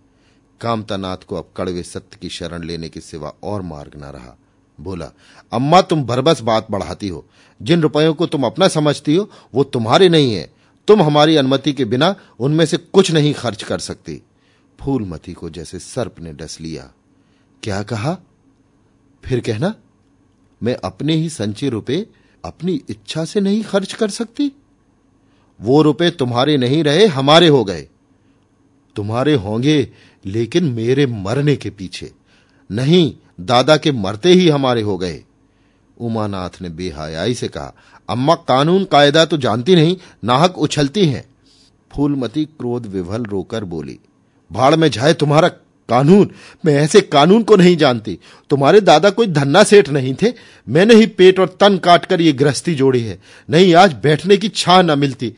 कामतानाथ 0.60 1.16
को 1.16 1.36
अब 1.36 1.48
कड़वे 1.56 1.82
सत्य 1.82 2.18
की 2.22 2.28
शरण 2.28 2.64
लेने 2.64 2.88
के 2.88 3.00
सिवा 3.00 3.32
और 3.42 3.62
मार्ग 3.62 3.92
न 3.96 4.04
रहा। 4.04 4.36
बोला, 4.78 5.10
अम्मा, 5.52 5.80
तुम 5.80 6.04
भरबस 6.04 6.40
बात 6.40 6.66
बढ़ाती 6.70 7.08
हो। 7.08 7.26
जिन 7.62 7.82
रुपयों 7.82 8.14
को 8.14 8.26
तुम 8.26 8.44
अपना 8.44 8.68
समझती 8.68 9.16
हो, 9.16 9.30
वो 9.54 9.64
तुम्हारे 9.64 10.08
नहीं 10.08 10.34
है। 10.34 10.52
तुम 10.86 11.02
हमारी 11.02 11.36
अनुमति 11.36 11.72
के 11.72 11.84
बिना 11.84 12.16
उनमें 12.40 12.66
से 12.66 12.76
कुछ 12.76 13.10
नहीं 13.10 13.34
खर्च 13.34 13.62
कर 13.62 13.78
सकती। 13.78 14.22
फूलमती 14.80 15.32
को 15.32 15.50
जैसे 15.50 15.78
सर्प 15.78 16.14
ने 16.20 16.32
डस 16.32 16.60
लिया। 16.60 16.92
क्या 17.62 17.82
कहा? 17.82 18.18
फिर 19.24 19.40
कहना, 19.40 19.74
मैं 20.62 20.76
अपने 20.84 21.14
ही 21.14 21.28
संचय 21.28 21.68
रुपए 21.68 22.06
अपनी 22.44 22.82
इच्छा 22.90 23.24
से 23.24 23.40
नहीं 23.40 23.64
खर्च 23.64 23.92
कर 23.92 24.08
सकती। 24.08 24.52
वो 25.60 25.82
रुपए 25.82 26.10
तुम्हारे 26.10 26.56
नहीं 26.56 26.84
रहे, 26.84 27.06
हमारे 27.06 27.48
हो 27.48 27.64
गए। 27.64 27.88
तुम्हारे 28.96 29.34
होंगे, 29.34 29.92
लेकिन 30.26 30.64
मेरे 30.64 31.06
मरने 31.06 31.56
के 31.56 31.70
पीछे। 31.70 32.12
नहीं, 32.70 33.16
दादा 33.40 33.76
के 33.76 33.92
मरते 33.92 34.32
ही 34.32 34.48
हमारे 34.48 34.82
हो 34.82 34.98
गए। 34.98 35.24
उमानाथ 36.00 36.50
ने 36.62 36.68
बेहयाई 36.68 37.34
से 37.34 37.48
कहा 37.48 37.74
अम्मा 38.10 38.34
कानून 38.44 38.84
कायदा 38.84 39.24
तो 39.24 39.36
जानती 39.38 39.74
नहीं, 39.74 39.96
नाहक 40.24 40.58
उछलती 40.58 41.06
हैं। 41.06 41.24
फूलमती 41.90 42.44
क्रोध 42.46 42.86
विभल 42.86 43.24
रोकर 43.24 43.64
बोली, 43.66 43.98
भाड़ 44.50 44.74
में 44.76 44.90
जाए 44.90 45.14
तुम्हारा 45.14 45.48
कानून, 45.88 46.30
मैं 46.64 46.74
ऐसे 46.74 47.00
कानून 47.02 47.42
को 47.42 47.56
नहीं 47.56 47.76
जानती। 47.76 48.18
तुम्हारे 48.50 48.80
दादा 48.80 49.10
कोई 49.10 49.26
धन्ना 49.28 49.62
सेठ 49.64 49.88
नहीं 49.90 50.14
थे 50.14 50.32
मैंने 50.66 50.94
ही 50.94 51.06
पेट 51.08 51.38
और 51.40 51.56
तन 51.60 51.78
काट 51.78 52.04
कर 52.04 52.20
ये 52.20 52.32
गृहस्थी 52.34 52.74
जोड़ी 52.74 53.00
है, 53.00 53.18
नहीं 53.48 53.74
आज 53.76 53.94
बैठने 54.02 54.36
की 54.36 54.48
छा 54.50 54.80
न 54.82 54.98
मिलती। 54.98 55.32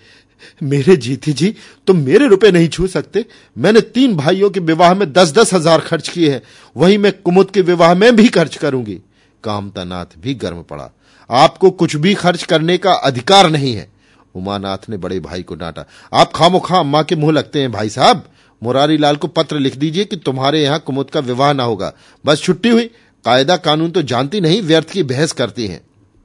मेरे 0.62 0.96
जीती 0.96 1.32
जी, 1.32 1.54
तुम 1.86 1.98
मेरे 1.98 2.26
रुपए 2.28 2.50
नहीं 2.50 2.68
छू 2.68 2.86
सकते। 2.88 3.24
मैंने 3.56 3.80
तीन 3.80 4.16
भाइयों 4.16 4.50
के 4.50 4.60
विवाह 4.62 4.94
में 4.94 5.12
दस 5.12 5.32
दस 5.32 5.52
हज़ार 5.54 5.80
खर्च 5.80 6.08
किए 6.08 6.30
हैं, 6.30 6.42
वही 6.76 6.98
मैं 6.98 7.12
कुमुद 7.14 7.50
के 7.50 7.60
विवाह 7.62 7.94
में 7.94 8.14
भी 8.16 8.28
खर्च 8.28 8.56
करूँगी। 8.56 8.98
कामतानाथ 9.44 10.18
भी 10.18 10.34
गर्म 10.34 10.62
पड़ा। 10.62 10.90
आपको 11.30 11.70
कुछ 11.70 11.96
भी 11.96 12.14
खर्च 12.14 12.42
करने 12.42 12.76
का 12.78 12.92
अधिकार 12.94 13.50
नहीं 13.50 13.74
है। 13.74 13.90
उमानाथ 14.34 14.88
ने 14.88 14.96
बड़े 14.96 15.20
भाई 15.20 15.42
को 15.42 15.54
डांटा, 15.54 15.84
आप 16.12 16.32
खामो 16.32 16.58
खा 16.58 16.78
अम्मा 16.78 17.02
के 17.02 17.16
मुँह 17.16 17.32
लगते 17.32 17.60
हैं 17.60 17.72
भाई 17.72 17.88
साहब। 17.88 18.24
मुरारी 18.62 18.96
लाल 18.96 19.16
को 19.16 19.28
पत्र 19.28 19.58
लिख 19.58 19.76
दीजिए 19.76 20.04
कि 20.04 20.16
तुम्हारे 20.16 20.62
यहाँ 20.62 20.78
कुमुद 20.78 21.10
का 21.10 21.20
विवाह 21.20 21.52
ना 21.52 21.62
होगा। 21.62 21.92
बस 22.24 22.40
छुट्टी 22.40 22.68
हुई। 22.68 22.90
कायदा 23.24 23.56
कानून 23.56 23.90
तो 23.90 24.02
जानती 24.02 24.40
नहीं, 24.40 24.60
व्यर्थ 24.62 24.90
की 24.90 25.02
बहस 25.02 25.32
करती 25.32 25.66
हैं। 25.66 25.80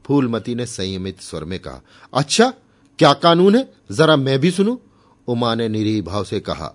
फूलमती 0.05 0.55
ने 0.55 0.65
संयमित 0.65 1.21
स्वर 1.21 1.43
में 1.43 1.57
कहा 1.60 1.81
अच्छा 2.13 2.51
क्या 2.99 3.13
कानून 3.13 3.55
है? 3.55 3.67
जरा 3.91 4.15
मैं 4.15 4.39
भी 4.39 4.51
सुनू? 4.51 4.79
उमा 5.27 5.53
ने 5.55 5.67
निरीह 5.69 6.01
भाव 6.01 6.23
से 6.23 6.39
कहा, 6.39 6.67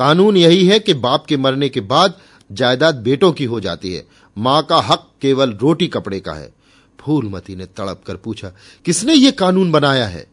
कानून 0.00 0.36
यही 0.36 0.66
है 0.66 0.78
कि 0.78 0.94
बाप 0.94 1.26
के 1.26 1.36
मरने 1.36 1.68
के 1.68 1.80
बाद 1.82 2.14
जायदाद 2.50 2.94
बेटों 2.98 3.32
की 3.32 3.44
हो 3.44 3.60
जाती 3.60 3.94
है। 3.94 4.06
माँ 4.36 4.62
का 4.62 4.78
हक 4.80 5.06
केवल 5.22 5.52
रोटी 5.52 5.86
कपड़े 5.86 6.20
का 6.20 6.32
है। 6.32 6.52
फूलमती 7.00 7.56
ने 7.56 7.66
तड़प 7.66 8.02
कर 8.06 8.16
पूछा, 8.16 8.52
किसने 8.84 9.14
ये 9.14 9.30
कानून 9.32 9.72
बनाया 9.72 10.06
है? 10.06 10.26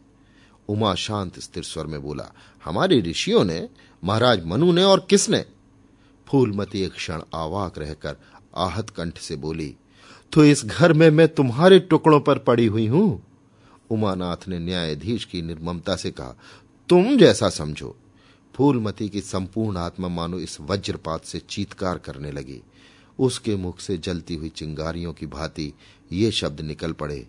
उमा 0.68 0.94
शांत 0.94 1.38
स्थिर 1.38 1.62
स्वर 1.62 1.86
में 1.86 2.00
बोला, 2.02 2.32
हमारे 2.64 3.00
ऋषियों 3.00 3.44
ने, 3.44 3.68
महाराज 4.02 4.44
मनु 4.46 4.72
ने 4.72 4.82
और 4.82 5.06
किसने? 5.10 5.44
फूलमती 6.28 6.82
एक 6.82 6.92
क्षण 6.92 7.20
आवाक 7.34 7.78
रहकर 7.78 8.16
आहत 8.56 8.90
कंठ 8.90 9.18
से 9.18 9.36
बोली 9.36 9.74
तो 10.32 10.44
इस 10.44 10.64
घर 10.64 10.92
में 10.92 11.08
मैं 11.10 11.26
तुम्हारे 11.28 11.78
टुकड़ों 11.80 12.20
पर 12.20 12.38
पड़ी 12.38 12.66
हुई 12.66 12.86
हूँ? 12.86 13.22
उमानाथ 13.90 14.48
ने 14.48 14.58
न्यायाधीश 14.58 15.24
की 15.24 15.40
निर्ममता 15.42 15.96
से 15.96 16.10
कहा, 16.10 16.36
तुम 16.88 17.16
जैसा 17.16 17.48
समझो। 17.50 17.96
फूलमती 18.54 19.08
की 19.08 19.20
संपूर्ण 19.20 19.76
आत्मा 19.76 20.08
मानो 20.08 20.38
इस 20.38 20.60
वज्रपात 20.60 21.24
से 21.24 21.38
चीतकार 21.40 21.98
करने 21.98 22.32
लगी। 22.32 22.60
उसके 23.18 23.56
मुख 23.56 23.80
से 23.80 23.96
जलती 23.98 24.34
हुई 24.34 24.48
चिंगारियों 24.48 25.12
की 25.12 25.26
भांति 25.26 25.72
ये 26.12 26.30
शब्द 26.30 26.60
निकल 26.60 26.92
पड़े। 26.92 27.26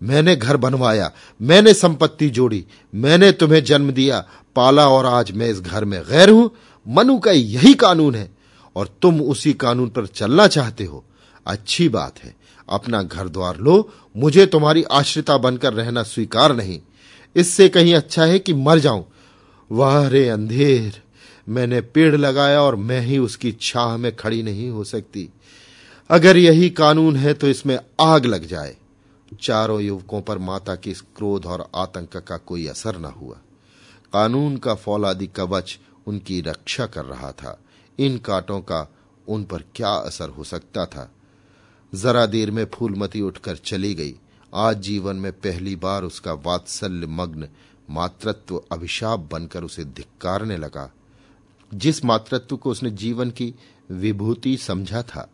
मैंने 0.00 0.36
घर 0.36 0.56
बनवाया, 0.56 1.10
मैंने 1.40 1.74
संपत्ति 1.74 2.28
जोड़ी, 2.28 2.64
मैंने 2.92 3.30
तुम्हें 3.32 3.62
जन्म 3.64 3.90
दिया, 3.90 4.24
पाला 4.56 4.88
और 4.88 5.06
आज 5.06 5.32
मैं 5.32 5.48
इस 5.48 5.60
घर 5.60 5.84
में 5.84 6.00
गैर 6.02 6.30
हूँ। 6.30 6.50
मनु 6.86 7.18
का 7.18 7.30
यही 7.30 7.74
कानून 7.74 8.14
है 8.14 8.30
और 8.76 8.88
तुम 9.02 9.20
उसी 9.22 9.52
कानून 9.52 9.88
पर 9.88 10.06
चलना 10.06 10.46
चाहते 10.46 10.84
हो। 10.84 11.04
अच्छी 11.46 11.88
बात 11.88 12.18
है, 12.18 12.34
अपना 12.68 13.02
घर 13.02 13.28
द्वार 13.28 13.56
लो, 13.56 13.92
मुझे 14.16 14.46
तुम्हारी 14.46 14.82
आश्रिता 14.82 15.36
बनकर 15.38 15.72
रहना 15.72 16.02
स्वीकार 16.02 16.54
नहीं। 16.56 16.80
इससे 17.36 17.68
कहीं 17.68 17.94
अच्छा 17.94 18.24
है 18.24 18.38
कि 18.38 18.52
मर 18.52 18.78
जाऊँ। 18.78 19.04
वाह 19.70 20.06
रे 20.08 20.28
अंधेर, 20.28 21.00
मैंने 21.48 21.80
पेड़ 21.80 22.16
लगाया 22.16 22.60
और 22.62 22.76
मैं 22.76 23.00
ही 23.00 23.18
उसकी 23.18 23.52
छाह 23.60 23.96
में 23.96 24.14
खड़ी 24.16 24.42
नहीं 24.42 24.68
हो 24.70 24.84
सकती। 24.84 25.28
अगर 26.10 26.36
यही 26.36 26.70
कानून 26.70 27.16
है 27.16 27.34
तो 27.34 27.48
इसमें 27.48 27.78
आग 28.00 28.24
लग 28.24 28.46
जाए। 28.46 28.76
चारों 29.40 29.80
युवकों 29.80 30.22
पर 30.22 30.38
माता 30.38 30.74
की 30.76 30.92
क्रोध 30.92 31.46
और 31.46 31.70
आतंक 31.74 32.16
का 32.16 32.36
कोई 32.36 32.66
असर 32.66 32.98
न 32.98 33.04
हुआ। 33.04 33.36
कानून 34.12 34.56
का 34.56 34.74
फौलादी 34.74 35.26
कवच 35.26 35.78
उनकी 36.06 36.40
रक्षा 36.40 36.86
कर 36.86 37.04
रहा 37.04 37.32
था। 37.32 37.60
इन 37.98 38.18
कांटों 38.18 38.60
का 38.60 38.92
उन 39.28 39.44
पर 39.44 39.64
क्या 39.74 39.88
असर 39.88 40.28
हो 40.28 40.44
सकता 40.44 40.86
था? 40.86 41.12
जरा 41.94 42.26
देर 42.26 42.50
में 42.50 42.66
फूलमती 42.74 43.20
उठकर 43.20 43.56
चली 43.56 43.94
गई। 43.94 44.14
आज 44.54 44.80
जीवन 44.80 45.16
में 45.16 45.32
पहली 45.32 45.76
बार 45.76 46.04
उसका 46.04 46.32
वात्सल्य 46.32 47.06
मग्न 47.06 47.48
मातृत्व 47.90 48.62
अभिशाप 48.72 49.28
बनकर 49.32 49.64
उसे 49.64 49.84
धिक्कारने 49.84 50.56
लगा। 50.56 50.92
जिस 51.74 52.04
मातृत्व 52.04 52.56
को 52.56 52.70
उसने 52.70 52.90
जीवन 52.90 53.30
की 53.30 53.54
विभूति 53.90 54.56
समझा 54.56 55.02
था 55.02 55.30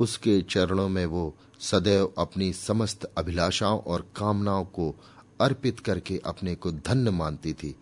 उसके 0.00 0.42
चरणों 0.42 0.88
में 0.88 1.06
वो 1.06 1.36
सदैव 1.60 2.12
अपनी 2.18 2.52
समस्त 2.52 3.04
अभिलाषाओं 3.04 3.80
और 3.80 4.06
कामनाओं 4.16 4.64
को 4.64 4.94
अर्पित 5.40 5.80
करके 5.80 6.20
अपने 6.24 6.54
को 6.54 6.72
धन्य 6.72 7.10
मानती 7.10 7.52
थी। 7.52 7.76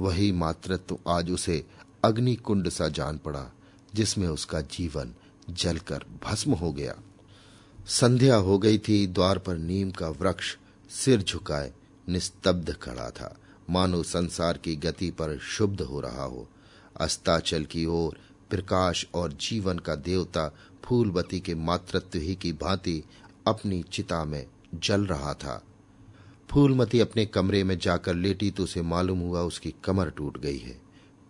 वही 0.00 0.32
मातृत्व 0.32 0.98
आज 1.08 1.30
उसे 1.30 1.66
अग्निकुंड 2.04 2.68
सा 2.68 2.88
जान 2.88 3.18
पड़ा, 3.18 3.46
जिसमें 3.94 4.28
उसका 4.28 4.60
जीवन 4.60 5.14
जलकर 5.50 6.04
भस्म 6.24 6.52
हो 6.52 6.72
गया। 6.72 6.94
संध्या 7.86 8.36
हो 8.36 8.58
गई 8.58 8.78
थी, 8.78 9.06
द्वार 9.06 9.38
पर 9.38 9.56
नीम 9.56 9.90
का 9.90 10.08
वृक्ष 10.08 10.56
सिर 10.90 11.22
झुकाए, 11.22 11.72
निस्तब्ध 12.08 12.74
खड़ा 12.74 13.10
था। 13.10 13.38
मानो 13.70 14.02
संसार 14.02 14.58
की 14.58 14.76
गति 14.76 15.10
पर 15.10 15.38
शुद्ध 15.38 15.80
हो 15.80 16.00
रहा 16.00 16.24
हो। 16.24 16.48
अस्ताचल 17.00 17.64
की 17.64 17.86
ओर 17.86 18.18
प्रकाश 18.50 19.06
और 19.14 19.32
जीवन 19.32 19.78
का 19.78 19.94
देवता 19.94 20.54
फूलवती 20.90 21.40
के 21.40 21.54
मातृत्व 21.54 22.18
ही 22.18 22.34
की 22.34 22.52
भांति 22.52 23.04
अपनी 23.46 23.82
चिता 23.82 24.24
में 24.24 24.46
जल 24.74 25.06
रहा 25.06 25.34
था। 25.34 25.64
फूलमती 26.50 27.00
अपने 27.00 27.26
कमरे 27.26 27.64
में 27.64 27.78
जाकर 27.78 28.14
लेटी 28.14 28.50
तो 28.50 28.64
उसे 28.64 28.82
मालूम 28.82 29.18
हुआ 29.18 29.42
उसकी 29.42 29.74
कमर 29.84 30.10
टूट 30.10 30.38
गई 30.38 30.58
है। 30.58 30.80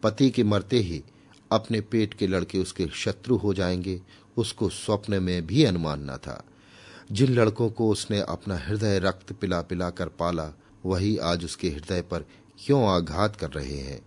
पति 0.03 0.31
के 0.31 0.45
मरते 0.45 0.79
ही 0.79 1.05
अपने 1.53 1.81
पेट 1.81 2.15
के 2.15 2.27
लड़के 2.27 2.59
उसके 2.59 2.87
शत्रु 2.87 3.37
हो 3.37 3.55
जाएँगे, 3.55 4.03
उसको 4.37 4.69
स्वप्न 4.69 5.23
में 5.23 5.47
भी 5.47 5.65
अनुमान 5.65 6.11
न 6.11 6.17
था। 6.17 6.45
जिन 7.13 7.33
लड़कों 7.33 7.71
को 7.71 7.89
उसने 7.91 8.21
अपना 8.21 8.57
हृदय 8.59 8.99
रक्त 8.99 9.33
पिला 9.33 9.63
पिला 9.63 9.91
कर 9.91 10.09
पाला, 10.09 10.53
वही 10.87 11.17
आज 11.17 11.45
उसके 11.45 11.71
हृदय 11.71 12.03
पर 12.03 12.25
क्यों 12.59 12.89
आघात 12.89 13.37
कर 13.37 13.51
रहे 13.51 13.79
हैं? 13.79 14.03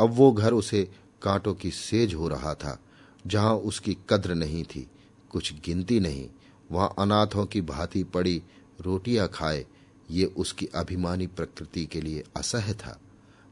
अब 0.00 0.10
वो 0.10 0.32
घर 0.32 0.52
उसे 0.52 0.90
कांटों 1.22 1.54
की 1.54 1.70
सेज 1.70 2.14
हो 2.14 2.28
रहा 2.28 2.54
था। 2.54 2.81
जहाँ 3.26 3.54
उसकी 3.54 3.96
कद्र 4.10 4.34
नहीं 4.34 4.64
थी, 4.64 4.90
कुछ 5.30 5.54
गिनती 5.64 6.00
नहीं, 6.00 6.28
वहाँ 6.72 6.94
अनाथों 6.98 7.46
की 7.46 7.60
भांति 7.60 8.04
पड़ी 8.04 8.42
रोटियाँ 8.80 9.28
खाए, 9.28 9.66
ये 10.10 10.24
उसकी 10.24 10.66
अभिमानी 10.66 11.26
प्रकृति 11.26 11.86
के 11.86 12.00
लिए 12.00 12.24
असह्य 12.36 12.74
था। 12.74 13.00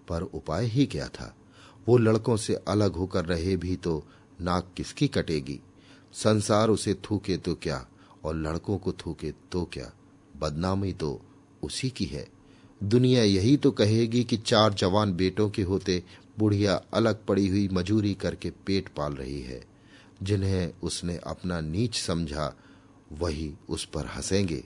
पर 0.08 0.22
उपाय 0.22 0.66
ही 0.66 0.86
क्या 0.86 1.08
था? 1.08 1.36
वो 1.88 1.98
लड़कों 1.98 2.36
से 2.36 2.54
अलग 2.54 2.92
होकर 2.92 3.24
रहे 3.24 3.56
भी 3.56 3.76
तो 3.76 4.04
नाक 4.40 4.72
किसकी 4.76 5.08
कटेगी? 5.08 5.60
संसार 6.12 6.68
उसे 6.68 6.94
थूके 6.94 7.36
तो 7.36 7.54
क्या, 7.54 7.86
और 8.24 8.36
लड़कों 8.36 8.78
को 8.78 8.92
थूके 8.92 9.32
तो 9.52 9.64
क्या? 9.72 9.92
बदनामी 10.36 10.92
तो 10.92 11.22
उसी 11.62 11.90
की 11.90 12.04
है। 12.04 12.28
दुनिया 12.82 13.22
यही 13.22 13.56
तो 13.56 13.70
कहेगी 13.70 14.24
कि 14.24 14.36
चार 14.36 14.74
जवान 14.74 15.12
बेटों 15.12 15.50
के 15.50 15.62
होते 15.62 16.04
बुढ़िया 16.40 16.80
अलग 16.94 17.24
पड़ी 17.26 17.46
हुई 17.48 17.68
मजूरी 17.72 18.14
करके 18.14 18.50
पेट 18.66 18.88
पाल 18.88 19.12
रही 19.14 19.40
है। 19.40 19.62
जिन्हें 20.22 20.72
उसने 20.82 21.16
अपना 21.26 21.60
नीच 21.60 21.94
समझा, 21.96 22.54
वही 23.12 23.52
उस 23.68 23.84
पर 23.84 24.06
हंसेंगे। 24.06 24.62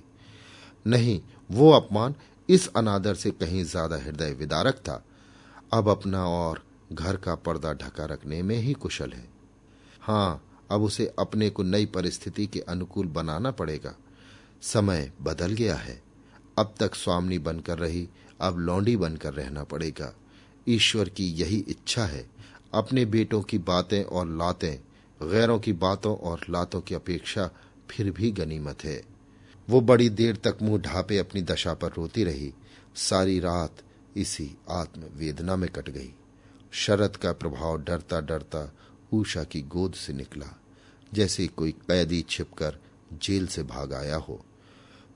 नहीं, 0.87 1.20
वो 1.50 1.70
अपमान 1.70 2.14
इस 2.48 2.66
अनादर 2.76 3.14
से 3.14 3.30
कहीं 3.30 3.64
ज़्यादा 3.64 3.96
हृदय 3.96 4.32
विदारक 4.32 4.74
था। 4.78 5.02
अब 5.72 5.88
अपना 5.88 6.24
और 6.28 6.62
घर 6.92 7.16
का 7.16 7.34
पर्दा 7.34 7.72
ढका 7.72 8.04
रखने 8.04 8.42
में 8.42 8.56
ही 8.56 8.72
कुशल 8.72 9.12
है। 9.12 9.28
हाँ 10.02 10.42
अब 10.70 10.83
उसे 10.83 11.06
अपने 11.18 11.48
को 11.50 11.62
नई 11.62 11.87
परिस्थिति 11.87 12.46
के 12.46 12.60
अनुकूल 12.60 13.06
बनाना 13.06 13.50
पड़ेगा। 13.50 13.94
समय 14.62 15.10
बदल 15.22 15.52
गया 15.52 15.77
है। 15.77 16.00
अब 16.58 16.75
तक 16.81 16.94
स्वामी 16.94 17.38
बनकर 17.38 17.79
रही, 17.79 18.08
अब 18.40 18.58
लौंडी 18.58 18.96
बनकर 18.96 19.33
रहना 19.35 19.64
पड़ेगा। 19.64 20.12
ईश्वर 20.69 21.08
की 21.08 21.25
यही 21.33 21.65
इच्छा 21.69 22.04
है। 22.04 22.27
अपने 22.75 23.04
बेटों 23.04 23.42
की 23.42 23.58
बातें 23.58 24.02
और 24.04 24.27
लातें, 24.29 24.77
गैरों 25.21 25.58
की 25.58 25.73
बातों 25.73 26.17
और 26.17 26.40
लातों 26.50 26.81
की 26.81 26.94
अपेक्षा 26.94 27.50
फिर 27.90 28.10
भी 28.10 28.31
गनीमत 28.31 28.85
है। 28.85 29.02
वो 29.69 29.81
बड़ी 29.81 30.08
देर 30.08 30.37
तक 30.37 30.58
मुँह 30.62 30.81
ढापे 30.83 31.19
अपनी 31.19 31.42
दशा 31.42 31.75
पर 31.75 31.88
रोती 31.88 32.25
रही। 32.25 32.52
सारी 32.96 33.38
रात 33.40 33.83
इसी 34.17 34.50
आत्म 34.71 35.02
वेदना 35.15 35.56
में 35.56 35.69
कट 35.71 35.90
गई। 35.90 36.12
शरद 36.73 37.17
का 37.17 37.33
प्रभाव 37.33 37.83
डरता 37.83 38.21
डरता 38.21 38.73
ऊषा 39.12 39.44
की 39.44 39.62
गोद 39.62 39.92
से 39.92 40.12
निकला, 40.12 40.58
जैसे 41.15 41.46
कोई 41.46 41.73
कैदी 41.73 42.25
छिपकर 42.31 42.79
जेल 43.23 43.46
से 43.46 43.62
भाग 43.62 43.92
आया 43.92 44.17
हो। 44.17 44.44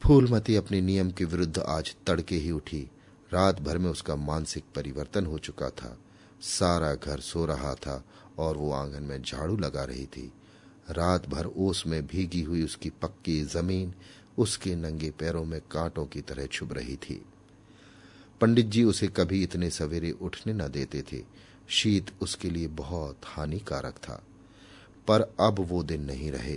फूलमती 0.03 0.57
अपने 0.57 0.81
नियम 0.81 1.11
के 1.11 1.25
विरुद्ध 1.25 1.59
आज 1.59 1.95
तड़के 2.07 2.37
ही 2.37 2.51
उठी। 2.51 2.89
रात 3.33 3.61
भर 3.61 3.79
में 3.79 3.91
उसका 3.91 4.17
मानसिक 4.17 4.65
परिवर्तन 4.75 5.27
हो 5.27 5.39
चुका 5.39 5.71
था। 5.71 5.99
सारा 6.41 6.95
घर 6.95 7.21
सो 7.21 7.47
रहा 7.47 7.75
था 7.75 8.05
और 8.39 8.57
वो 8.57 8.73
आँगन 8.73 9.03
में 9.03 9.23
झाड़ू 9.23 9.57
लगा 9.57 9.85
रही 9.85 10.07
थी। 10.07 10.33
रात 10.91 11.27
भर 11.27 11.47
ओस 11.47 11.87
में 11.87 12.07
भीगी 12.07 12.43
हुई 12.43 12.63
उसकी 12.63 12.91
पक्की 12.91 13.45
ज़मीन 13.45 13.95
उसके 14.39 14.77
नंगे 14.77 15.11
पैरों 15.11 15.45
में 15.45 15.61
कांटों 15.61 16.07
की 16.07 16.21
तरह 16.21 16.47
छुप 16.47 16.73
रही 16.73 16.97
थी। 16.97 17.25
पंडित 18.41 18.67
जी 18.67 18.85
उसे 18.85 19.09
कभी 19.09 19.43
इतने 19.43 19.71
सवेरे 19.71 20.11
उठने 20.11 20.53
न 20.53 20.69
देते 20.69 21.03
थे। 21.03 21.25
शीत 21.69 22.07
उसके 22.23 22.51
लिए 22.51 22.67
बहुत 22.67 23.17
हानिकारक 23.25 23.95
था। 23.95 24.23
पर 25.09 25.21
अब 25.21 25.57
वो 25.59 25.83
दिन 25.83 26.05
नहीं 26.05 26.33
रहे। 26.33 26.57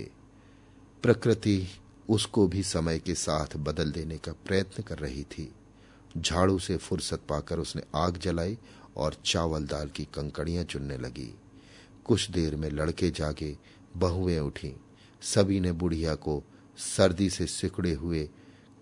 प्रकृति 1.02 1.68
उसको 2.08 2.46
भी 2.46 2.62
समय 2.62 2.98
के 2.98 3.14
साथ 3.14 3.56
बदल 3.56 3.92
देने 3.92 4.18
का 4.18 4.32
प्रयत्न 4.32 4.82
कर 4.82 4.98
रही 4.98 5.22
थी। 5.22 5.52
झाड़ू 6.16 6.58
से 6.58 6.76
फुर्सत 6.76 7.20
पाकर 7.28 7.58
उसने 7.58 7.82
आग 7.94 8.16
जलाई 8.16 8.58
और 8.96 9.16
चावल 9.24 9.64
दाल 9.64 9.88
की 9.88 10.04
कंकड़ियाँ 10.04 10.64
चुनने 10.64 10.96
लगी। 10.96 11.38
कुछ 12.04 12.30
देर 12.30 12.56
में 12.56 12.70
लड़के 12.70 13.10
जागे 13.10 13.58
बहुएँ 13.96 14.38
उठी। 14.38 14.80
सभी 15.22 15.60
ने 15.60 15.72
बुढ़िया 15.72 16.14
को 16.14 16.42
सर्दी 16.76 17.30
से 17.30 17.46
सिकड़े 17.46 17.92
हुए 17.92 18.28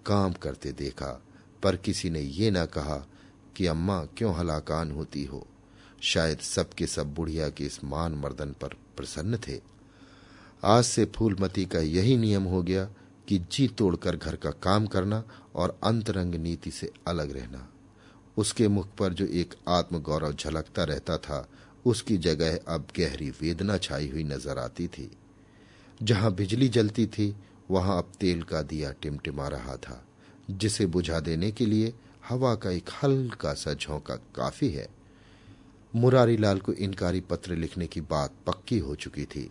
काम 0.06 0.32
करते 0.32 0.72
देखा 0.72 1.22
पर 1.62 1.76
किसी 1.76 2.10
ने 2.10 2.20
ये 2.20 2.50
ना 2.50 2.66
कहा 2.66 3.06
कि 3.56 3.66
अम्मा 3.66 4.04
क्यों 4.04 4.34
हलाकान 4.34 4.90
होती 4.90 5.24
हो। 5.24 5.46
शायद 6.00 6.38
सबके 6.38 6.86
सब, 6.86 7.02
सब 7.02 7.14
बुढ़िया 7.14 7.50
के 7.50 7.64
इस 7.64 7.84
मान 7.84 8.12
मर्दन 8.12 8.54
पर 8.60 8.68
प्रसन्न 8.68 9.36
थे। 9.36 9.60
आज 10.64 10.84
से 10.84 11.04
फूलमती 11.04 11.66
का 11.66 11.78
यही 11.78 12.16
नियम 12.16 12.42
हो 12.42 12.62
गया 12.62 12.90
कि 13.30 13.38
जी 13.52 13.68
तोड़कर 13.68 14.16
घर 14.16 14.36
का 14.36 14.50
काम 14.50 14.86
करना 14.86 15.22
और 15.54 15.78
अंतरंग 15.84 16.34
नीति 16.34 16.70
से 16.70 16.90
अलग 17.06 17.32
रहना। 17.32 17.68
उसके 18.36 18.68
मुख 18.68 18.88
पर 18.98 19.12
जो 19.12 19.26
एक 19.26 19.54
आत्मगौरव 19.68 20.32
झलकता 20.32 20.84
रहता 20.84 21.16
था, 21.16 21.48
उसकी 21.86 22.16
जगह 22.18 22.58
अब 22.68 22.88
गहरी 22.96 23.30
वेदना 23.30 23.78
छाई 23.78 24.08
हुई 24.08 24.24
नज़र 24.24 24.58
आती 24.58 24.88
थी। 24.88 25.10
जहाँ 26.02 26.34
बिजली 26.34 26.68
जलती 26.68 27.06
थी, 27.06 27.36
वहाँ 27.70 27.98
अब 27.98 28.12
तेल 28.20 28.42
का 28.42 28.62
दिया 28.62 28.92
टिमटिमा 28.92 29.48
रहा 29.48 29.76
था, 29.76 30.04
जिसे 30.50 30.86
बुझा 30.86 31.20
देने 31.20 31.50
के 31.50 31.66
लिए 31.66 31.94
हवा 32.28 32.54
का 32.54 32.70
एक 32.70 32.90
हल्का 33.02 33.54
सा 33.54 33.74
झोंका 33.74 34.14
काफ़ी 34.14 34.70
है। 34.70 34.88
मुरारी 35.94 36.36
लाल 36.36 36.58
को 36.58 36.72
इनकारी 36.72 37.20
पत्र 37.20 37.56
लिखने 37.56 37.86
की 37.86 38.00
बात 38.00 38.34
पक्की 38.46 38.78
हो 38.78 38.94
चुकी 38.94 39.24
थी। 39.24 39.50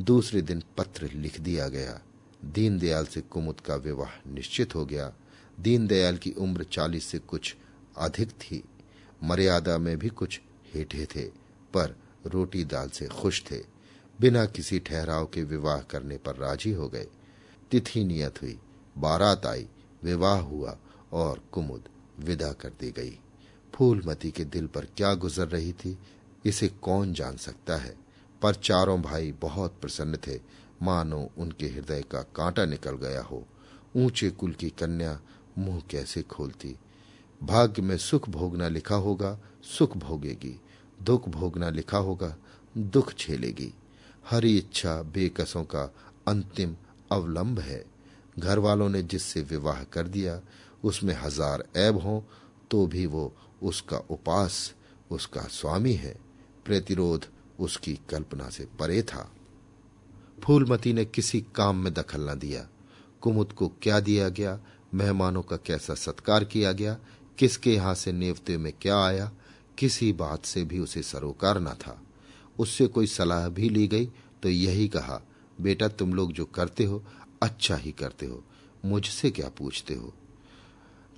दूसरे 0.00 0.42
दिन 0.42 0.62
पत्र 0.76 1.10
लिख 1.14 1.40
दिया 1.40 1.68
गया। 1.68 2.00
दीनदयाल 2.44 3.06
से 3.06 3.20
कुमुद 3.20 3.60
का 3.60 3.74
विवाह 3.74 4.30
निश्चित 4.30 4.74
हो 4.74 4.86
गया। 4.86 5.12
दीनदयाल 5.60 6.16
की 6.16 6.32
उम्र 6.32 6.64
चालीस 6.64 7.04
से 7.04 7.18
कुछ 7.18 7.56
अधिक 7.98 8.30
थी। 8.30 8.64
मर्यादा 9.24 9.78
में 9.78 9.98
भी 9.98 10.08
कुछ 10.08 10.40
हेठे 10.74 11.06
थे, 11.06 11.22
पर 11.74 11.96
रोटी 12.26 12.64
दाल 12.64 12.88
से 12.88 13.06
खुश 13.06 13.44
थे। 13.50 13.64
बिना 14.20 14.46
किसी 14.46 14.78
ठहराव 14.78 15.26
के 15.26 15.42
विवाह 15.42 15.80
करने 15.80 16.16
पर 16.16 16.36
राज़ी 16.36 16.72
हो 16.72 16.88
गए। 16.88 17.06
तिथि 17.70 18.04
नियत 18.04 18.42
हुई। 18.42 18.58
बारात 18.98 19.46
आई, 19.46 19.68
विवाह 20.04 20.40
हुआ 20.40 20.78
और 21.12 21.42
कुमुद 21.52 21.82
विदा 22.20 22.52
कर 22.52 22.68
दी 22.68 22.90
गई। 22.90 23.18
फूलमती 23.74 24.30
के 24.30 24.44
दिल 24.44 24.66
पर 24.66 24.84
क्या 24.84 25.14
गुजर 25.14 25.48
रही 25.48 25.72
थी, 25.72 25.98
इसे 26.44 26.68
कौन 26.68 27.12
जान 27.12 27.36
सकता 27.36 27.76
है? 27.76 27.96
पर 28.42 28.54
चारों 28.54 29.02
भाई 29.02 29.32
बहुत 29.32 29.74
प्रसन्न 29.80 30.16
थे। 30.16 30.40
मानो 30.82 31.30
उनके 31.38 31.66
हृदय 31.66 32.02
का 32.02 32.22
कांटा 32.36 32.64
निकल 32.64 32.96
गया 32.96 33.22
हो। 33.22 33.44
ऊँचे 33.96 34.30
कुल 34.30 34.52
की 34.52 34.70
कन्या 34.70 35.18
मुँह 35.58 35.82
कैसे 35.90 36.22
खोलती? 36.22 36.76
भाग्य 37.40 37.82
में 37.82 37.96
सुख 37.96 38.28
भोगना 38.28 38.68
लिखा 38.68 38.94
होगा, 38.94 39.38
सुख 39.62 39.96
भोगेगी। 39.96 40.60
दुख 41.02 41.28
भोगना 41.28 41.70
लिखा 41.70 41.98
होगा, 41.98 42.34
दुख 42.74 43.12
झेलेगी। 43.14 43.72
हरी 44.30 44.56
इच्छा 44.58 45.02
बेकसों 45.02 45.64
का 45.64 45.82
अंतिम 46.28 46.76
अवलंब 47.12 47.58
है। 47.58 47.84
घर 48.38 48.58
वालों 48.58 48.88
ने 48.88 49.02
जिससे 49.02 49.40
विवाह 49.42 49.82
कर 49.84 50.08
दिया, 50.08 50.40
उसमें 50.84 51.14
हज़ार 51.14 51.64
ऐब 51.76 51.98
हो 51.98 52.24
तो 52.70 52.86
भी 52.86 53.06
वो 53.06 53.32
उसका 53.62 53.98
उपास, 54.10 54.74
उसका 55.10 55.40
स्वामी 55.40 55.92
है। 55.92 56.14
प्रतिरोध 56.64 57.26
उसकी 57.60 57.98
कल्पना 58.10 58.48
से 58.50 58.66
परे 58.78 59.02
था। 59.02 59.30
फूलमती 60.44 60.92
ने 60.92 61.04
किसी 61.04 61.40
काम 61.54 61.76
में 61.76 61.92
दखल 61.94 62.30
न 62.30 62.38
दिया। 62.38 62.68
कुमुद 63.20 63.52
को 63.52 63.68
क्या 63.82 64.00
दिया 64.00 64.28
गया? 64.28 64.58
मेहमानों 64.94 65.42
का 65.42 65.56
कैसा 65.56 65.94
सत्कार 65.94 66.44
किया 66.44 66.72
गया? 66.72 66.96
किसके 67.38 67.74
यहाँ 67.74 67.94
से 67.94 68.12
नेवते 68.12 68.56
में 68.56 68.72
क्या 68.82 68.98
आया? 69.04 69.30
किसी 69.78 70.12
बात 70.12 70.44
से 70.44 70.64
भी 70.64 70.78
उसे 70.78 71.02
सरोकार 71.02 71.60
न 71.60 71.68
था। 71.68 72.00
उससे 72.58 72.86
कोई 72.86 73.06
सलाह 73.06 73.48
भी 73.48 73.68
ली 73.68 73.86
गई 73.88 74.06
तो 74.42 74.48
यही 74.48 74.88
कहा, 74.88 75.20
बेटा, 75.60 75.88
तुम 75.88 76.14
लोग 76.14 76.32
जो 76.32 76.44
करते 76.44 76.84
हो 76.84 77.02
अच्छा 77.42 77.76
ही 77.76 77.92
करते 77.92 78.26
हो। 78.26 78.42
मुझसे 78.84 79.30
क्या 79.30 79.48
पूछते 79.48 79.94
हो? 79.94 80.12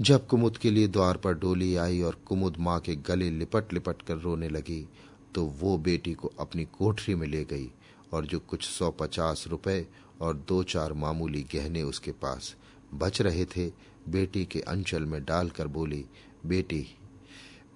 जब 0.00 0.26
कुमुद 0.26 0.56
के 0.56 0.70
लिए 0.70 0.88
द्वार 0.88 1.16
पर 1.16 1.34
डोली 1.34 1.74
आई 1.76 2.00
और 2.02 2.14
कुमुद 2.26 2.56
माँ 2.58 2.78
के 2.80 2.94
गले 2.96 3.30
लिपट 3.30 3.72
लिपट 3.72 4.02
कर 4.02 4.16
रोने 4.16 4.48
लगी 4.48 4.88
तो 5.34 5.44
वो 5.60 5.76
बेटी 5.78 6.14
को 6.14 6.32
अपनी 6.40 6.64
कोठरी 6.64 7.14
में 7.14 7.26
ले 7.26 7.44
गई। 7.44 7.70
और 8.12 8.26
जो 8.26 8.38
कुछ 8.40 8.64
सौ 8.64 8.90
पचास 8.90 9.44
रुपए 9.48 9.86
और 10.20 10.36
दो 10.48 10.62
चार 10.62 10.92
मामूली 10.92 11.42
गहने 11.54 11.82
उसके 11.82 12.12
पास 12.12 12.54
बच 12.94 13.20
रहे 13.22 13.44
थे, 13.44 13.66
बेटी 14.08 14.44
के 14.44 14.60
अंचल 14.60 15.04
में 15.04 15.24
डालकर 15.24 15.66
बोली, 15.66 16.04
बेटी, 16.46 16.86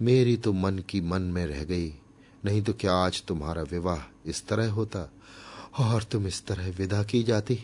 मेरी 0.03 0.37
तो 0.37 0.53
मन 0.53 0.79
की 0.79 1.01
मन 1.01 1.23
में 1.23 1.47
रह 1.47 1.65
गई। 1.65 1.95
नहीं 2.45 2.63
तो 2.63 2.73
क्या 2.73 2.95
आज 2.95 3.23
तुम्हारा 3.23 3.63
विवाह 3.63 4.03
इस 4.27 4.47
तरह 4.47 4.71
होता 4.71 5.09
और 5.79 6.03
तुम 6.03 6.27
इस 6.27 6.45
तरह 6.47 6.71
विदा 6.71 7.03
की 7.03 7.23
जाती? 7.23 7.59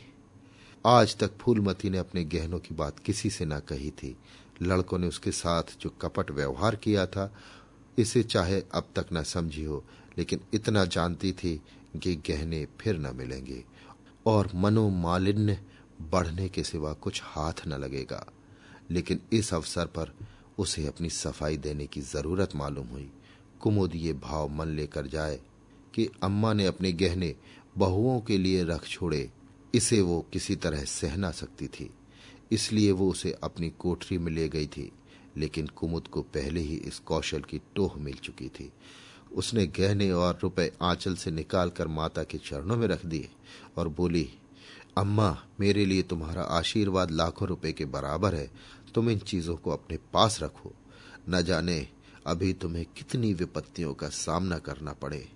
आज 0.86 1.16
तक 1.16 1.36
फूलमती 1.38 1.90
ने 1.90 1.98
अपने 1.98 2.24
गहनों 2.24 2.58
की 2.58 2.74
बात 2.74 2.98
किसी 2.98 3.30
से 3.30 3.44
ना 3.44 3.58
कही 3.60 3.90
थी। 3.90 4.16
लड़कों 4.62 4.98
ने 4.98 5.06
उसके 5.06 5.30
साथ 5.30 5.62
जो 5.80 5.90
कपट 5.90 6.30
व्यवहार 6.30 6.76
किया 6.76 7.06
था, 7.06 7.32
इसे 7.98 8.22
चाहे 8.22 8.62
अब 8.74 8.88
तक 8.96 9.06
न 9.12 9.22
समझी 9.22 9.64
हो, 9.64 9.84
लेकिन 10.18 10.40
इतना 10.54 10.84
जानती 10.84 11.32
थी 11.32 11.60
कि 11.98 12.14
गहने 12.14 12.66
फिर 12.80 12.98
न 12.98 13.16
मिलेंगे, 13.16 13.64
और 14.26 14.50
मनोमालिन्य 14.54 15.60
बढ़ने 16.02 16.48
के 16.48 16.62
सिवा 16.62 16.92
कुछ 16.92 17.20
हाथ 17.24 17.52
न 17.68 17.72
लगेगा। 17.72 18.26
लेकिन 18.90 19.20
इस 19.32 19.54
अवसर 19.54 19.86
पर 19.86 20.14
उसे 20.58 20.86
अपनी 20.86 21.10
सफ़ाई 21.10 21.56
देने 21.56 21.86
की 21.86 22.00
ज़रूरत 22.00 22.56
मालूम 22.56 22.86
हुई। 22.86 23.10
कुमुद 23.60 23.92
ये 23.94 24.12
भाव 24.12 24.48
मन 24.48 24.68
लेकर 24.68 25.06
जाए 25.06 25.40
कि 25.94 26.08
अम्मा 26.22 26.52
ने 26.52 26.66
अपने 26.66 26.92
गहने 26.92 27.36
बहुओं 27.78 28.20
के 28.20 28.38
लिए 28.38 28.64
रख 28.64 28.86
छोड़े। 28.86 29.30
इसे 29.74 30.00
वो 30.00 30.26
किसी 30.32 30.56
तरह 30.56 30.84
सह 30.84 31.16
ना 31.16 31.30
सकती 31.30 31.66
थी। 31.66 31.90
इसलिए 32.52 32.92
वो 32.92 33.10
उसे 33.10 33.32
अपनी 33.42 33.70
कोठरी 33.70 34.18
में 34.18 34.32
ले 34.32 34.48
गई 34.48 34.66
थी। 34.66 34.92
लेकिन 35.36 35.66
कुमुद 35.66 36.08
को 36.08 36.22
पहले 36.22 36.60
ही 36.60 36.76
इस 36.76 36.98
कौशल 36.98 37.40
की 37.40 37.60
टोह 37.74 37.94
मिल 37.96 38.14
चुकी 38.14 38.48
थी। 38.48 38.72
उसने 39.34 39.66
गहने 39.66 40.12
और 40.12 40.38
रुपए 40.42 40.72
आंचल 40.82 41.14
से 41.14 41.30
निकालकर 41.30 41.88
माता 41.88 42.22
के 42.22 42.38
चरणों 42.38 42.76
में 42.76 42.88
रख 42.88 43.06
दिए 43.06 43.28
और 43.76 43.88
बोली, 43.88 44.30
अम्मा, 44.98 45.44
मेरे 45.60 45.86
लिए 45.86 46.02
तुम्हारा 46.02 46.42
आशीर्वाद 46.42 47.10
लाखों 47.10 47.48
रुपए 47.48 47.72
के 47.72 47.84
बराबर 47.84 48.34
है। 48.34 48.50
तुम 48.94 49.10
इन 49.10 49.18
चीज़ों 49.18 49.56
को 49.56 49.70
अपने 49.70 49.98
पास 50.12 50.42
रखो। 50.42 50.72
न 51.30 51.42
जाने 51.42 51.88
अभी 52.26 52.52
तुम्हें 52.52 52.86
कितनी 52.96 53.34
विपत्तियों 53.34 53.94
का 53.94 54.08
सामना 54.08 54.58
करना 54.58 54.92
पड़े। 54.92 55.28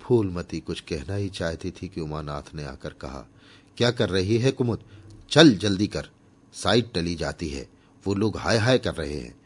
फूलमती 0.00 0.60
कुछ 0.60 0.80
कहना 0.80 1.14
ही 1.14 1.28
चाहती 1.28 1.70
थी 1.70 1.88
कि 1.88 2.00
उमानाथ 2.00 2.54
ने 2.54 2.64
आकर 2.64 2.90
कहा, 2.90 3.26
क्या 3.76 3.90
कर 3.90 4.08
रही 4.08 4.38
है 4.38 4.50
कुमुद? 4.50 4.78
चल, 5.30 5.54
जल्दी 5.54 5.86
कर। 5.86 6.08
साइड 6.52 6.92
टली 6.92 7.14
जाती 7.14 7.48
है। 7.48 7.68
वो 8.06 8.14
लोग 8.14 8.36
हाय 8.36 8.58
हाय 8.58 8.78
कर 8.78 8.94
रहे 8.94 9.20
हैं। 9.20 9.40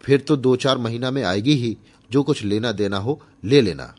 फिर 0.00 0.20
तो 0.20 0.36
दो 0.36 0.56
चार 0.56 0.78
महीना 0.78 1.10
में 1.10 1.22
आएगी 1.22 1.54
ही 1.54 1.78
जो 2.12 2.22
कुछ 2.22 2.42
लेना 2.42 2.72
देना 2.72 2.98
हो, 2.98 3.22
ले 3.44 3.60
लेना। 3.60 3.94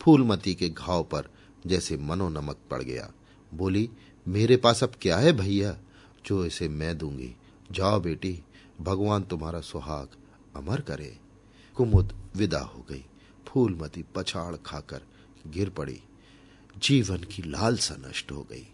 फूलमती 0.00 0.54
के 0.54 0.68
घाव 0.68 1.04
पर 1.04 1.28
जैसे 1.66 1.96
मनो 1.96 2.28
नमक 2.28 2.56
पड़ 2.70 2.82
गया। 2.82 3.12
बोली, 3.54 3.90
मेरे 4.28 4.56
पास 4.56 4.84
अब 4.84 4.92
क्या 5.02 5.16
है 5.16 5.32
भैया? 5.32 5.78
जो 6.26 6.46
इसे 6.46 6.68
मैं 6.68 6.98
दूँगी। 6.98 7.36
जाओ 7.72 8.00
बेटी, 8.00 8.42
भगवान 8.80 9.22
तुम्हारा 9.22 9.60
सुहाग 9.60 10.08
अमर 10.56 10.80
करे। 10.80 11.18
कुमुद 11.74 12.14
विदा 12.36 12.60
हो 12.60 12.86
गई। 12.90 13.04
फूलमती 13.48 14.04
पछाड़ 14.14 14.56
खाकर 14.56 15.02
गिर 15.46 15.70
पड़ी। 15.70 16.00
जीवन 16.82 17.18
की 17.18 17.42
लालसा 17.42 17.96
नष्ट 18.08 18.32
हो 18.32 18.42
गई। 18.42 18.68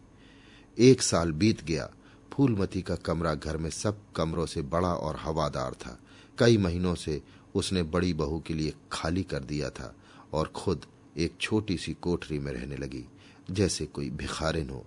एक 0.78 1.02
साल 1.02 1.32
बीत 1.32 1.64
गया। 1.64 1.90
फूलमती 2.32 2.82
का 2.82 2.96
कमरा 2.96 3.34
घर 3.34 3.56
में 3.56 3.70
सब 3.70 3.98
कमरों 4.16 4.46
से 4.46 4.62
बड़ा 4.62 4.94
और 4.94 5.16
हवादार 5.16 5.72
था। 5.74 5.98
कई 6.38 6.56
महीनों 6.56 6.94
से 6.94 7.22
उसने 7.54 7.82
बड़ी 7.82 8.12
बहू 8.12 8.42
के 8.46 8.54
लिए 8.54 8.74
खाली 8.92 9.22
कर 9.22 9.38
दिया 9.38 9.70
था 9.70 9.94
और 10.32 10.48
खुद 10.48 10.86
एक 11.18 11.34
छोटी 11.40 11.76
सी 11.76 11.94
कोठरी 11.94 12.38
में 12.38 12.52
रहने 12.52 12.76
लगी, 12.76 13.04
जैसे 13.50 13.86
कोई 13.86 14.10
भिखारिन 14.10 14.70
हो। 14.70 14.84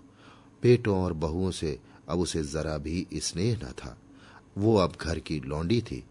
बेटों 0.63 1.03
और 1.03 1.13
बहुओं 1.13 1.51
से 1.51 1.80
अब 2.09 2.20
उसे 2.20 2.43
जरा 2.43 2.78
भी 2.78 3.07
स्नेह 3.13 3.57
न 3.57 3.72
था। 3.72 3.97
वो 4.57 4.78
अब 4.78 4.93
घर 5.01 5.20
की 5.20 5.39
लौंडी 5.39 5.82
थी। 5.82 6.03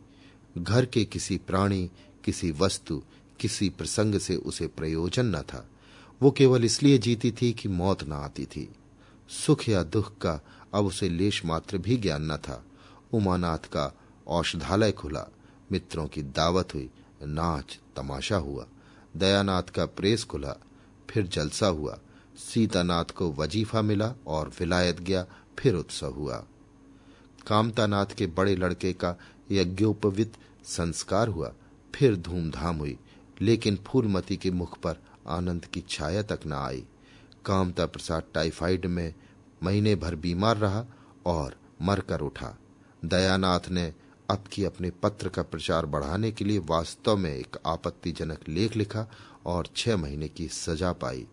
घर 0.59 0.87
के 0.87 1.05
किसी 1.05 1.37
प्राणी, 1.37 1.91
किसी 2.25 2.51
वस्तु, 2.51 3.03
किसी 3.41 3.69
प्रसंग 3.69 4.19
से 4.19 4.37
उसे 4.37 4.67
प्रयोजन 4.67 5.27
न 5.27 5.43
था। 5.43 5.69
वो 6.23 6.31
केवल 6.31 6.65
इसलिए 6.65 6.99
जीती 6.99 7.33
थी 7.33 7.53
कि 7.53 7.69
मौत 7.69 8.05
न 8.05 8.13
आती 8.13 8.47
थी। 8.47 8.69
सुख 9.29 9.69
या 9.69 9.83
दुख 9.83 10.19
का 10.19 10.41
अब 10.75 10.85
उसे 10.85 11.09
लेश 11.09 11.45
मात्र 11.45 11.79
भी 11.79 11.97
ज्ञान 11.97 12.33
न 12.33 12.37
था। 12.37 12.65
उमानाथ 13.13 13.59
का 13.59 13.95
औषधालय 14.27 14.93
खुला। 14.93 15.29
मित्रों 15.73 16.09
की 16.09 16.23
दावत 16.23 16.75
हुई। 16.75 16.91
नाच 17.23 17.81
तमाशा 17.97 18.37
हुआ। 18.37 18.67
दयानाथ 19.17 19.63
का 19.63 19.87
प्रेस 19.87 20.25
खुला। 20.25 20.57
फिर 21.11 21.27
जलसा 21.27 21.67
हुआ। 21.67 21.99
सीतानाथ 22.37 23.05
को 23.05 23.33
वजीफा 23.33 23.83
मिला 23.83 24.15
और 24.27 24.49
विलायत 24.49 25.01
गया। 25.01 25.27
फिर 25.59 25.75
उत्सव 25.75 26.11
हुआ। 26.11 26.45
कामतानाथ 27.47 28.07
के 28.07 28.27
बड़े 28.27 28.57
लड़के 28.57 28.93
का 28.93 29.17
यज्ञोपवित 29.51 30.33
संस्कार 30.65 31.29
हुआ। 31.29 31.55
फिर 31.95 32.17
धूमधाम 32.17 32.77
हुई। 32.77 32.99
लेकिन 33.41 33.77
फूलमती 33.77 34.37
के 34.37 34.51
मुख 34.51 34.79
पर 34.79 34.97
आनंद 35.29 35.65
की 35.65 35.85
छाया 35.89 36.23
तक 36.23 36.41
न 36.47 36.53
आई। 36.53 36.85
कामता 37.45 37.87
प्रसाद 37.87 38.23
टाइफाइड 38.35 38.87
में 38.87 39.15
महीने 39.63 39.95
भर 39.95 40.15
बीमार 40.15 40.57
रहा 40.57 40.85
और 41.27 41.57
मरकर 41.83 42.21
उठा। 42.21 42.59
दयानाथ 43.05 43.61
ने 43.71 43.95
अब 44.29 44.45
की 44.53 44.65
अपने 44.65 44.91
पत्र 45.03 45.29
का 45.29 45.43
प्रचार 45.43 45.87
बढ़ाने 45.87 46.31
के 46.33 46.45
लिए 46.45 46.59
वास्तव 46.67 47.17
में 47.17 47.33
एक 47.33 47.57
आपत्तिजनक 47.67 48.49
लेख 48.49 48.77
लिखा 48.77 49.07
और 49.47 49.69
छह 49.77 49.97
महीने 49.97 50.29
की 50.29 50.49
सजा 50.49 50.93
पाई। 50.95 51.27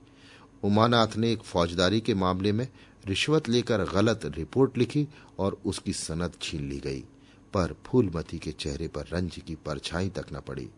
उमानाथ 0.64 1.16
ने 1.18 1.32
एक 1.32 1.42
फौजदारी 1.44 2.00
के 2.02 2.14
मामले 2.16 2.52
में 2.52 2.68
रिश्वत 3.08 3.50
लेकर 3.50 3.84
गलत 3.86 4.26
रिपोर्ट 4.36 4.78
लिखी 4.78 5.08
और 5.40 5.58
उसकी 5.66 5.94
सनद 5.94 6.34
छीन 6.42 6.70
ली 6.70 6.80
गई, 6.80 7.04
पर 7.54 7.76
फूलमती 7.86 8.38
के 8.40 8.52
चेहरे 8.54 8.88
पर 8.88 9.08
रंज 9.08 9.38
की 9.38 9.56
परछाई 9.56 10.10
तक 10.10 10.34
न 10.34 10.40
पड़ी। 10.40 10.70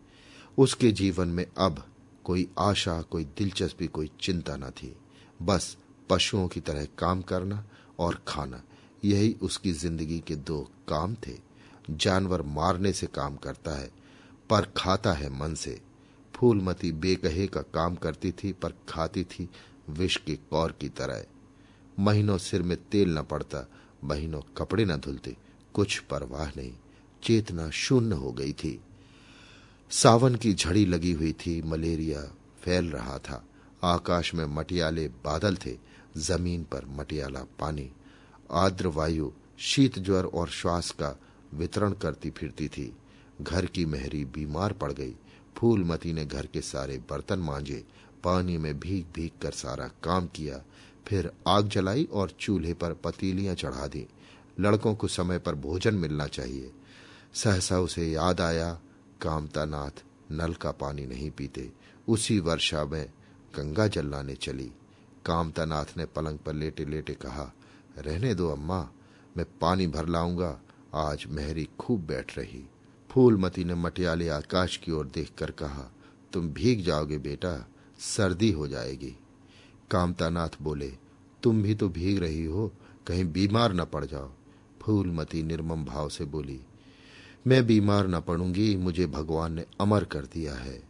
उसके 0.58 0.90
जीवन 0.92 1.28
में 1.28 1.46
अब 1.58 1.84
कोई 2.24 2.48
आशा, 2.58 3.00
कोई 3.02 3.24
दिलचस्पी, 3.38 3.86
कोई 3.86 4.10
चिंता 4.20 4.56
न 4.56 4.70
थी। 4.72 4.94
बस 5.42 5.76
पशुओं 6.10 6.46
की 6.48 6.60
तरह 6.60 6.86
काम 6.98 7.22
करना 7.22 7.64
और 7.98 8.22
खाना, 8.28 8.62
यही 9.04 9.36
उसकी 9.42 9.72
ज़िंदगी 9.74 10.18
के 10.26 10.36
दो 10.36 10.60
काम 10.88 11.14
थे। 11.26 11.34
जानवर 11.90 12.42
मारने 12.42 12.92
से 12.92 13.06
काम 13.06 13.36
करता 13.36 13.70
है, 13.70 13.90
पर 14.50 14.72
खाता 14.76 15.12
है 15.12 15.38
मन 15.38 15.54
से। 15.54 15.80
फूलमती 16.34 16.92
बेकहे 16.92 17.46
का 17.46 17.60
काम 17.60 17.94
करती 17.94 18.32
थी, 18.32 18.52
पर 18.52 18.72
खाती 18.88 19.24
थी 19.24 19.50
विष 19.90 20.16
के 20.16 20.36
कौर 20.36 20.72
की 20.72 20.88
तरह। 20.88 21.24
महीनों 21.98 22.38
सिर 22.38 22.62
में 22.62 22.88
तेल 22.88 23.18
न 23.18 23.22
पड़ता, 23.22 23.68
महीनों 24.04 24.40
कपड़े 24.40 24.84
न 24.84 24.96
धुलते, 24.96 25.36
कुछ 25.74 25.98
परवाह 25.98 26.48
नहीं, 26.48 26.72
चेतना 27.22 27.70
शून्य 27.70 28.14
हो 28.14 28.32
गई 28.32 28.52
थी। 28.52 28.80
सावन 29.90 30.34
की 30.34 30.54
झड़ी 30.54 30.86
लगी 30.86 31.12
हुई 31.12 31.32
थी, 31.32 31.62
मलेरिया 31.62 32.20
फैल 32.60 32.90
रहा 32.90 33.18
था, 33.18 33.46
आकाश 33.84 34.34
में 34.34 34.46
मटियाले 34.46 35.08
बादल 35.08 35.56
थे, 35.56 35.78
ज़मीन 36.16 36.64
पर 36.64 36.84
मटियाला 36.86 37.44
पानी, 37.58 37.90
आर्द्र 38.52 38.86
वायु 38.86 39.32
शीत 39.58 39.98
ज्वर 39.98 40.24
और 40.24 40.48
श्वास 40.48 40.90
का 40.90 41.18
वितरण 41.54 41.92
करती 41.92 42.30
फिरती 42.30 42.68
थी। 42.68 42.96
घर 43.42 43.66
की 43.66 43.84
मेहरी 43.84 44.24
बीमार 44.24 44.72
पड़ 44.72 44.92
गई। 44.92 45.14
फूलमती 45.56 46.12
ने 46.12 46.26
घर 46.26 46.46
के 46.46 46.60
सारे 46.60 46.98
बर्तन 46.98 47.38
मांजे। 47.38 47.84
पानी 48.24 48.58
में 48.58 48.80
भीग 48.80 49.06
भीग 49.14 49.30
कर 49.42 49.50
सारा 49.50 49.88
काम 49.88 50.26
किया। 50.26 50.62
फिर 51.06 51.32
आग 51.48 51.68
जलाई 51.68 52.04
और 52.04 52.30
चूल्हे 52.40 52.74
पर 52.74 52.92
पतीलियाँ 52.92 53.54
चढ़ा 53.54 53.86
दी। 53.86 54.06
लड़कों 54.60 54.94
को 54.94 55.08
समय 55.08 55.38
पर 55.38 55.54
भोजन 55.54 55.94
मिलना 55.94 56.26
चाहिए। 56.26 56.72
सहसा 57.34 57.80
उसे 57.80 58.08
याद 58.08 58.40
आया, 58.40 58.80
कामतानाथ 59.22 60.04
नल 60.32 60.54
का 60.54 60.70
पानी 60.70 61.06
नहीं 61.06 61.30
पीते। 61.30 61.72
उसी 62.08 62.40
वर्षा 62.40 62.84
में 62.84 63.10
गंगा 63.56 63.88
जल 63.88 64.10
लाने 64.10 64.34
चली। 64.34 64.72
कामतानाथ 65.26 65.84
ने 65.96 66.06
पलंग 66.06 66.38
पर 66.38 66.52
लेटे 66.52 66.84
लेटे 66.84 67.14
कहा, 67.14 67.52
रहने 67.98 68.34
दो 68.34 68.50
अम्मा, 68.50 68.90
मैं 69.36 69.46
पानी 69.60 69.86
भर 69.86 70.06
लाऊँगा। 70.06 70.60
आज 70.94 71.24
मेहरी 71.28 71.68
खूब 71.80 72.06
बैठ 72.06 72.36
रही। 72.38 72.64
फूलमती 73.10 73.64
ने 73.64 73.74
मटियाले 73.74 74.28
आकाश 74.28 74.76
की 74.76 74.92
ओर 74.92 75.06
देखकर 75.06 75.50
कहा, 75.50 75.90
तुम 76.32 76.48
भीग 76.48 76.84
जाओगे 76.84 77.18
बेटा, 77.18 77.68
सर्दी 77.98 78.50
हो 78.50 78.68
जाएगी। 78.68 79.14
कामतानाथ 79.90 80.62
बोले, 80.62 80.92
तुम 81.42 81.62
भी 81.62 81.74
तो 81.74 81.88
भीग 81.88 82.18
रही 82.18 82.44
हो, 82.44 82.72
कहीं 83.06 83.24
बीमार 83.24 83.74
न 83.74 83.84
पड़ 83.84 84.04
जाओ। 84.04 84.30
फूलमती 84.82 85.42
निर्मम 85.42 85.84
भाव 85.84 86.08
से 86.08 86.24
बोली, 86.24 86.60
मैं 87.46 87.66
बीमार 87.66 88.08
न 88.08 88.20
पड़ूँगी, 88.20 88.76
मुझे 88.76 89.06
भगवान 89.06 89.52
ने 89.52 89.64
अमर 89.80 90.04
कर 90.04 90.24
दिया 90.24 90.54
है। 90.54 90.82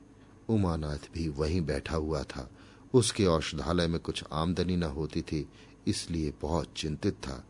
उमानाथ 0.48 1.08
भी 1.14 1.28
वहीं 1.28 1.60
बैठा 1.60 1.96
हुआ 1.96 2.22
था। 2.22 2.48
उसके 2.94 3.24
औषधालय 3.26 3.86
में 3.86 3.98
कुछ 4.00 4.22
आमदनी 4.32 4.76
न 4.76 4.82
होती 4.82 5.22
थी, 5.22 5.46
इसलिए 5.86 6.32
बहुत 6.42 6.72
चिंतित 6.76 7.14
था। 7.14 7.44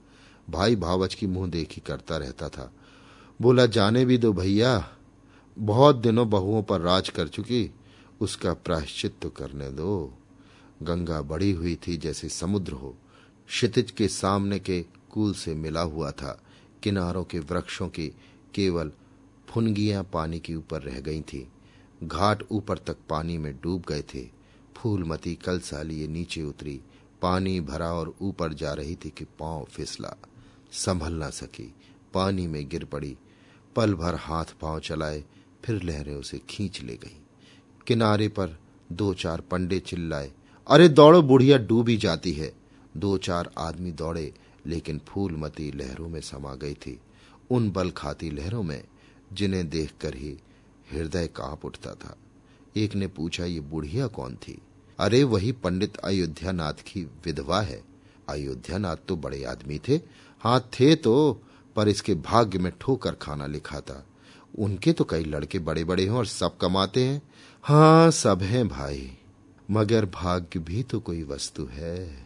भाई 0.50 0.76
भावच 0.76 1.14
की 1.14 1.26
मुँह 1.26 1.50
देखी 1.50 1.80
करता 1.80 2.16
रहता 2.16 2.48
था। 2.48 2.72
बोला, 3.42 3.66
जाने 3.66 4.04
भी 4.04 4.18
दो 4.18 4.32
भैया। 4.32 4.96
बहुत 5.58 5.96
दिनों 5.96 6.30
बहुओं 6.30 6.62
पर 6.62 6.80
राज 6.80 7.08
कर 7.08 7.28
चुकी, 7.28 7.70
उसका 8.20 8.54
प्रायश्चित 8.54 9.14
तो 9.22 9.30
करने 9.30 9.70
दो। 9.70 10.14
गंगा 10.82 11.22
बड़ी 11.22 11.52
हुई 11.52 11.76
थी 11.76 11.96
जैसे 11.96 12.28
समुद्र 12.28 12.72
हो। 12.72 12.96
क्षितिज 13.48 13.90
के 13.90 14.08
सामने 14.08 14.58
के 14.58 14.82
कुल 14.82 15.34
से 15.34 15.54
मिला 15.54 15.80
हुआ 15.80 16.10
था। 16.10 16.42
किनारों 16.82 17.24
के 17.24 17.38
वृक्षों 17.38 17.88
की 17.88 18.08
केवल 18.54 18.92
फुनगियाँ 19.48 20.10
पानी 20.12 20.40
के 20.40 20.54
ऊपर 20.54 20.82
रह 20.82 21.00
गई 21.00 21.20
थी। 21.20 21.48
घाट 22.04 22.42
ऊपर 22.50 22.78
तक 22.78 22.96
पानी 23.08 23.38
में 23.38 23.56
डूब 23.62 23.82
गए 23.88 24.02
थे। 24.02 24.28
फूलमती 24.76 25.34
कल 25.34 25.60
सालिए 25.60 26.06
नीचे 26.06 26.42
उतरी। 26.42 26.80
पानी 27.22 27.60
भरा 27.60 27.92
और 27.92 28.14
ऊपर 28.22 28.52
जा 28.52 28.72
रही 28.72 28.96
थी 28.96 29.10
कि 29.10 29.24
पाँव 29.24 29.66
फिसला। 29.70 30.16
संभल 30.76 31.12
ना 31.12 31.30
सकी। 31.30 31.74
पानी 32.14 32.46
में 32.46 32.68
गिर 32.68 32.84
पड़ी। 32.84 33.16
पल 33.76 33.94
भर 33.94 34.14
हाथ 34.14 34.44
पाँव 34.60 34.80
चलाए, 34.80 35.24
फिर 35.64 35.82
लहरें 35.82 36.14
उसे 36.14 36.40
खींच 36.50 36.82
ले 36.82 36.96
गई। 36.96 37.20
किनारे 37.86 38.28
पर 38.28 38.58
दो 38.92 39.14
चार 39.14 39.40
पंडे 39.40 39.78
चिल्लाए, 39.78 40.32
अरे 40.68 40.88
दौड़ो, 40.88 41.22
बुढ़िया 41.22 41.58
डूबी 41.58 41.96
जाती 41.96 42.32
है। 42.32 42.52
दो 42.96 43.18
चार 43.18 43.50
आदमी 43.58 43.92
दौड़े, 43.92 44.34
लेकिन 44.66 45.00
फूलमती 45.08 45.72
लहरों 45.72 46.08
में 46.08 46.20
समा 46.20 46.54
गई 46.54 46.74
थी। 46.74 47.00
उन 47.50 47.70
बल 47.70 47.90
खाती 47.90 48.30
लहरों 48.30 48.62
में, 48.62 48.84
जिन्हें 49.32 49.68
देखकर 49.68 50.14
ही 50.14 50.38
हृदय 50.92 51.26
काँप 51.26 51.64
उठता 51.64 51.94
था। 51.94 52.16
एक 52.76 52.94
ने 52.94 53.06
पूछा, 53.06 53.44
ये 53.44 53.60
बुढ़िया 53.60 54.06
कौन 54.06 54.34
थी? 54.34 54.58
अरे, 54.98 55.24
वही 55.24 55.52
पंडित 55.52 55.96
अयोध्या 55.96 56.52
नाथ 56.52 56.72
की 56.72 57.04
विधवा 57.04 57.60
है। 57.60 57.84
अयोध्या 58.28 58.78
नाथ 58.78 58.96
तो 59.08 59.16
बड़े 59.16 59.44
आदमी 59.44 59.78
थे। 59.78 60.00
हाँ 60.40 60.60
थे 60.74 60.94
तो 60.94 61.42
पर 61.76 61.88
इसके 61.88 62.14
भाग्य 62.14 62.58
में 62.58 62.72
ठोकर 62.80 63.14
खाना 63.14 63.46
लिखा 63.46 63.80
था 63.80 64.04
उनके 64.58 64.92
तो 64.92 65.04
कई 65.04 65.24
लड़के 65.24 65.58
बड़े 65.58 65.84
बड़े 65.84 66.04
हैं 66.04 66.10
और 66.10 66.26
सब 66.26 66.56
कमाते 66.56 67.04
हैं। 67.04 67.22
हाँ 67.64 68.10
सब 68.10 68.42
हैं 68.42 68.68
भाई, 68.68 69.10
मगर 69.70 70.04
भाग्य 70.06 70.60
भी 70.60 70.82
तो 70.82 71.00
कोई 71.00 71.22
वस्तु 71.22 71.64
है। 71.64 72.25